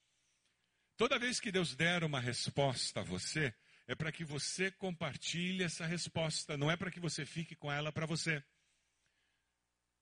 Toda 0.95 1.19
vez 1.19 1.41
que 1.41 1.51
Deus 1.51 1.75
der 1.75 2.05
uma 2.05 2.21
resposta 2.21 3.01
a 3.01 3.03
você, 3.03 3.53
é 3.87 3.95
para 3.95 4.11
que 4.11 4.25
você 4.25 4.69
compartilhe 4.69 5.63
essa 5.63 5.85
resposta, 5.85 6.57
não 6.57 6.69
é 6.69 6.75
para 6.75 6.91
que 6.91 6.99
você 6.99 7.25
fique 7.25 7.55
com 7.55 7.71
ela 7.71 7.91
para 7.91 8.05
você. 8.05 8.43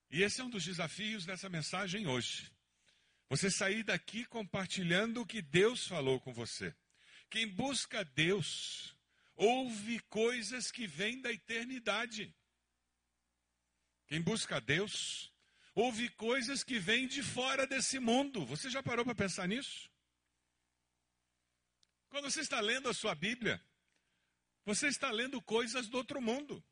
E 0.10 0.24
esse 0.24 0.42
é 0.42 0.44
um 0.44 0.50
dos 0.50 0.66
desafios 0.66 1.26
dessa 1.26 1.48
mensagem 1.48 2.08
hoje. 2.08 2.52
Você 3.30 3.50
sair 3.50 3.84
daqui 3.84 4.26
compartilhando 4.26 5.22
o 5.22 5.26
que 5.26 5.42
Deus 5.42 5.88
falou 5.88 6.20
com 6.20 6.34
você. 6.34 6.76
Quem 7.30 7.48
busca 7.48 8.04
Deus 8.04 8.96
ouve 9.36 10.00
coisas 10.02 10.72
que 10.72 10.88
vêm 10.88 11.22
da 11.22 11.32
eternidade. 11.32 12.34
Quem 14.08 14.22
busca 14.22 14.60
Deus 14.62 15.32
ouve 15.74 16.10
coisas 16.10 16.64
que 16.64 16.80
vêm 16.80 17.08
de 17.08 17.22
fora 17.22 17.68
desse 17.68 18.00
mundo. 18.00 18.46
Você 18.46 18.70
já 18.70 18.82
parou 18.82 19.04
para 19.04 19.16
pensar 19.16 19.48
nisso? 19.48 19.92
Quando 22.10 22.32
você 22.32 22.42
está 22.42 22.62
lendo 22.62 22.88
a 22.88 22.94
sua 22.94 23.14
Bíblia, 23.14 23.62
você 24.66 24.88
está 24.88 25.12
lendo 25.12 25.42
coisas 25.42 25.88
do 25.88 25.98
outro 25.98 26.20
mundo. 26.20 26.64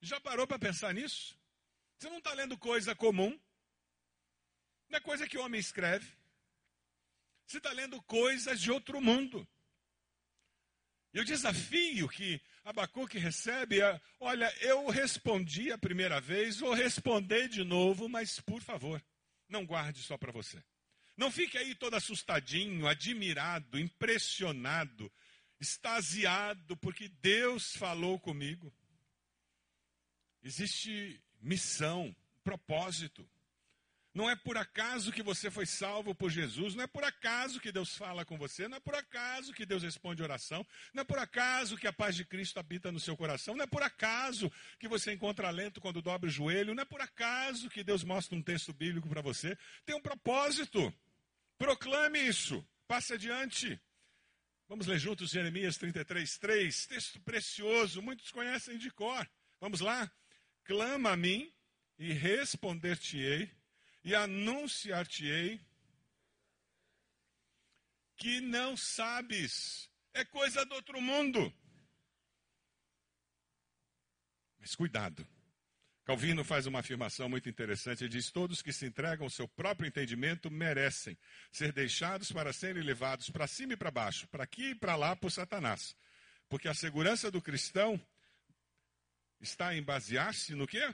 Já 0.00 0.20
parou 0.20 0.46
para 0.46 0.58
pensar 0.58 0.94
nisso? 0.94 1.36
Você 1.98 2.08
não 2.08 2.18
está 2.18 2.32
lendo 2.32 2.56
coisa 2.56 2.94
comum. 2.94 3.38
Não 4.88 4.96
é 4.96 5.00
coisa 5.00 5.26
que 5.26 5.36
o 5.36 5.42
homem 5.42 5.60
escreve. 5.60 6.10
Você 7.46 7.58
está 7.58 7.72
lendo 7.72 8.00
coisas 8.02 8.60
de 8.60 8.70
outro 8.70 9.00
mundo. 9.00 9.46
E 11.12 11.20
o 11.20 11.24
desafio 11.24 12.08
que 12.08 12.40
Abacuque 12.64 13.18
recebe 13.18 13.80
é: 13.80 14.00
olha, 14.20 14.54
eu 14.60 14.88
respondi 14.88 15.72
a 15.72 15.78
primeira 15.78 16.20
vez, 16.20 16.60
vou 16.60 16.72
responder 16.72 17.48
de 17.48 17.64
novo, 17.64 18.08
mas 18.08 18.38
por 18.40 18.62
favor, 18.62 19.04
não 19.48 19.66
guarde 19.66 20.02
só 20.02 20.16
para 20.16 20.30
você. 20.30 20.62
Não 21.16 21.30
fique 21.30 21.58
aí 21.58 21.74
todo 21.74 21.94
assustadinho, 21.94 22.86
admirado, 22.86 23.78
impressionado 23.78 25.12
extasiado 25.60 26.76
porque 26.78 27.08
Deus 27.20 27.76
falou 27.76 28.18
comigo. 28.18 28.72
Existe 30.42 31.22
missão, 31.40 32.14
propósito. 32.42 33.28
Não 34.12 34.28
é 34.28 34.34
por 34.34 34.56
acaso 34.56 35.12
que 35.12 35.22
você 35.22 35.50
foi 35.52 35.64
salvo 35.64 36.12
por 36.14 36.30
Jesus, 36.30 36.74
não 36.74 36.82
é 36.82 36.86
por 36.86 37.04
acaso 37.04 37.60
que 37.60 37.70
Deus 37.70 37.96
fala 37.96 38.24
com 38.24 38.36
você, 38.36 38.66
não 38.66 38.78
é 38.78 38.80
por 38.80 38.94
acaso 38.94 39.52
que 39.52 39.64
Deus 39.64 39.84
responde 39.84 40.20
oração, 40.20 40.66
não 40.92 41.02
é 41.02 41.04
por 41.04 41.18
acaso 41.18 41.76
que 41.76 41.86
a 41.86 41.92
paz 41.92 42.16
de 42.16 42.24
Cristo 42.24 42.58
habita 42.58 42.90
no 42.90 42.98
seu 42.98 43.16
coração, 43.16 43.54
não 43.54 43.62
é 43.62 43.68
por 43.68 43.84
acaso 43.84 44.50
que 44.80 44.88
você 44.88 45.12
encontra 45.12 45.46
alento 45.46 45.80
quando 45.80 46.02
dobra 46.02 46.28
o 46.28 46.32
joelho, 46.32 46.74
não 46.74 46.82
é 46.82 46.86
por 46.86 47.00
acaso 47.00 47.70
que 47.70 47.84
Deus 47.84 48.02
mostra 48.02 48.36
um 48.36 48.42
texto 48.42 48.72
bíblico 48.72 49.08
para 49.08 49.22
você. 49.22 49.56
Tem 49.86 49.94
um 49.94 50.02
propósito. 50.02 50.92
Proclame 51.56 52.18
isso. 52.18 52.66
Passe 52.88 53.12
adiante. 53.12 53.80
Vamos 54.70 54.86
ler 54.86 55.00
juntos 55.00 55.32
Jeremias 55.32 55.76
33, 55.78 56.38
3, 56.38 56.86
texto 56.86 57.20
precioso, 57.22 58.00
muitos 58.00 58.30
conhecem 58.30 58.78
de 58.78 58.88
cor. 58.88 59.28
Vamos 59.58 59.80
lá? 59.80 60.08
Clama 60.62 61.10
a 61.10 61.16
mim 61.16 61.52
e 61.98 62.12
responder-te-ei, 62.12 63.50
e 64.04 64.14
anunciar-te-ei 64.14 65.60
que 68.14 68.40
não 68.40 68.76
sabes. 68.76 69.90
É 70.14 70.24
coisa 70.24 70.64
do 70.64 70.76
outro 70.76 71.00
mundo. 71.00 71.52
Mas 74.56 74.76
cuidado. 74.76 75.26
Calvino 76.10 76.42
faz 76.42 76.66
uma 76.66 76.80
afirmação 76.80 77.28
muito 77.28 77.48
interessante. 77.48 78.02
Ele 78.02 78.10
diz: 78.10 78.32
Todos 78.32 78.60
que 78.60 78.72
se 78.72 78.84
entregam 78.84 79.26
ao 79.26 79.30
seu 79.30 79.46
próprio 79.46 79.86
entendimento 79.86 80.50
merecem 80.50 81.16
ser 81.52 81.72
deixados 81.72 82.32
para 82.32 82.52
serem 82.52 82.82
levados 82.82 83.30
para 83.30 83.46
cima 83.46 83.74
e 83.74 83.76
para 83.76 83.92
baixo, 83.92 84.26
para 84.26 84.42
aqui 84.42 84.70
e 84.70 84.74
para 84.74 84.96
lá 84.96 85.14
por 85.14 85.30
Satanás. 85.30 85.94
Porque 86.48 86.66
a 86.66 86.74
segurança 86.74 87.30
do 87.30 87.40
cristão 87.40 88.00
está 89.40 89.72
em 89.72 89.84
basear-se 89.84 90.52
no 90.52 90.66
quê? 90.66 90.92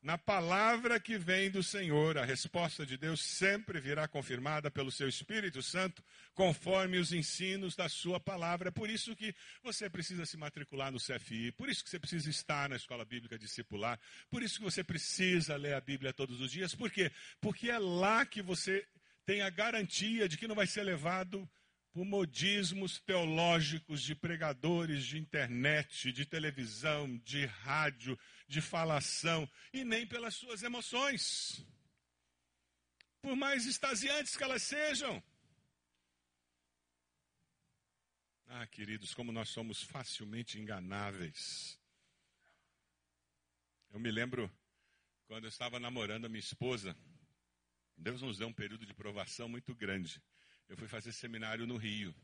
Na 0.00 0.16
palavra 0.16 1.00
que 1.00 1.18
vem 1.18 1.50
do 1.50 1.60
Senhor, 1.60 2.18
a 2.18 2.24
resposta 2.24 2.86
de 2.86 2.96
Deus 2.96 3.20
sempre 3.20 3.80
virá 3.80 4.06
confirmada 4.06 4.70
pelo 4.70 4.92
seu 4.92 5.08
Espírito 5.08 5.60
Santo, 5.60 6.04
conforme 6.34 6.98
os 6.98 7.12
ensinos 7.12 7.74
da 7.74 7.88
sua 7.88 8.20
palavra. 8.20 8.68
É 8.68 8.70
por 8.70 8.88
isso 8.88 9.16
que 9.16 9.34
você 9.60 9.90
precisa 9.90 10.24
se 10.24 10.36
matricular 10.36 10.92
no 10.92 11.00
CFI, 11.00 11.50
por 11.50 11.68
isso 11.68 11.82
que 11.82 11.90
você 11.90 11.98
precisa 11.98 12.30
estar 12.30 12.68
na 12.68 12.76
escola 12.76 13.04
bíblica 13.04 13.36
discipular, 13.36 13.98
por 14.30 14.40
isso 14.40 14.58
que 14.58 14.64
você 14.64 14.84
precisa 14.84 15.56
ler 15.56 15.74
a 15.74 15.80
Bíblia 15.80 16.12
todos 16.12 16.40
os 16.40 16.52
dias. 16.52 16.76
Por 16.76 16.92
quê? 16.92 17.10
Porque 17.40 17.68
é 17.68 17.78
lá 17.78 18.24
que 18.24 18.40
você 18.40 18.86
tem 19.26 19.42
a 19.42 19.50
garantia 19.50 20.28
de 20.28 20.38
que 20.38 20.46
não 20.46 20.54
vai 20.54 20.68
ser 20.68 20.84
levado 20.84 21.48
por 21.92 22.04
modismos 22.04 23.00
teológicos 23.00 24.02
de 24.02 24.14
pregadores 24.14 25.04
de 25.04 25.18
internet, 25.18 26.12
de 26.12 26.24
televisão, 26.24 27.20
de 27.24 27.44
rádio, 27.46 28.16
de 28.48 28.60
falação, 28.60 29.48
e 29.72 29.84
nem 29.84 30.06
pelas 30.06 30.34
suas 30.34 30.62
emoções, 30.62 31.64
por 33.22 33.36
mais 33.36 33.66
extasiantes 33.66 34.36
que 34.36 34.42
elas 34.42 34.62
sejam. 34.62 35.22
Ah, 38.46 38.66
queridos, 38.66 39.14
como 39.14 39.30
nós 39.30 39.50
somos 39.50 39.82
facilmente 39.82 40.58
enganáveis. 40.58 41.78
Eu 43.90 44.00
me 44.00 44.10
lembro 44.10 44.50
quando 45.26 45.44
eu 45.44 45.50
estava 45.50 45.78
namorando 45.78 46.24
a 46.24 46.28
minha 46.28 46.40
esposa, 46.40 46.96
Deus 47.96 48.22
nos 48.22 48.38
deu 48.38 48.48
um 48.48 48.52
período 48.52 48.86
de 48.86 48.94
provação 48.94 49.48
muito 49.48 49.74
grande 49.74 50.22
eu 50.68 50.76
fui 50.76 50.86
fazer 50.86 51.12
seminário 51.12 51.66
no 51.66 51.76
Rio. 51.76 52.14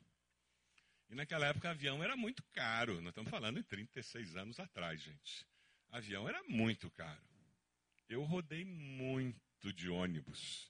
E 1.08 1.14
naquela 1.14 1.46
época 1.46 1.70
avião 1.70 2.02
era 2.02 2.16
muito 2.16 2.42
caro. 2.52 3.00
Nós 3.00 3.10
estamos 3.10 3.30
falando 3.30 3.58
em 3.58 3.62
36 3.62 4.37
anos 4.37 4.60
atrás, 4.60 5.00
gente. 5.00 5.46
Avião 5.94 6.28
era 6.28 6.42
muito 6.48 6.90
caro. 6.90 7.22
Eu 8.09 8.24
rodei 8.24 8.64
muito 8.64 9.72
de 9.72 9.88
ônibus. 9.88 10.68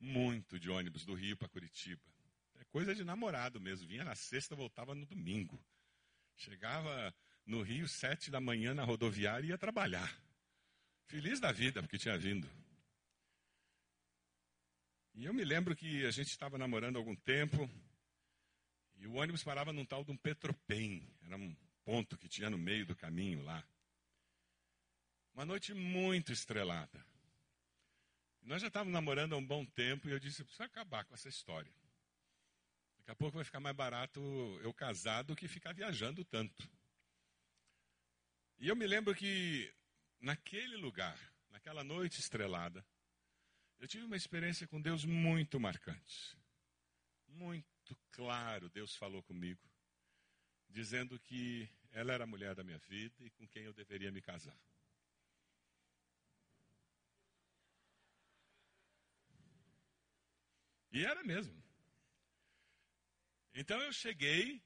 Muito 0.00 0.58
de 0.58 0.68
ônibus 0.68 1.06
do 1.06 1.14
Rio 1.14 1.36
para 1.36 1.48
Curitiba. 1.48 2.02
É 2.56 2.64
coisa 2.64 2.96
de 2.96 3.04
namorado 3.04 3.60
mesmo. 3.60 3.86
Vinha 3.86 4.02
na 4.02 4.16
sexta, 4.16 4.56
voltava 4.56 4.92
no 4.92 5.06
domingo. 5.06 5.64
Chegava 6.34 7.14
no 7.46 7.62
Rio, 7.62 7.86
sete 7.86 8.28
da 8.28 8.40
manhã 8.40 8.74
na 8.74 8.82
rodoviária 8.82 9.46
e 9.46 9.50
ia 9.50 9.58
trabalhar. 9.58 10.12
Feliz 11.04 11.38
da 11.38 11.52
vida, 11.52 11.80
porque 11.80 11.96
tinha 11.96 12.18
vindo. 12.18 12.50
E 15.14 15.26
eu 15.26 15.32
me 15.32 15.44
lembro 15.44 15.76
que 15.76 16.04
a 16.04 16.10
gente 16.10 16.30
estava 16.30 16.58
namorando 16.58 16.96
há 16.96 16.98
algum 16.98 17.14
tempo 17.14 17.70
e 18.96 19.06
o 19.06 19.14
ônibus 19.14 19.44
parava 19.44 19.72
num 19.72 19.86
tal 19.86 20.02
de 20.02 20.10
um 20.10 20.16
Petropem. 20.16 21.08
Era 21.22 21.36
um 21.36 21.54
ponto 21.84 22.18
que 22.18 22.28
tinha 22.28 22.50
no 22.50 22.58
meio 22.58 22.84
do 22.84 22.96
caminho 22.96 23.44
lá. 23.44 23.64
Uma 25.36 25.44
noite 25.44 25.74
muito 25.74 26.32
estrelada. 26.32 27.06
Nós 28.40 28.62
já 28.62 28.68
estávamos 28.68 28.94
namorando 28.94 29.34
há 29.34 29.36
um 29.36 29.46
bom 29.46 29.66
tempo 29.66 30.08
e 30.08 30.12
eu 30.12 30.18
disse: 30.18 30.42
precisa 30.42 30.64
acabar 30.64 31.04
com 31.04 31.12
essa 31.12 31.28
história. 31.28 31.70
Daqui 32.96 33.10
a 33.10 33.14
pouco 33.14 33.36
vai 33.36 33.44
ficar 33.44 33.60
mais 33.60 33.76
barato 33.76 34.18
eu 34.62 34.72
casar 34.72 35.24
do 35.24 35.36
que 35.36 35.46
ficar 35.46 35.74
viajando 35.74 36.24
tanto. 36.24 36.66
E 38.58 38.66
eu 38.66 38.74
me 38.74 38.86
lembro 38.86 39.14
que 39.14 39.70
naquele 40.22 40.78
lugar, 40.78 41.18
naquela 41.50 41.84
noite 41.84 42.18
estrelada, 42.18 42.82
eu 43.78 43.86
tive 43.86 44.06
uma 44.06 44.16
experiência 44.16 44.66
com 44.66 44.80
Deus 44.80 45.04
muito 45.04 45.60
marcante. 45.60 46.34
Muito 47.28 47.94
claro, 48.10 48.70
Deus 48.70 48.96
falou 48.96 49.22
comigo, 49.22 49.60
dizendo 50.70 51.20
que 51.20 51.68
ela 51.92 52.14
era 52.14 52.24
a 52.24 52.26
mulher 52.26 52.54
da 52.54 52.64
minha 52.64 52.78
vida 52.78 53.22
e 53.22 53.28
com 53.28 53.46
quem 53.46 53.64
eu 53.64 53.74
deveria 53.74 54.10
me 54.10 54.22
casar. 54.22 54.58
E 60.96 61.04
era 61.04 61.22
mesmo. 61.22 61.62
Então 63.52 63.78
eu 63.82 63.92
cheguei 63.92 64.62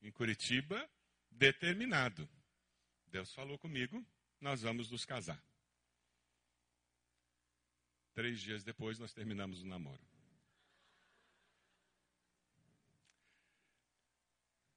em 0.00 0.12
Curitiba 0.12 0.88
determinado. 1.28 2.28
Deus 3.08 3.34
falou 3.34 3.58
comigo, 3.58 4.06
nós 4.40 4.62
vamos 4.62 4.88
nos 4.92 5.04
casar. 5.04 5.42
Três 8.14 8.40
dias 8.40 8.62
depois, 8.62 9.00
nós 9.00 9.12
terminamos 9.12 9.60
o 9.60 9.66
namoro. 9.66 10.00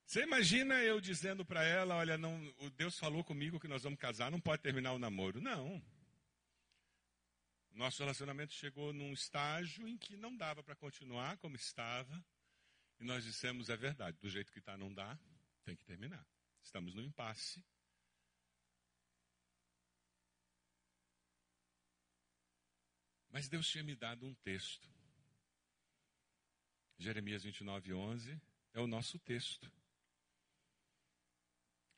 Você 0.08 0.24
imagina 0.24 0.82
eu 0.82 1.00
dizendo 1.00 1.46
para 1.46 1.64
ela: 1.64 1.98
Olha, 1.98 2.18
não, 2.18 2.52
o 2.62 2.72
Deus 2.72 2.98
falou 2.98 3.24
comigo 3.24 3.60
que 3.60 3.68
nós 3.68 3.84
vamos 3.84 4.00
casar, 4.00 4.32
não 4.32 4.40
pode 4.40 4.64
terminar 4.64 4.94
o 4.94 5.00
namoro. 5.00 5.40
Não. 5.40 5.80
Nosso 7.76 8.02
relacionamento 8.02 8.54
chegou 8.54 8.94
num 8.94 9.12
estágio 9.12 9.86
em 9.86 9.98
que 9.98 10.16
não 10.16 10.36
dava 10.36 10.64
para 10.64 10.78
continuar 10.78 11.38
como 11.40 11.58
estava. 11.58 12.26
E 12.98 13.04
nós 13.04 13.26
dissemos: 13.26 13.70
É 13.70 13.76
verdade, 13.76 14.18
do 14.18 14.30
jeito 14.30 14.50
que 14.54 14.60
está, 14.60 14.78
não 14.78 14.94
dá, 14.94 15.20
tem 15.66 15.76
que 15.76 15.84
terminar. 15.84 16.26
Estamos 16.64 16.96
no 16.96 17.02
impasse. 17.02 17.62
Mas 23.30 23.50
Deus 23.50 23.68
tinha 23.68 23.84
me 23.84 23.94
dado 23.94 24.26
um 24.26 24.34
texto. 24.36 24.90
Jeremias 26.98 27.44
29, 27.44 27.94
11 27.94 28.42
é 28.72 28.80
o 28.80 28.88
nosso 28.88 29.20
texto. 29.20 29.70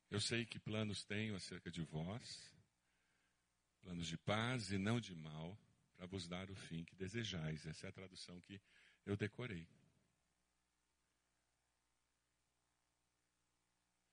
Eu 0.09 0.19
sei 0.19 0.43
que 0.43 0.59
planos 0.59 1.05
tenho 1.05 1.35
acerca 1.35 1.69
de 1.69 1.83
vós, 1.83 2.51
planos 3.81 4.07
de 4.07 4.17
paz 4.17 4.71
e 4.71 4.79
não 4.79 4.99
de 4.99 5.13
mal, 5.13 5.55
para 5.97 6.05
vos 6.05 6.27
dar 6.27 6.49
o 6.49 6.55
fim 6.55 6.83
que 6.83 6.95
desejais. 6.95 7.65
Essa 7.65 7.87
é 7.87 7.89
a 7.89 7.93
tradução 7.93 8.39
que 8.41 8.61
eu 9.05 9.17
decorei. 9.17 9.67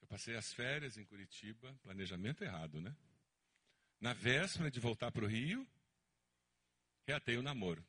Eu 0.00 0.08
passei 0.08 0.34
as 0.34 0.52
férias 0.52 0.96
em 0.96 1.04
Curitiba, 1.04 1.72
planejamento 1.82 2.42
errado, 2.42 2.80
né? 2.80 2.96
Na 4.00 4.12
véspera 4.12 4.70
de 4.70 4.80
voltar 4.80 5.12
para 5.12 5.24
o 5.24 5.28
Rio, 5.28 5.66
reatei 7.06 7.36
o 7.36 7.42
namoro. 7.42 7.84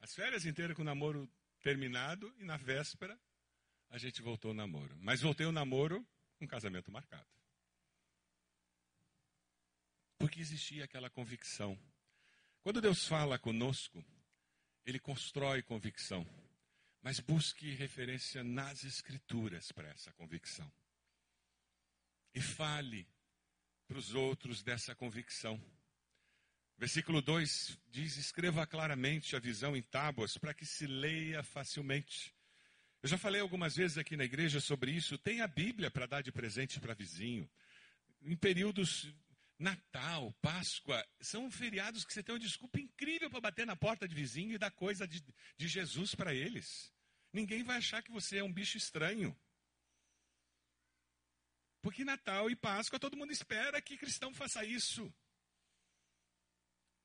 As 0.00 0.14
férias 0.14 0.46
inteiras 0.46 0.76
com 0.76 0.82
o 0.82 0.84
namoro 0.84 1.28
terminado 1.60 2.32
e 2.38 2.44
na 2.44 2.56
véspera 2.56 3.18
a 3.90 3.98
gente 3.98 4.22
voltou 4.22 4.50
ao 4.50 4.54
namoro. 4.54 4.96
Mas 4.98 5.20
voltei 5.20 5.46
ao 5.46 5.52
namoro 5.52 6.06
com 6.38 6.46
casamento 6.46 6.90
marcado. 6.90 7.26
Porque 10.34 10.42
existia 10.42 10.82
aquela 10.82 11.08
convicção. 11.08 11.78
Quando 12.60 12.80
Deus 12.80 13.06
fala 13.06 13.38
conosco, 13.38 14.04
Ele 14.84 14.98
constrói 14.98 15.62
convicção. 15.62 16.26
Mas 17.00 17.20
busque 17.20 17.70
referência 17.70 18.42
nas 18.42 18.82
Escrituras 18.82 19.70
para 19.70 19.86
essa 19.90 20.12
convicção. 20.14 20.68
E 22.34 22.40
fale 22.40 23.06
para 23.86 23.96
os 23.96 24.12
outros 24.12 24.60
dessa 24.64 24.92
convicção. 24.92 25.62
Versículo 26.76 27.22
2 27.22 27.78
diz: 27.88 28.16
Escreva 28.16 28.66
claramente 28.66 29.36
a 29.36 29.38
visão 29.38 29.76
em 29.76 29.82
tábuas 29.82 30.36
para 30.36 30.52
que 30.52 30.66
se 30.66 30.84
leia 30.84 31.44
facilmente. 31.44 32.34
Eu 33.00 33.08
já 33.08 33.16
falei 33.16 33.40
algumas 33.40 33.76
vezes 33.76 33.98
aqui 33.98 34.16
na 34.16 34.24
igreja 34.24 34.58
sobre 34.58 34.90
isso. 34.90 35.16
Tem 35.16 35.42
a 35.42 35.46
Bíblia 35.46 35.92
para 35.92 36.06
dar 36.06 36.22
de 36.22 36.32
presente 36.32 36.80
para 36.80 36.92
vizinho. 36.92 37.48
Em 38.20 38.34
períodos 38.34 39.14
Natal, 39.58 40.32
Páscoa, 40.42 41.06
são 41.20 41.50
feriados 41.50 42.04
que 42.04 42.12
você 42.12 42.22
tem 42.22 42.34
uma 42.34 42.40
desculpa 42.40 42.80
incrível 42.80 43.30
para 43.30 43.40
bater 43.40 43.66
na 43.66 43.76
porta 43.76 44.06
de 44.08 44.14
vizinho 44.14 44.52
e 44.52 44.58
dar 44.58 44.70
coisa 44.70 45.06
de, 45.06 45.24
de 45.56 45.68
Jesus 45.68 46.14
para 46.14 46.34
eles. 46.34 46.92
Ninguém 47.32 47.62
vai 47.62 47.76
achar 47.76 48.02
que 48.02 48.10
você 48.10 48.38
é 48.38 48.44
um 48.44 48.52
bicho 48.52 48.76
estranho. 48.76 49.36
Porque 51.82 52.04
Natal 52.04 52.50
e 52.50 52.56
Páscoa 52.56 52.98
todo 52.98 53.16
mundo 53.16 53.32
espera 53.32 53.80
que 53.80 53.98
cristão 53.98 54.32
faça 54.32 54.64
isso. 54.64 55.12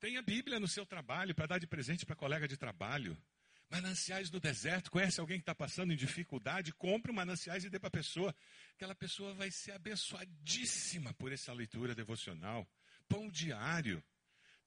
Tenha 0.00 0.22
Bíblia 0.22 0.58
no 0.58 0.66
seu 0.66 0.86
trabalho 0.86 1.34
para 1.34 1.46
dar 1.46 1.58
de 1.58 1.66
presente 1.66 2.06
para 2.06 2.16
colega 2.16 2.48
de 2.48 2.56
trabalho. 2.56 3.16
Mananciais 3.70 4.28
do 4.28 4.40
deserto, 4.40 4.90
conhece 4.90 5.20
alguém 5.20 5.38
que 5.38 5.42
está 5.42 5.54
passando 5.54 5.92
em 5.92 5.96
dificuldade? 5.96 6.72
Compre 6.74 7.12
mananciais 7.12 7.64
e 7.64 7.70
dê 7.70 7.78
para 7.78 7.86
a 7.86 7.92
pessoa. 7.92 8.34
Aquela 8.74 8.96
pessoa 8.96 9.32
vai 9.32 9.48
ser 9.52 9.70
abençoadíssima 9.72 11.14
por 11.14 11.32
essa 11.32 11.52
leitura 11.52 11.94
devocional. 11.94 12.68
pão 13.08 13.28
diário, 13.28 14.02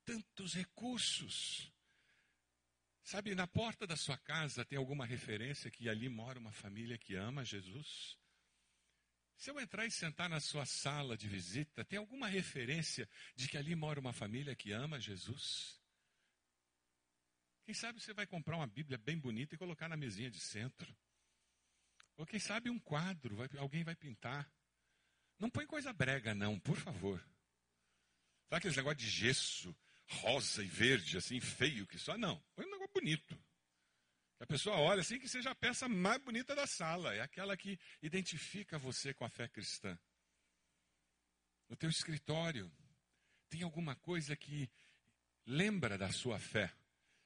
tantos 0.06 0.54
recursos. 0.54 1.70
Sabe, 3.04 3.36
na 3.36 3.46
porta 3.46 3.86
da 3.86 3.98
sua 3.98 4.18
casa 4.18 4.64
tem 4.64 4.78
alguma 4.78 5.06
referência 5.06 5.70
que 5.70 5.90
ali 5.90 6.08
mora 6.08 6.40
uma 6.40 6.54
família 6.54 6.98
que 6.98 7.16
ama 7.16 7.44
Jesus? 7.44 8.18
Se 9.36 9.50
eu 9.50 9.60
entrar 9.60 9.86
e 9.86 9.92
sentar 9.92 10.30
na 10.30 10.40
sua 10.40 10.66
sala 10.66 11.18
de 11.18 11.28
visita, 11.28 11.84
tem 11.84 12.00
alguma 12.00 12.28
referência 12.28 13.10
de 13.36 13.50
que 13.50 13.58
ali 13.58 13.76
mora 13.76 14.00
uma 14.00 14.14
família 14.14 14.56
que 14.56 14.72
ama 14.72 15.02
Jesus? 15.02 15.83
Quem 17.66 17.74
sabe 17.74 18.02
você 18.02 18.14
vai 18.14 18.28
comprar 18.28 18.58
uma 18.58 18.68
Bíblia 18.68 18.98
bem 18.98 19.18
bonita 19.18 19.56
e 19.56 19.58
colocar 19.58 19.88
na 19.88 19.96
mesinha 19.96 20.30
de 20.30 20.40
centro. 20.40 20.96
Ou 22.18 22.26
quem 22.26 22.40
sabe 22.40 22.70
um 22.70 22.80
quadro, 22.80 23.36
vai, 23.36 23.50
alguém 23.58 23.84
vai 23.84 23.96
pintar. 23.96 24.52
Não 25.40 25.50
põe 25.50 25.66
coisa 25.66 25.92
brega, 25.94 26.36
não, 26.36 26.60
por 26.60 26.78
favor. 26.78 27.20
Sabe 28.50 28.58
aqueles 28.58 28.78
negócio 28.78 28.98
de 28.98 29.10
gesso, 29.10 29.76
rosa 30.08 30.64
e 30.64 30.68
verde, 30.68 31.18
assim, 31.18 31.40
feio 31.40 31.88
que 31.88 31.98
só? 31.98 32.18
Não, 32.18 32.40
põe 32.56 32.66
um 32.66 32.72
negócio 32.72 32.94
bonito. 32.94 33.38
A 34.40 34.46
pessoa 34.46 34.78
olha 34.78 35.00
assim 35.00 35.18
que 35.18 35.30
seja 35.30 35.52
a 35.52 35.56
peça 35.56 35.88
mais 35.88 36.22
bonita 36.22 36.54
da 36.54 36.68
sala. 36.68 37.16
É 37.16 37.22
aquela 37.22 37.56
que 37.56 37.80
identifica 38.02 38.78
você 38.78 39.14
com 39.14 39.24
a 39.24 39.30
fé 39.30 39.48
cristã. 39.48 39.98
No 41.70 41.78
teu 41.78 41.90
escritório, 41.90 42.70
tem 43.50 43.64
alguma 43.64 43.96
coisa 43.96 44.36
que 44.36 44.70
lembra 45.46 45.98
da 45.98 46.12
sua 46.12 46.38
fé. 46.40 46.74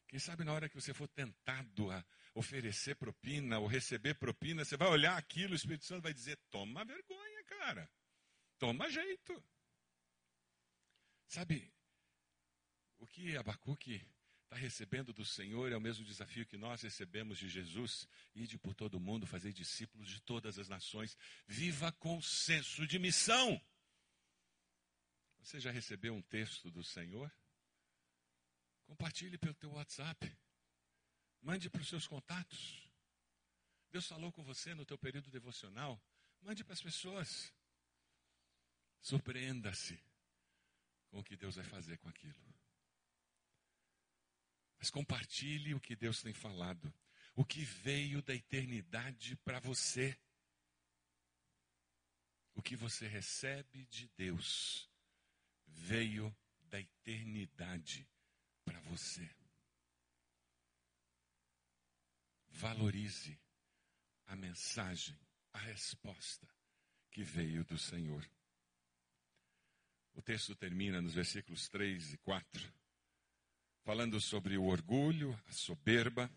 Quem 0.08 0.20
sabe 0.20 0.44
na 0.44 0.54
hora 0.54 0.70
que 0.70 0.76
você 0.76 0.94
for 0.94 1.08
tentado 1.08 1.92
a 1.92 2.04
oferecer 2.34 2.96
propina 2.96 3.60
ou 3.60 3.68
receber 3.68 4.14
propina, 4.16 4.64
você 4.64 4.78
vai 4.78 4.88
olhar 4.88 5.18
aquilo, 5.18 5.54
o 5.54 5.56
Espírito 5.56 5.86
Santo 5.86 6.04
vai 6.04 6.14
dizer: 6.14 6.38
toma 6.50 6.86
vergonha, 6.86 7.44
cara. 7.44 7.90
Toma 8.58 8.90
jeito. 8.90 9.44
Sabe, 11.28 11.72
o 13.00 13.06
que 13.06 13.36
Abacuque 13.36 14.02
está 14.46 14.56
recebendo 14.56 15.12
do 15.12 15.26
Senhor 15.26 15.72
é 15.72 15.76
o 15.76 15.82
mesmo 15.82 16.06
desafio 16.06 16.46
que 16.46 16.58
nós 16.58 16.82
recebemos 16.82 17.38
de 17.38 17.50
Jesus: 17.50 18.08
ide 18.34 18.58
por 18.58 18.74
todo 18.74 19.00
mundo, 19.00 19.28
fazer 19.28 19.52
discípulos 19.52 20.10
de 20.10 20.22
todas 20.22 20.58
as 20.58 20.70
nações, 20.70 21.18
viva 21.46 21.92
com 21.92 22.22
senso 22.22 22.88
de 22.88 22.98
missão. 22.98 23.62
Você 25.40 25.60
já 25.60 25.72
recebeu 25.72 26.14
um 26.14 26.22
texto 26.22 26.72
do 26.72 26.84
Senhor? 26.84 27.32
Compartilhe 28.88 29.38
pelo 29.38 29.54
teu 29.54 29.72
WhatsApp. 29.74 30.36
Mande 31.42 31.70
para 31.70 31.82
os 31.82 31.88
seus 31.88 32.08
contatos. 32.08 32.90
Deus 33.92 34.08
falou 34.08 34.32
com 34.32 34.44
você 34.44 34.74
no 34.74 34.86
teu 34.86 34.98
período 34.98 35.30
devocional. 35.30 36.02
Mande 36.42 36.64
para 36.64 36.74
as 36.74 36.82
pessoas. 36.82 37.54
Surpreenda-se 39.02 40.02
com 41.10 41.20
o 41.20 41.24
que 41.24 41.36
Deus 41.36 41.56
vai 41.56 41.66
fazer 41.66 41.98
com 41.98 42.10
aquilo. 42.10 42.58
Mas 44.78 44.90
compartilhe 44.90 45.74
o 45.74 45.80
que 45.80 45.96
Deus 45.96 46.22
tem 46.22 46.34
falado, 46.34 46.94
o 47.36 47.44
que 47.44 47.64
veio 47.64 48.22
da 48.22 48.34
eternidade 48.34 49.36
para 49.38 49.60
você. 49.60 50.18
O 52.56 52.62
que 52.62 52.76
você 52.76 53.08
recebe 53.08 53.86
de 53.86 54.08
Deus 54.10 54.90
veio 55.68 56.36
da 56.62 56.80
eternidade 56.80 58.08
para 58.68 58.82
você. 58.82 59.28
Valorize 62.50 63.40
a 64.26 64.36
mensagem, 64.36 65.18
a 65.54 65.60
resposta 65.60 66.46
que 67.10 67.24
veio 67.24 67.64
do 67.64 67.78
Senhor. 67.78 68.30
O 70.14 70.22
texto 70.22 70.54
termina 70.54 71.02
nos 71.02 71.14
versículos 71.14 71.70
3 71.70 72.14
e 72.14 72.18
4 72.18 72.74
falando 73.84 74.20
sobre 74.20 74.58
o 74.58 74.66
orgulho, 74.66 75.42
a 75.48 75.54
soberba, 75.54 76.30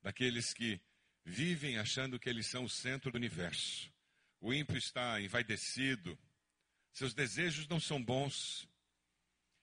daqueles 0.00 0.54
que 0.54 0.80
vivem 1.22 1.76
achando 1.76 2.18
que 2.18 2.26
eles 2.26 2.46
são 2.46 2.64
o 2.64 2.70
centro 2.70 3.12
do 3.12 3.16
universo. 3.16 3.92
O 4.40 4.50
ímpio 4.50 4.78
está 4.78 5.20
envaidecido, 5.20 6.18
seus 6.90 7.12
desejos 7.12 7.68
não 7.68 7.78
são 7.78 8.02
bons. 8.02 8.66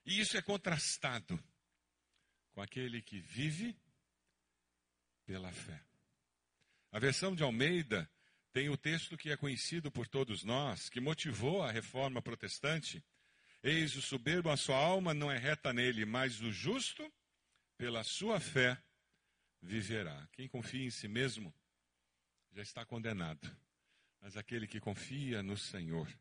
E 0.06 0.20
isso 0.20 0.38
é 0.38 0.44
contrastado 0.44 1.44
com 2.52 2.62
aquele 2.62 3.02
que 3.02 3.20
vive 3.20 3.76
pela 5.26 5.52
fé. 5.52 5.82
A 6.92 7.00
versão 7.00 7.36
de 7.36 7.44
Almeida 7.44 8.10
tem 8.52 8.70
o 8.70 8.78
texto 8.78 9.18
que 9.18 9.32
é 9.32 9.38
conhecido 9.38 9.90
por 9.90 10.08
todos 10.08 10.44
nós, 10.44 10.90
que 10.90 11.00
motivou 11.00 11.64
a 11.64 11.72
reforma 11.72 12.22
protestante, 12.22 13.04
Eis 13.64 13.96
o 13.96 14.02
soberbo, 14.02 14.50
a 14.50 14.58
sua 14.58 14.76
alma 14.76 15.14
não 15.14 15.32
é 15.32 15.38
reta 15.38 15.72
nele, 15.72 16.04
mas 16.04 16.42
o 16.42 16.52
justo, 16.52 17.12
pela 17.78 18.04
sua 18.04 18.40
fé, 18.40 18.82
viverá. 19.62 20.28
Quem 20.32 20.48
confia 20.48 20.84
em 20.84 20.90
si 20.90 21.08
mesmo 21.08 21.54
já 22.52 22.64
está 22.64 22.84
condenado. 22.84 23.56
Mas 24.20 24.36
aquele 24.36 24.66
que 24.66 24.80
confia 24.80 25.44
no 25.44 25.56
Senhor 25.58 26.12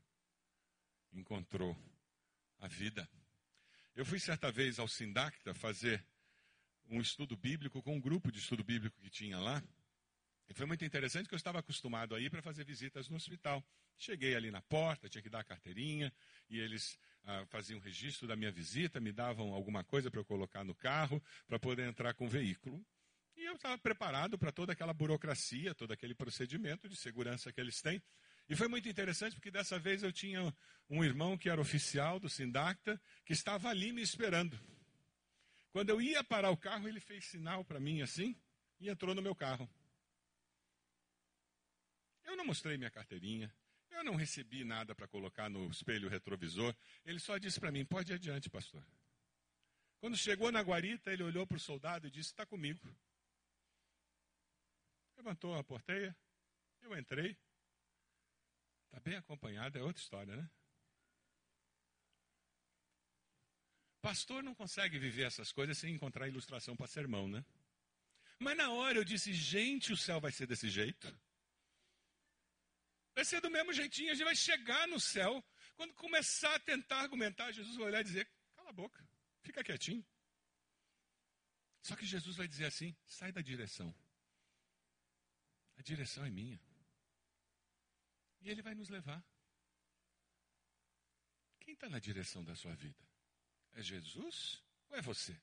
encontrou 1.15 1.75
a 2.59 2.69
vida. 2.69 3.09
Eu 3.97 4.05
fui 4.05 4.21
certa 4.21 4.53
vez 4.53 4.79
ao 4.79 4.87
Sindacta 4.87 5.55
fazer 5.55 6.05
um 6.91 7.01
estudo 7.01 7.37
bíblico 7.37 7.83
com 7.83 7.97
um 7.97 8.01
grupo 8.01 8.33
de 8.33 8.39
estudo 8.39 8.65
bíblico 8.65 9.01
que 9.01 9.09
tinha 9.09 9.39
lá. 9.39 9.63
E 10.49 10.55
foi 10.55 10.67
muito 10.67 10.85
interessante 10.85 11.29
que 11.29 11.35
eu 11.35 11.37
estava 11.39 11.61
acostumado 11.61 12.15
a 12.15 12.21
ir 12.21 12.29
para 12.29 12.43
fazer 12.43 12.65
visitas 12.65 13.09
no 13.09 13.17
hospital. 13.17 13.65
Cheguei 13.97 14.35
ali 14.35 14.51
na 14.51 14.61
porta, 14.61 15.09
tinha 15.09 15.23
que 15.23 15.31
dar 15.31 15.41
a 15.41 15.45
carteirinha, 15.45 16.13
e 16.49 16.59
eles 16.59 16.99
ah, 17.25 17.47
faziam 17.47 17.79
um 17.79 17.83
registro 17.83 18.27
da 18.27 18.35
minha 18.35 18.51
visita, 18.51 18.99
me 18.99 19.13
davam 19.13 19.55
alguma 19.55 19.85
coisa 19.85 20.11
para 20.11 20.19
eu 20.19 20.25
colocar 20.25 20.65
no 20.65 20.75
carro, 20.75 21.23
para 21.47 21.59
poder 21.59 21.87
entrar 21.87 22.15
com 22.15 22.27
o 22.27 22.29
veículo. 22.29 22.85
E 23.37 23.45
eu 23.45 23.55
estava 23.55 23.79
preparado 23.79 24.37
para 24.37 24.51
toda 24.51 24.73
aquela 24.73 24.93
burocracia, 24.93 25.73
todo 25.73 25.93
aquele 25.93 26.15
procedimento 26.15 26.89
de 26.89 26.97
segurança 26.97 27.53
que 27.53 27.61
eles 27.61 27.81
têm. 27.81 28.03
E 28.49 28.57
foi 28.57 28.67
muito 28.67 28.89
interessante 28.89 29.35
porque 29.35 29.53
dessa 29.53 29.79
vez 29.79 30.03
eu 30.03 30.13
tinha 30.13 30.53
um 30.89 31.05
irmão 31.05 31.39
que 31.39 31.49
era 31.49 31.61
oficial 31.61 32.19
do 32.19 32.29
Sindacta, 32.29 33.01
que 33.25 33.33
estava 33.33 33.69
ali 33.69 33.93
me 33.93 34.03
esperando. 34.03 34.59
Quando 35.73 35.91
eu 35.91 36.01
ia 36.01 36.25
parar 36.25 36.51
o 36.51 36.57
carro, 36.57 36.89
ele 36.89 37.01
fez 37.01 37.25
sinal 37.27 37.65
para 37.65 37.79
mim 37.79 38.03
assim 38.03 38.37
e 38.81 38.89
entrou 38.89 39.15
no 39.15 39.23
meu 39.23 39.35
carro. 39.35 39.69
Eu 42.25 42.37
não 42.37 42.45
mostrei 42.45 42.77
minha 42.77 42.91
carteirinha, 42.91 43.53
eu 43.91 44.05
não 44.05 44.15
recebi 44.15 44.65
nada 44.65 44.95
para 44.95 45.07
colocar 45.07 45.49
no 45.49 45.69
espelho 45.71 46.09
retrovisor. 46.09 46.75
Ele 47.05 47.19
só 47.19 47.39
disse 47.39 47.61
para 47.61 47.71
mim: 47.71 47.85
pode 47.85 48.13
ir 48.13 48.15
adiante, 48.15 48.49
pastor. 48.49 48.85
Quando 50.01 50.17
chegou 50.17 50.51
na 50.51 50.61
guarita, 50.61 51.13
ele 51.13 51.23
olhou 51.23 51.47
para 51.47 51.57
o 51.57 51.61
soldado 51.61 52.07
e 52.07 52.11
disse: 52.11 52.31
está 52.31 52.47
comigo. 52.47 52.81
Levantou 55.17 55.55
a 55.55 55.63
porteia, 55.63 56.17
eu 56.83 56.97
entrei. 56.97 57.37
Está 58.87 59.01
bem 59.01 59.17
acompanhado, 59.17 59.79
é 59.79 59.83
outra 59.83 60.03
história, 60.03 60.37
né? 60.37 60.51
Pastor 64.01 64.43
não 64.43 64.55
consegue 64.55 64.99
viver 64.99 65.25
essas 65.25 65.53
coisas 65.53 65.77
sem 65.77 65.95
encontrar 65.95 66.27
ilustração 66.27 66.75
para 66.75 66.87
sermão, 66.87 67.29
né? 67.29 67.45
Mas 68.39 68.57
na 68.57 68.71
hora 68.71 68.99
eu 68.99 69.05
disse: 69.05 69.33
gente, 69.33 69.93
o 69.93 69.97
céu 69.97 70.21
vai 70.21 70.33
ser 70.33 70.47
desse 70.47 70.71
jeito. 70.71 71.07
Vai 73.15 73.25
ser 73.25 73.41
do 73.41 73.51
mesmo 73.51 73.73
jeitinho, 73.73 74.11
a 74.11 74.15
gente 74.15 74.25
vai 74.25 74.37
chegar 74.37 74.89
no 74.89 74.99
céu. 74.99 75.45
Quando 75.77 75.93
começar 75.95 76.55
a 76.55 76.59
tentar 76.61 77.01
argumentar, 77.01 77.53
Jesus 77.53 77.77
vai 77.77 77.87
olhar 77.87 78.01
e 78.01 78.05
dizer: 78.05 78.31
cala 78.57 78.71
a 78.71 78.73
boca, 78.73 79.07
fica 79.43 79.63
quietinho. 79.63 80.05
Só 81.83 81.95
que 81.95 82.07
Jesus 82.07 82.37
vai 82.37 82.49
dizer 82.49 82.65
assim: 82.67 82.97
sai 83.07 83.33
da 83.33 83.43
direção. 83.43 83.95
A 85.77 85.83
direção 85.83 86.25
é 86.25 86.31
minha. 86.31 86.61
E 88.41 88.49
ele 88.49 88.63
vai 88.63 88.75
nos 88.75 88.89
levar. 88.89 89.23
Quem 91.61 91.75
está 91.75 91.89
na 91.91 91.99
direção 91.99 92.43
da 92.43 92.55
sua 92.55 92.75
vida? 92.75 93.10
É 93.75 93.83
Jesus 93.83 94.63
ou 94.89 94.97
é 94.97 95.03
você? 95.03 95.41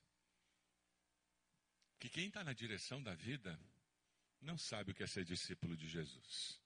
Que 1.98 2.08
quem 2.08 2.28
está 2.28 2.44
na 2.44 2.52
direção 2.52 3.02
da 3.02 3.14
vida 3.14 3.58
não 4.40 4.56
sabe 4.56 4.92
o 4.92 4.94
que 4.94 5.02
é 5.02 5.06
ser 5.06 5.24
discípulo 5.24 5.76
de 5.76 5.88
Jesus. 5.88 6.60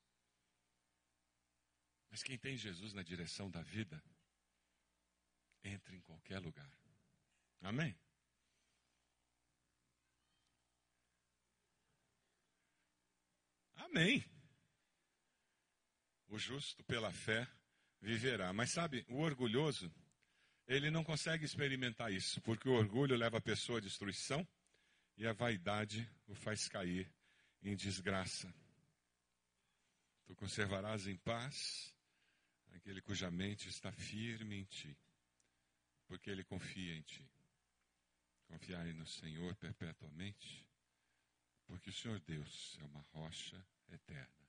Mas 2.11 2.23
quem 2.23 2.37
tem 2.37 2.57
Jesus 2.57 2.93
na 2.93 3.03
direção 3.03 3.51
da 3.51 3.63
vida, 3.63 4.03
entra 5.65 5.97
em 5.97 6.01
qualquer 6.03 6.39
lugar. 6.39 6.71
Amém? 7.63 7.99
Amém. 13.77 14.25
O 16.29 16.39
justo 16.39 16.83
pela 16.85 17.13
fé 17.13 17.47
viverá. 18.01 18.53
Mas 18.53 18.73
sabe, 18.73 19.05
o 19.09 19.21
orgulhoso, 19.21 19.91
ele 20.67 20.91
não 20.91 21.05
consegue 21.05 21.45
experimentar 21.45 22.13
isso, 22.13 22.41
porque 22.41 22.69
o 22.69 22.73
orgulho 22.75 23.17
leva 23.17 23.39
a 23.39 23.43
pessoa 23.43 23.79
à 23.79 23.81
destruição 23.81 24.47
e 25.17 25.27
a 25.27 25.33
vaidade 25.33 26.09
o 26.27 26.35
faz 26.35 26.69
cair 26.69 27.13
em 27.63 27.77
desgraça. 27.77 28.53
Tu 30.27 30.35
conservarás 30.35 31.07
em 31.07 31.17
paz 31.17 31.95
aquele 32.75 33.03
cuja 33.03 33.31
mente 33.31 33.69
está 33.69 33.93
firme 33.93 34.57
em 34.57 34.65
ti, 34.65 34.97
porque 36.07 36.31
ele 36.31 36.45
confia 36.45 36.97
em 36.97 37.03
ti. 37.03 37.29
Confiai 38.47 38.93
no 38.93 39.07
Senhor 39.07 39.55
perpetuamente, 39.57 40.67
porque 41.67 41.91
o 41.91 41.93
Senhor 41.93 42.21
Deus 42.21 42.77
é 42.81 42.85
uma 42.85 43.01
rocha 43.13 43.65
eterna. 43.89 44.43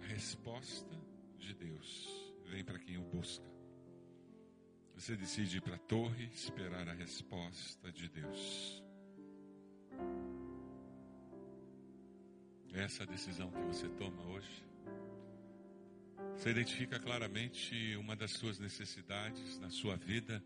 A 0.00 0.06
resposta 0.06 1.13
de 1.38 1.54
Deus 1.54 2.32
vem 2.46 2.64
para 2.64 2.78
quem 2.78 2.98
o 2.98 3.02
busca. 3.02 3.44
Você 4.94 5.16
decide 5.16 5.56
ir 5.56 5.60
para 5.60 5.74
a 5.74 5.78
torre 5.78 6.30
esperar 6.32 6.88
a 6.88 6.92
resposta 6.92 7.90
de 7.90 8.08
Deus. 8.08 8.82
É 12.72 12.82
essa 12.82 13.02
a 13.04 13.06
decisão 13.06 13.50
que 13.50 13.60
você 13.62 13.88
toma 13.90 14.22
hoje? 14.26 14.64
Você 16.36 16.50
identifica 16.50 16.98
claramente 16.98 17.96
uma 17.96 18.16
das 18.16 18.32
suas 18.32 18.58
necessidades 18.58 19.58
na 19.58 19.70
sua 19.70 19.96
vida 19.96 20.42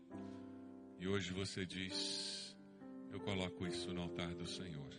e 0.99 1.07
hoje 1.07 1.31
você 1.31 1.65
diz: 1.65 2.55
Eu 3.11 3.19
coloco 3.19 3.65
isso 3.65 3.93
no 3.93 4.01
altar 4.03 4.33
do 4.35 4.45
Senhor. 4.45 4.93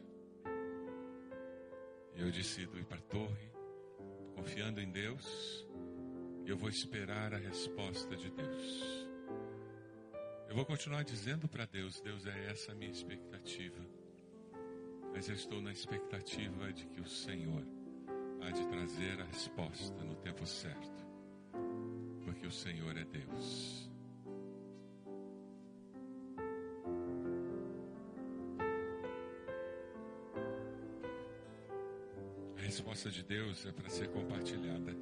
Eu 2.16 2.30
decido 2.30 2.78
ir 2.78 2.84
para 2.84 2.98
a 2.98 3.02
torre, 3.02 3.52
confiando 4.40 4.80
em 4.80 4.90
Deus, 4.90 5.66
eu 6.46 6.56
vou 6.56 6.70
esperar 6.70 7.34
a 7.34 7.36
resposta 7.36 8.16
de 8.16 8.30
Deus. 8.30 9.06
Eu 10.48 10.54
vou 10.54 10.64
continuar 10.64 11.04
dizendo 11.04 11.46
para 11.46 11.66
Deus: 11.66 12.00
Deus, 12.00 12.24
é 12.24 12.50
essa 12.50 12.72
a 12.72 12.74
minha 12.74 12.90
expectativa. 12.90 13.84
Mas 15.12 15.28
eu 15.28 15.34
estou 15.34 15.60
na 15.60 15.70
expectativa 15.70 16.72
de 16.72 16.86
que 16.86 17.02
o 17.02 17.06
Senhor 17.06 17.62
há 18.40 18.50
de 18.50 18.66
trazer 18.68 19.20
a 19.20 19.24
resposta 19.24 20.02
no 20.02 20.14
tempo 20.16 20.46
certo, 20.46 21.06
porque 22.24 22.46
o 22.46 22.52
Senhor 22.52 22.96
é 22.96 23.04
Deus. 23.04 23.89
A 33.00 33.02
resposta 33.02 33.22
de 33.22 33.22
Deus 33.34 33.64
é 33.64 33.72
para 33.72 33.88
ser 33.88 34.08
compartilhada. 34.10 34.94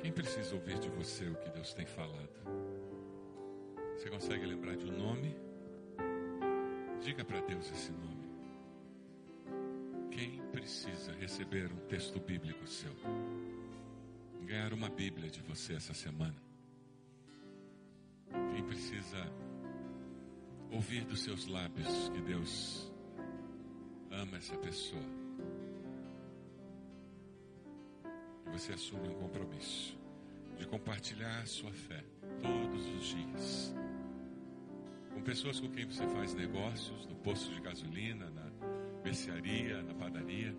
Quem 0.00 0.10
precisa 0.10 0.56
ouvir 0.56 0.76
de 0.80 0.88
você 0.88 1.24
o 1.24 1.36
que 1.36 1.48
Deus 1.50 1.72
tem 1.72 1.86
falado? 1.86 2.28
Você 3.94 4.10
consegue 4.10 4.44
lembrar 4.44 4.76
de 4.76 4.86
um 4.86 4.98
nome? 4.98 5.36
Diga 7.00 7.24
para 7.24 7.40
Deus 7.42 7.70
esse 7.70 7.92
nome. 7.92 8.28
Quem 10.10 10.42
precisa 10.50 11.12
receber 11.12 11.70
um 11.72 11.86
texto 11.86 12.18
bíblico 12.18 12.66
seu? 12.66 12.92
Ganhar 14.44 14.72
uma 14.72 14.88
Bíblia 14.88 15.30
de 15.30 15.40
você 15.42 15.74
essa 15.74 15.94
semana? 15.94 16.42
Quem 18.52 18.64
precisa 18.64 19.32
ouvir 20.72 21.04
dos 21.04 21.20
seus 21.20 21.46
lábios 21.46 22.08
que 22.08 22.20
Deus 22.22 22.92
ama 24.10 24.38
essa 24.38 24.56
pessoa? 24.58 25.25
Você 28.58 28.72
assume 28.72 29.08
um 29.08 29.14
compromisso 29.14 29.98
de 30.58 30.66
compartilhar 30.66 31.46
sua 31.46 31.70
fé 31.72 32.02
todos 32.40 32.86
os 32.86 33.04
dias 33.04 33.74
com 35.12 35.20
pessoas 35.20 35.60
com 35.60 35.68
quem 35.68 35.84
você 35.84 36.06
faz 36.08 36.32
negócios, 36.32 37.04
no 37.04 37.14
posto 37.16 37.52
de 37.52 37.60
gasolina, 37.60 38.30
na 38.30 38.50
mercearia, 39.04 39.82
na 39.82 39.92
padaria, 39.92 40.56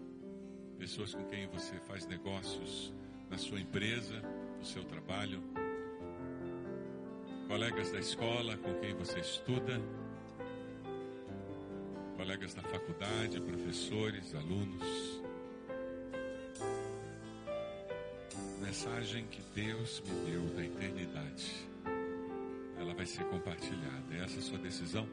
pessoas 0.77 1.15
com 1.15 1.23
quem 1.25 1.47
você 1.47 1.79
faz 1.87 2.05
negócios 2.05 2.93
na 3.31 3.37
sua 3.39 3.59
empresa, 3.59 4.21
no 4.59 4.63
seu 4.63 4.83
trabalho, 4.83 5.41
colegas 7.47 7.91
da 7.91 7.99
escola 7.99 8.57
com 8.57 8.75
quem 8.75 8.93
você 8.93 9.19
estuda, 9.21 9.81
colegas 12.15 12.53
da 12.53 12.61
faculdade, 12.61 13.41
professores, 13.41 14.35
alunos. 14.35 15.16
Mensagem 18.67 19.25
que 19.27 19.41
Deus 19.55 20.03
me 20.05 20.29
deu 20.29 20.41
da 20.53 20.61
eternidade. 20.61 21.65
Ela 22.77 22.93
vai 22.93 23.05
ser 23.05 23.23
compartilhada. 23.23 24.13
É 24.13 24.25
essa 24.25 24.39
a 24.39 24.41
sua 24.41 24.57
decisão? 24.57 25.07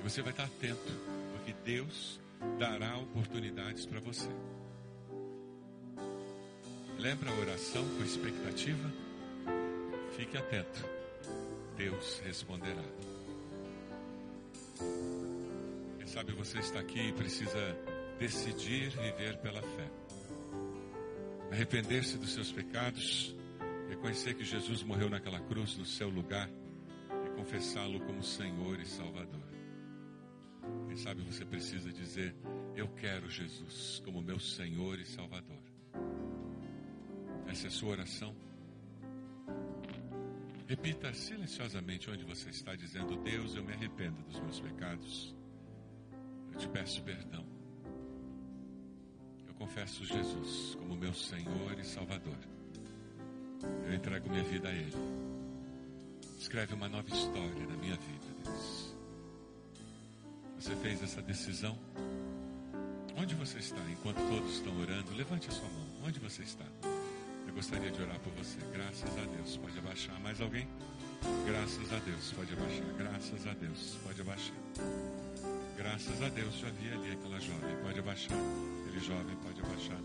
E 0.00 0.02
você 0.02 0.20
vai 0.20 0.32
estar 0.32 0.42
atento 0.42 0.92
que 1.46 1.52
Deus 1.64 2.18
dará 2.58 2.98
oportunidades 2.98 3.86
para 3.86 4.00
você. 4.00 4.28
Lembra 6.98 7.30
a 7.30 7.38
oração 7.38 7.88
com 7.96 8.02
expectativa? 8.02 8.92
Fique 10.16 10.36
atento. 10.36 10.84
Deus 11.76 12.20
responderá. 12.24 12.82
Quem 15.98 16.06
sabe 16.08 16.32
você 16.32 16.58
está 16.58 16.80
aqui 16.80 17.10
e 17.10 17.12
precisa 17.12 17.78
decidir 18.18 18.90
viver 18.90 19.36
pela 19.38 19.62
fé. 19.62 19.87
Arrepender-se 21.58 22.16
dos 22.16 22.32
seus 22.32 22.52
pecados, 22.52 23.34
reconhecer 23.88 24.34
que 24.34 24.44
Jesus 24.44 24.84
morreu 24.84 25.10
naquela 25.10 25.40
cruz 25.40 25.76
no 25.76 25.84
seu 25.84 26.08
lugar 26.08 26.48
e 27.26 27.30
confessá-lo 27.36 27.98
como 28.00 28.22
Senhor 28.22 28.78
e 28.78 28.86
Salvador 28.86 29.48
sabe 30.98 31.22
você 31.22 31.44
precisa 31.44 31.92
dizer: 31.92 32.34
Eu 32.74 32.88
quero 32.88 33.30
Jesus 33.30 34.02
como 34.04 34.20
meu 34.20 34.38
Senhor 34.38 34.98
e 34.98 35.06
Salvador. 35.06 35.62
Essa 37.46 37.66
é 37.66 37.68
a 37.68 37.70
sua 37.70 37.90
oração. 37.90 38.34
Repita 40.66 41.14
silenciosamente 41.14 42.10
onde 42.10 42.24
você 42.24 42.50
está 42.50 42.74
dizendo: 42.74 43.16
Deus, 43.22 43.54
eu 43.54 43.64
me 43.64 43.72
arrependo 43.72 44.20
dos 44.24 44.40
meus 44.40 44.60
pecados. 44.60 45.34
Eu 46.52 46.58
te 46.58 46.68
peço 46.68 47.02
perdão. 47.02 47.57
Confesso 49.68 50.02
Jesus 50.02 50.76
como 50.76 50.96
meu 50.96 51.12
Senhor 51.12 51.78
e 51.78 51.84
Salvador. 51.84 52.38
Eu 53.86 53.94
entrego 53.94 54.30
minha 54.30 54.42
vida 54.42 54.66
a 54.66 54.72
Ele. 54.72 54.96
Escreve 56.38 56.72
uma 56.72 56.88
nova 56.88 57.06
história 57.14 57.66
na 57.66 57.76
minha 57.76 57.94
vida, 57.96 58.26
Deus. 58.44 58.96
Você 60.58 60.74
fez 60.76 61.02
essa 61.02 61.20
decisão? 61.20 61.78
Onde 63.14 63.34
você 63.34 63.58
está 63.58 63.78
enquanto 63.90 64.16
todos 64.16 64.54
estão 64.54 64.74
orando? 64.80 65.14
Levante 65.14 65.48
a 65.48 65.52
sua 65.52 65.68
mão. 65.68 65.86
Onde 66.06 66.18
você 66.18 66.42
está? 66.42 66.64
Eu 67.46 67.52
gostaria 67.52 67.90
de 67.90 68.00
orar 68.00 68.18
por 68.20 68.32
você. 68.32 68.58
Graças 68.72 69.18
a 69.18 69.24
Deus. 69.36 69.58
Pode 69.58 69.78
abaixar. 69.78 70.18
Mais 70.20 70.40
alguém? 70.40 70.66
Graças 71.46 71.92
a 71.92 71.98
Deus. 71.98 72.32
Pode 72.32 72.54
abaixar. 72.54 72.86
Graças 72.96 73.46
a 73.46 73.52
Deus. 73.52 73.98
Pode 74.02 74.20
abaixar. 74.22 74.56
Graças 75.76 76.22
a 76.22 76.28
Deus. 76.30 76.54
Já 76.54 76.70
vi 76.70 76.88
ali 76.88 77.12
aquela 77.12 77.38
jovem. 77.38 77.76
Pode 77.84 77.98
abaixar. 77.98 78.77
Aquele 78.98 79.14
jovem 79.14 79.36
pode 79.36 79.60
abaixar. 79.60 80.00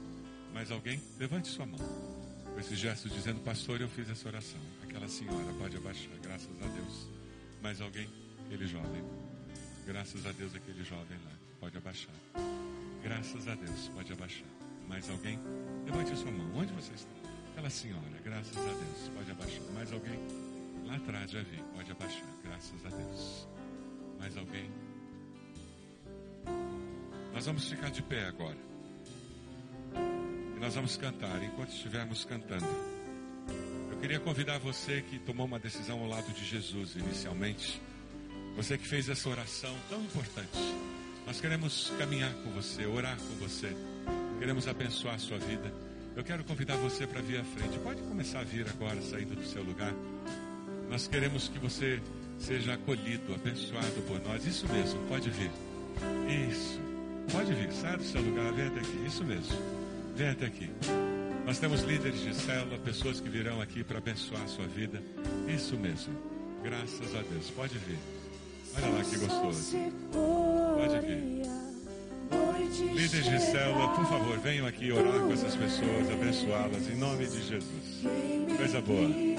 Mais 0.54 0.70
alguém? 0.70 1.02
Levante 1.18 1.48
sua 1.48 1.66
mão. 1.66 1.80
Com 1.80 2.60
esse 2.60 2.76
gesto 2.76 3.10
dizendo, 3.10 3.39
pastor, 3.39 3.82
eu 3.82 3.89
fiz 3.89 4.08
essa 4.08 4.28
oração. 4.28 4.60
Aquela 4.84 5.08
senhora 5.08 5.52
pode 5.58 5.78
abaixar. 5.78 6.14
Graças 6.22 6.62
a 6.62 6.68
Deus. 6.68 7.10
Mais 7.60 7.82
alguém? 7.82 8.08
Aquele 8.46 8.68
jovem. 8.68 9.04
Graças 9.88 10.24
a 10.28 10.32
Deus, 10.32 10.54
aquele 10.54 10.84
jovem 10.84 11.18
lá. 11.26 11.32
Pode 11.60 11.76
abaixar. 11.76 12.14
Graças 13.02 13.48
a 13.48 13.56
Deus, 13.56 13.89
pode 13.96 14.14
abaixar. 14.14 14.48
Mais 14.88 15.10
alguém? 15.10 15.39
Levante 15.86 16.16
sua 16.16 16.32
mão. 16.32 16.56
Onde 16.56 16.72
você 16.74 16.94
está? 16.94 17.10
Aquela 17.52 17.72
senhora, 17.72 18.22
graças 18.24 18.56
a 18.56 18.74
Deus, 18.74 19.10
pode 19.16 19.32
abaixar. 19.32 19.64
Mais 19.74 19.91
alguém? 19.91 20.20
Lá 20.86 20.98
atrás 20.98 21.32
já 21.32 21.41
vi, 21.41 21.64
pode 21.74 21.91
abaixar. 21.91 22.28
Graças 22.44 22.86
a 22.86 22.89
Deus. 22.89 23.48
Mais 24.20 24.38
alguém? 24.38 24.70
Nós 27.34 27.48
vamos 27.48 27.68
ficar 27.68 27.89
de 27.89 28.04
pé 28.04 28.28
agora. 28.28 28.73
Nós 30.64 30.76
vamos 30.76 30.95
cantar 30.95 31.43
enquanto 31.43 31.72
estivermos 31.72 32.24
cantando. 32.24 32.66
Eu 33.91 33.97
queria 33.97 34.18
convidar 34.18 34.59
você 34.59 35.01
que 35.01 35.20
tomou 35.20 35.45
uma 35.45 35.59
decisão 35.59 35.99
ao 35.99 36.07
lado 36.07 36.32
de 36.32 36.45
Jesus 36.45 36.95
inicialmente 36.95 37.82
você 38.55 38.78
que 38.78 38.88
fez 38.88 39.09
essa 39.09 39.28
oração 39.28 39.76
tão 39.89 40.01
importante. 40.01 40.57
Nós 41.28 41.41
queremos 41.41 41.91
caminhar 41.97 42.32
com 42.36 42.51
você, 42.51 42.86
orar 42.86 43.18
com 43.18 43.45
você. 43.45 43.76
Queremos 44.39 44.66
abençoar 44.66 45.16
a 45.16 45.20
sua 45.20 45.38
vida. 45.38 45.70
Eu 46.16 46.24
quero 46.24 46.45
convidar 46.45 46.78
você 46.78 47.05
para 47.05 47.22
vir 47.22 47.41
à 47.41 47.43
frente. 47.43 47.78
Pode 47.80 48.01
começar 48.03 48.39
a 48.39 48.43
vir 48.43 48.66
agora, 48.70 49.01
saindo 49.01 49.36
do 49.36 49.45
seu 49.45 49.64
lugar. 49.64 49.93
Nós 50.89 51.07
queremos 51.07 51.49
que 51.49 51.59
você 51.59 52.01
seja 52.39 52.76
acolhido, 52.76 53.34
abençoado 53.34 54.01
por 54.07 54.22
nós. 54.22 54.45
Isso 54.45 54.66
mesmo, 54.72 54.97
pode 55.09 55.30
vir. 55.30 55.51
Isso. 56.49 56.80
Pode 57.34 57.53
vir, 57.53 57.70
sai 57.74 57.97
do 57.97 58.03
seu 58.03 58.22
lugar, 58.22 58.53
vem 58.53 58.68
até 58.68 58.80
aqui. 58.80 59.05
Isso 59.05 59.26
mesmo. 59.26 59.73
Vem 60.16 60.30
até 60.30 60.45
aqui. 60.45 60.70
Nós 61.45 61.59
temos 61.59 61.82
líderes 61.82 62.22
de 62.22 62.34
célula, 62.36 62.78
pessoas 62.80 63.20
que 63.20 63.30
virão 63.30 63.61
aqui 63.61 63.84
para 63.84 63.97
abençoar 63.97 64.43
a 64.43 64.47
sua 64.47 64.66
vida. 64.68 65.01
Isso 65.47 65.76
mesmo. 65.76 66.14
Graças 66.64 67.16
a 67.16 67.22
Deus. 67.22 67.49
Pode 67.49 67.78
vir. 67.80 67.97
Olha 68.76 68.89
lá 68.89 69.03
que 69.03 69.18
gostoso. 69.18 69.78
Pode 70.11 70.99
vir. 71.05 71.43
Líderes 72.95 73.26
de 73.26 73.39
célula, 73.39 73.89
por 73.89 74.05
favor, 74.05 74.39
venham 74.39 74.66
aqui 74.66 74.91
orar 74.91 75.20
com 75.20 75.34
essas 75.34 75.55
pessoas, 75.55 76.09
abençoá-las 76.09 76.89
em 76.89 76.95
nome 76.95 77.26
de 77.28 77.43
Jesus. 77.43 78.01
Coisa 78.57 78.82
boa. 78.82 79.33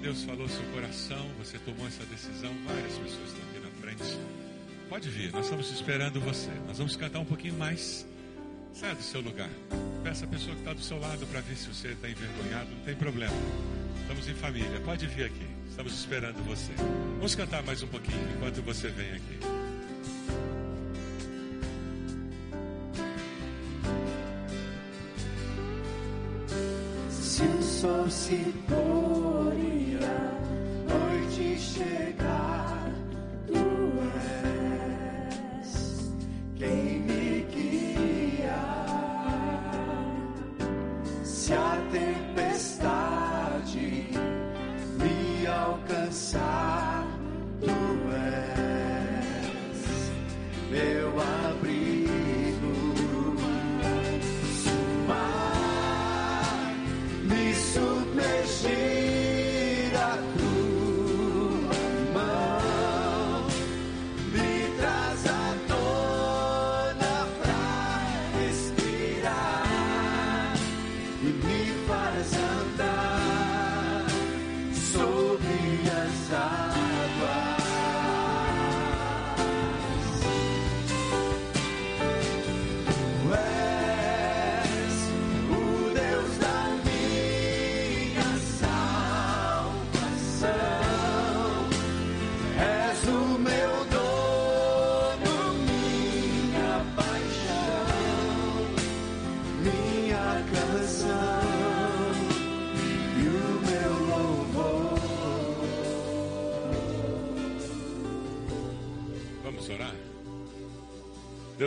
Deus 0.00 0.22
falou 0.22 0.48
seu 0.48 0.64
coração, 0.72 1.28
você 1.38 1.58
tomou 1.58 1.86
essa 1.86 2.04
decisão, 2.04 2.54
várias 2.64 2.92
pessoas 2.98 3.28
estão 3.28 3.42
aqui 3.50 3.58
na 3.58 3.70
frente. 3.82 4.18
Pode 4.88 5.08
vir, 5.10 5.32
nós 5.32 5.44
estamos 5.44 5.70
esperando 5.70 6.20
você. 6.20 6.50
Nós 6.66 6.78
vamos 6.78 6.96
cantar 6.96 7.18
um 7.18 7.24
pouquinho 7.24 7.54
mais. 7.54 8.06
Saia 8.72 8.94
do 8.94 9.02
seu 9.02 9.20
lugar. 9.20 9.50
Peça 10.04 10.24
a 10.24 10.28
pessoa 10.28 10.54
que 10.54 10.60
está 10.60 10.72
do 10.72 10.80
seu 10.80 10.98
lado 10.98 11.26
para 11.26 11.40
ver 11.40 11.56
se 11.56 11.66
você 11.68 11.88
está 11.88 12.08
envergonhado, 12.08 12.70
não 12.70 12.80
tem 12.84 12.94
problema. 12.94 13.34
Estamos 14.02 14.28
em 14.28 14.34
família, 14.34 14.80
pode 14.84 15.06
vir 15.06 15.24
aqui. 15.24 15.46
Estamos 15.68 15.92
esperando 15.92 16.42
você. 16.44 16.72
Vamos 17.16 17.34
cantar 17.34 17.62
mais 17.64 17.82
um 17.82 17.88
pouquinho 17.88 18.30
enquanto 18.36 18.62
você 18.62 18.88
vem 18.88 19.10
aqui. 19.10 19.38
Se 27.10 27.42
o 27.42 27.62
sol 27.62 28.08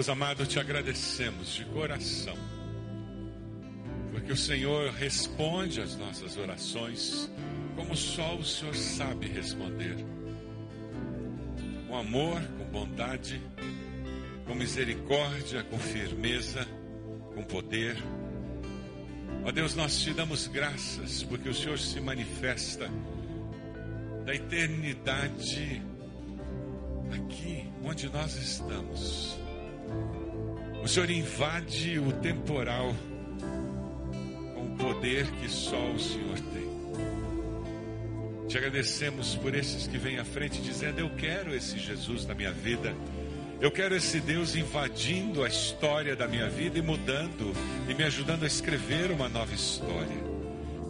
Deus 0.02 0.10
amado, 0.10 0.47
te 0.47 0.60
agradecemos 0.60 1.54
de 1.54 1.64
coração, 1.66 2.36
porque 4.12 4.32
o 4.32 4.36
Senhor 4.36 4.89
responde 4.89 5.80
às 5.80 5.95
nossas 5.95 6.38
orações 6.38 7.30
como 7.76 7.95
só 7.95 8.36
o 8.36 8.43
Senhor 8.43 8.74
sabe 8.74 9.28
responder. 9.28 9.95
Com 11.88 11.95
amor, 11.95 12.41
com 12.58 12.66
bondade, 12.66 13.39
com 14.47 14.56
misericórdia, 14.56 15.64
com 15.66 15.78
firmeza, 15.78 16.68
com 17.36 17.43
poder. 17.43 17.95
Ó 19.45 19.52
Deus, 19.52 19.76
nós 19.76 19.99
te 19.99 20.16
damos 20.16 20.47
graças 20.47 21.22
porque 21.22 21.47
o 21.47 21.54
Senhor 21.54 21.78
se 21.78 22.02
manifesta 22.02 22.89
da 24.26 24.34
eternidade 24.34 25.80
aqui 27.14 27.70
onde 27.84 28.10
nós 28.10 28.36
estamos. 28.36 29.39
O 30.84 30.88
Senhor 30.88 31.10
invade 31.10 32.00
o 32.00 32.12
temporal 32.12 32.96
com 34.56 34.66
o 34.66 34.78
poder 34.78 35.28
que 35.34 35.48
só 35.48 35.92
o 35.92 36.00
Senhor 36.00 36.39
tem. 36.39 36.72
Te 38.48 38.58
agradecemos 38.58 39.36
por 39.36 39.56
esses 39.56 39.88
que 39.88 39.98
vêm 39.98 40.18
à 40.18 40.26
frente 40.26 40.60
dizendo: 40.62 41.00
Eu 41.00 41.10
quero 41.12 41.54
esse 41.56 41.78
Jesus 41.78 42.26
na 42.26 42.34
minha 42.34 42.52
vida. 42.52 42.94
Eu 43.62 43.70
quero 43.70 43.96
esse 43.96 44.20
Deus 44.20 44.56
invadindo 44.56 45.44
a 45.44 45.48
história 45.48 46.16
da 46.16 46.28
minha 46.28 46.50
vida 46.50 46.80
e 46.80 46.82
mudando 46.82 47.54
e 47.88 47.94
me 47.94 48.04
ajudando 48.04 48.44
a 48.44 48.48
escrever 48.48 49.12
uma 49.12 49.30
nova 49.30 49.54
história. 49.54 50.32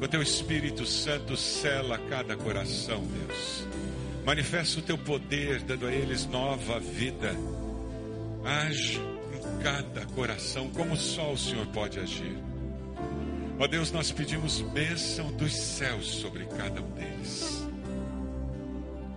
O 0.02 0.08
teu 0.08 0.22
Espírito 0.22 0.86
Santo 0.86 1.36
sela 1.36 1.99
cada 2.10 2.36
coração, 2.38 3.04
Deus. 3.04 3.68
Manifesta 4.26 4.80
o 4.80 4.82
teu 4.82 4.97
poder, 4.97 5.62
dando 5.62 5.86
a 5.86 5.91
eles 5.91 6.26
nova 6.26 6.80
vida. 6.80 7.36
Age 8.44 9.00
em 9.00 9.64
cada 9.64 10.06
coração, 10.08 10.70
como 10.72 10.96
só 10.96 11.32
o 11.32 11.38
Senhor 11.38 11.66
pode 11.68 12.00
agir. 12.00 12.38
Ó 13.60 13.68
Deus, 13.68 13.92
nós 13.92 14.12
pedimos 14.12 14.62
bênção 14.62 15.32
dos 15.34 15.54
céus 15.54 16.08
sobre 16.08 16.46
cada 16.46 16.82
um 16.82 16.89
deles. 16.92 17.64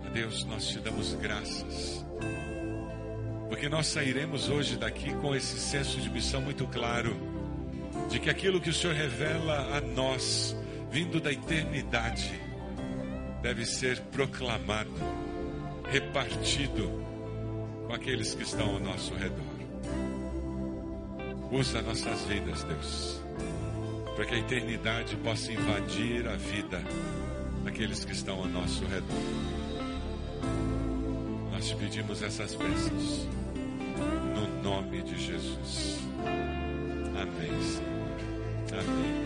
Ó 0.05 0.09
Deus, 0.09 0.45
nós 0.45 0.67
te 0.67 0.79
damos 0.79 1.13
graças. 1.15 2.05
Porque 3.49 3.67
nós 3.67 3.87
sairemos 3.87 4.49
hoje 4.49 4.77
daqui 4.77 5.13
com 5.15 5.35
esse 5.35 5.59
senso 5.59 5.99
de 5.99 6.09
missão 6.09 6.41
muito 6.41 6.67
claro, 6.67 7.15
de 8.09 8.19
que 8.19 8.29
aquilo 8.29 8.61
que 8.61 8.69
o 8.69 8.73
Senhor 8.73 8.95
revela 8.95 9.77
a 9.77 9.81
nós, 9.81 10.55
vindo 10.91 11.19
da 11.19 11.31
eternidade, 11.31 12.39
deve 13.41 13.65
ser 13.65 13.99
proclamado, 14.11 14.91
repartido 15.89 17.03
com 17.87 17.93
aqueles 17.93 18.33
que 18.33 18.43
estão 18.43 18.75
ao 18.75 18.79
nosso 18.79 19.13
redor. 19.15 19.55
Usa 21.51 21.81
nossas 21.81 22.21
vidas, 22.23 22.63
Deus, 22.63 23.21
para 24.15 24.25
que 24.25 24.35
a 24.35 24.39
eternidade 24.39 25.15
possa 25.17 25.51
invadir 25.51 26.27
a 26.27 26.35
vida 26.35 26.81
daqueles 27.63 28.03
que 28.03 28.13
estão 28.13 28.39
ao 28.39 28.47
nosso 28.47 28.83
redor. 28.85 29.23
Nós 31.51 31.67
te 31.67 31.75
pedimos 31.75 32.21
essas 32.21 32.55
bênçãos, 32.55 33.27
no 34.35 34.63
nome 34.63 35.01
de 35.03 35.17
Jesus. 35.17 35.99
Amém, 37.15 37.61
Senhor. 37.61 38.81
Amém. 38.81 39.24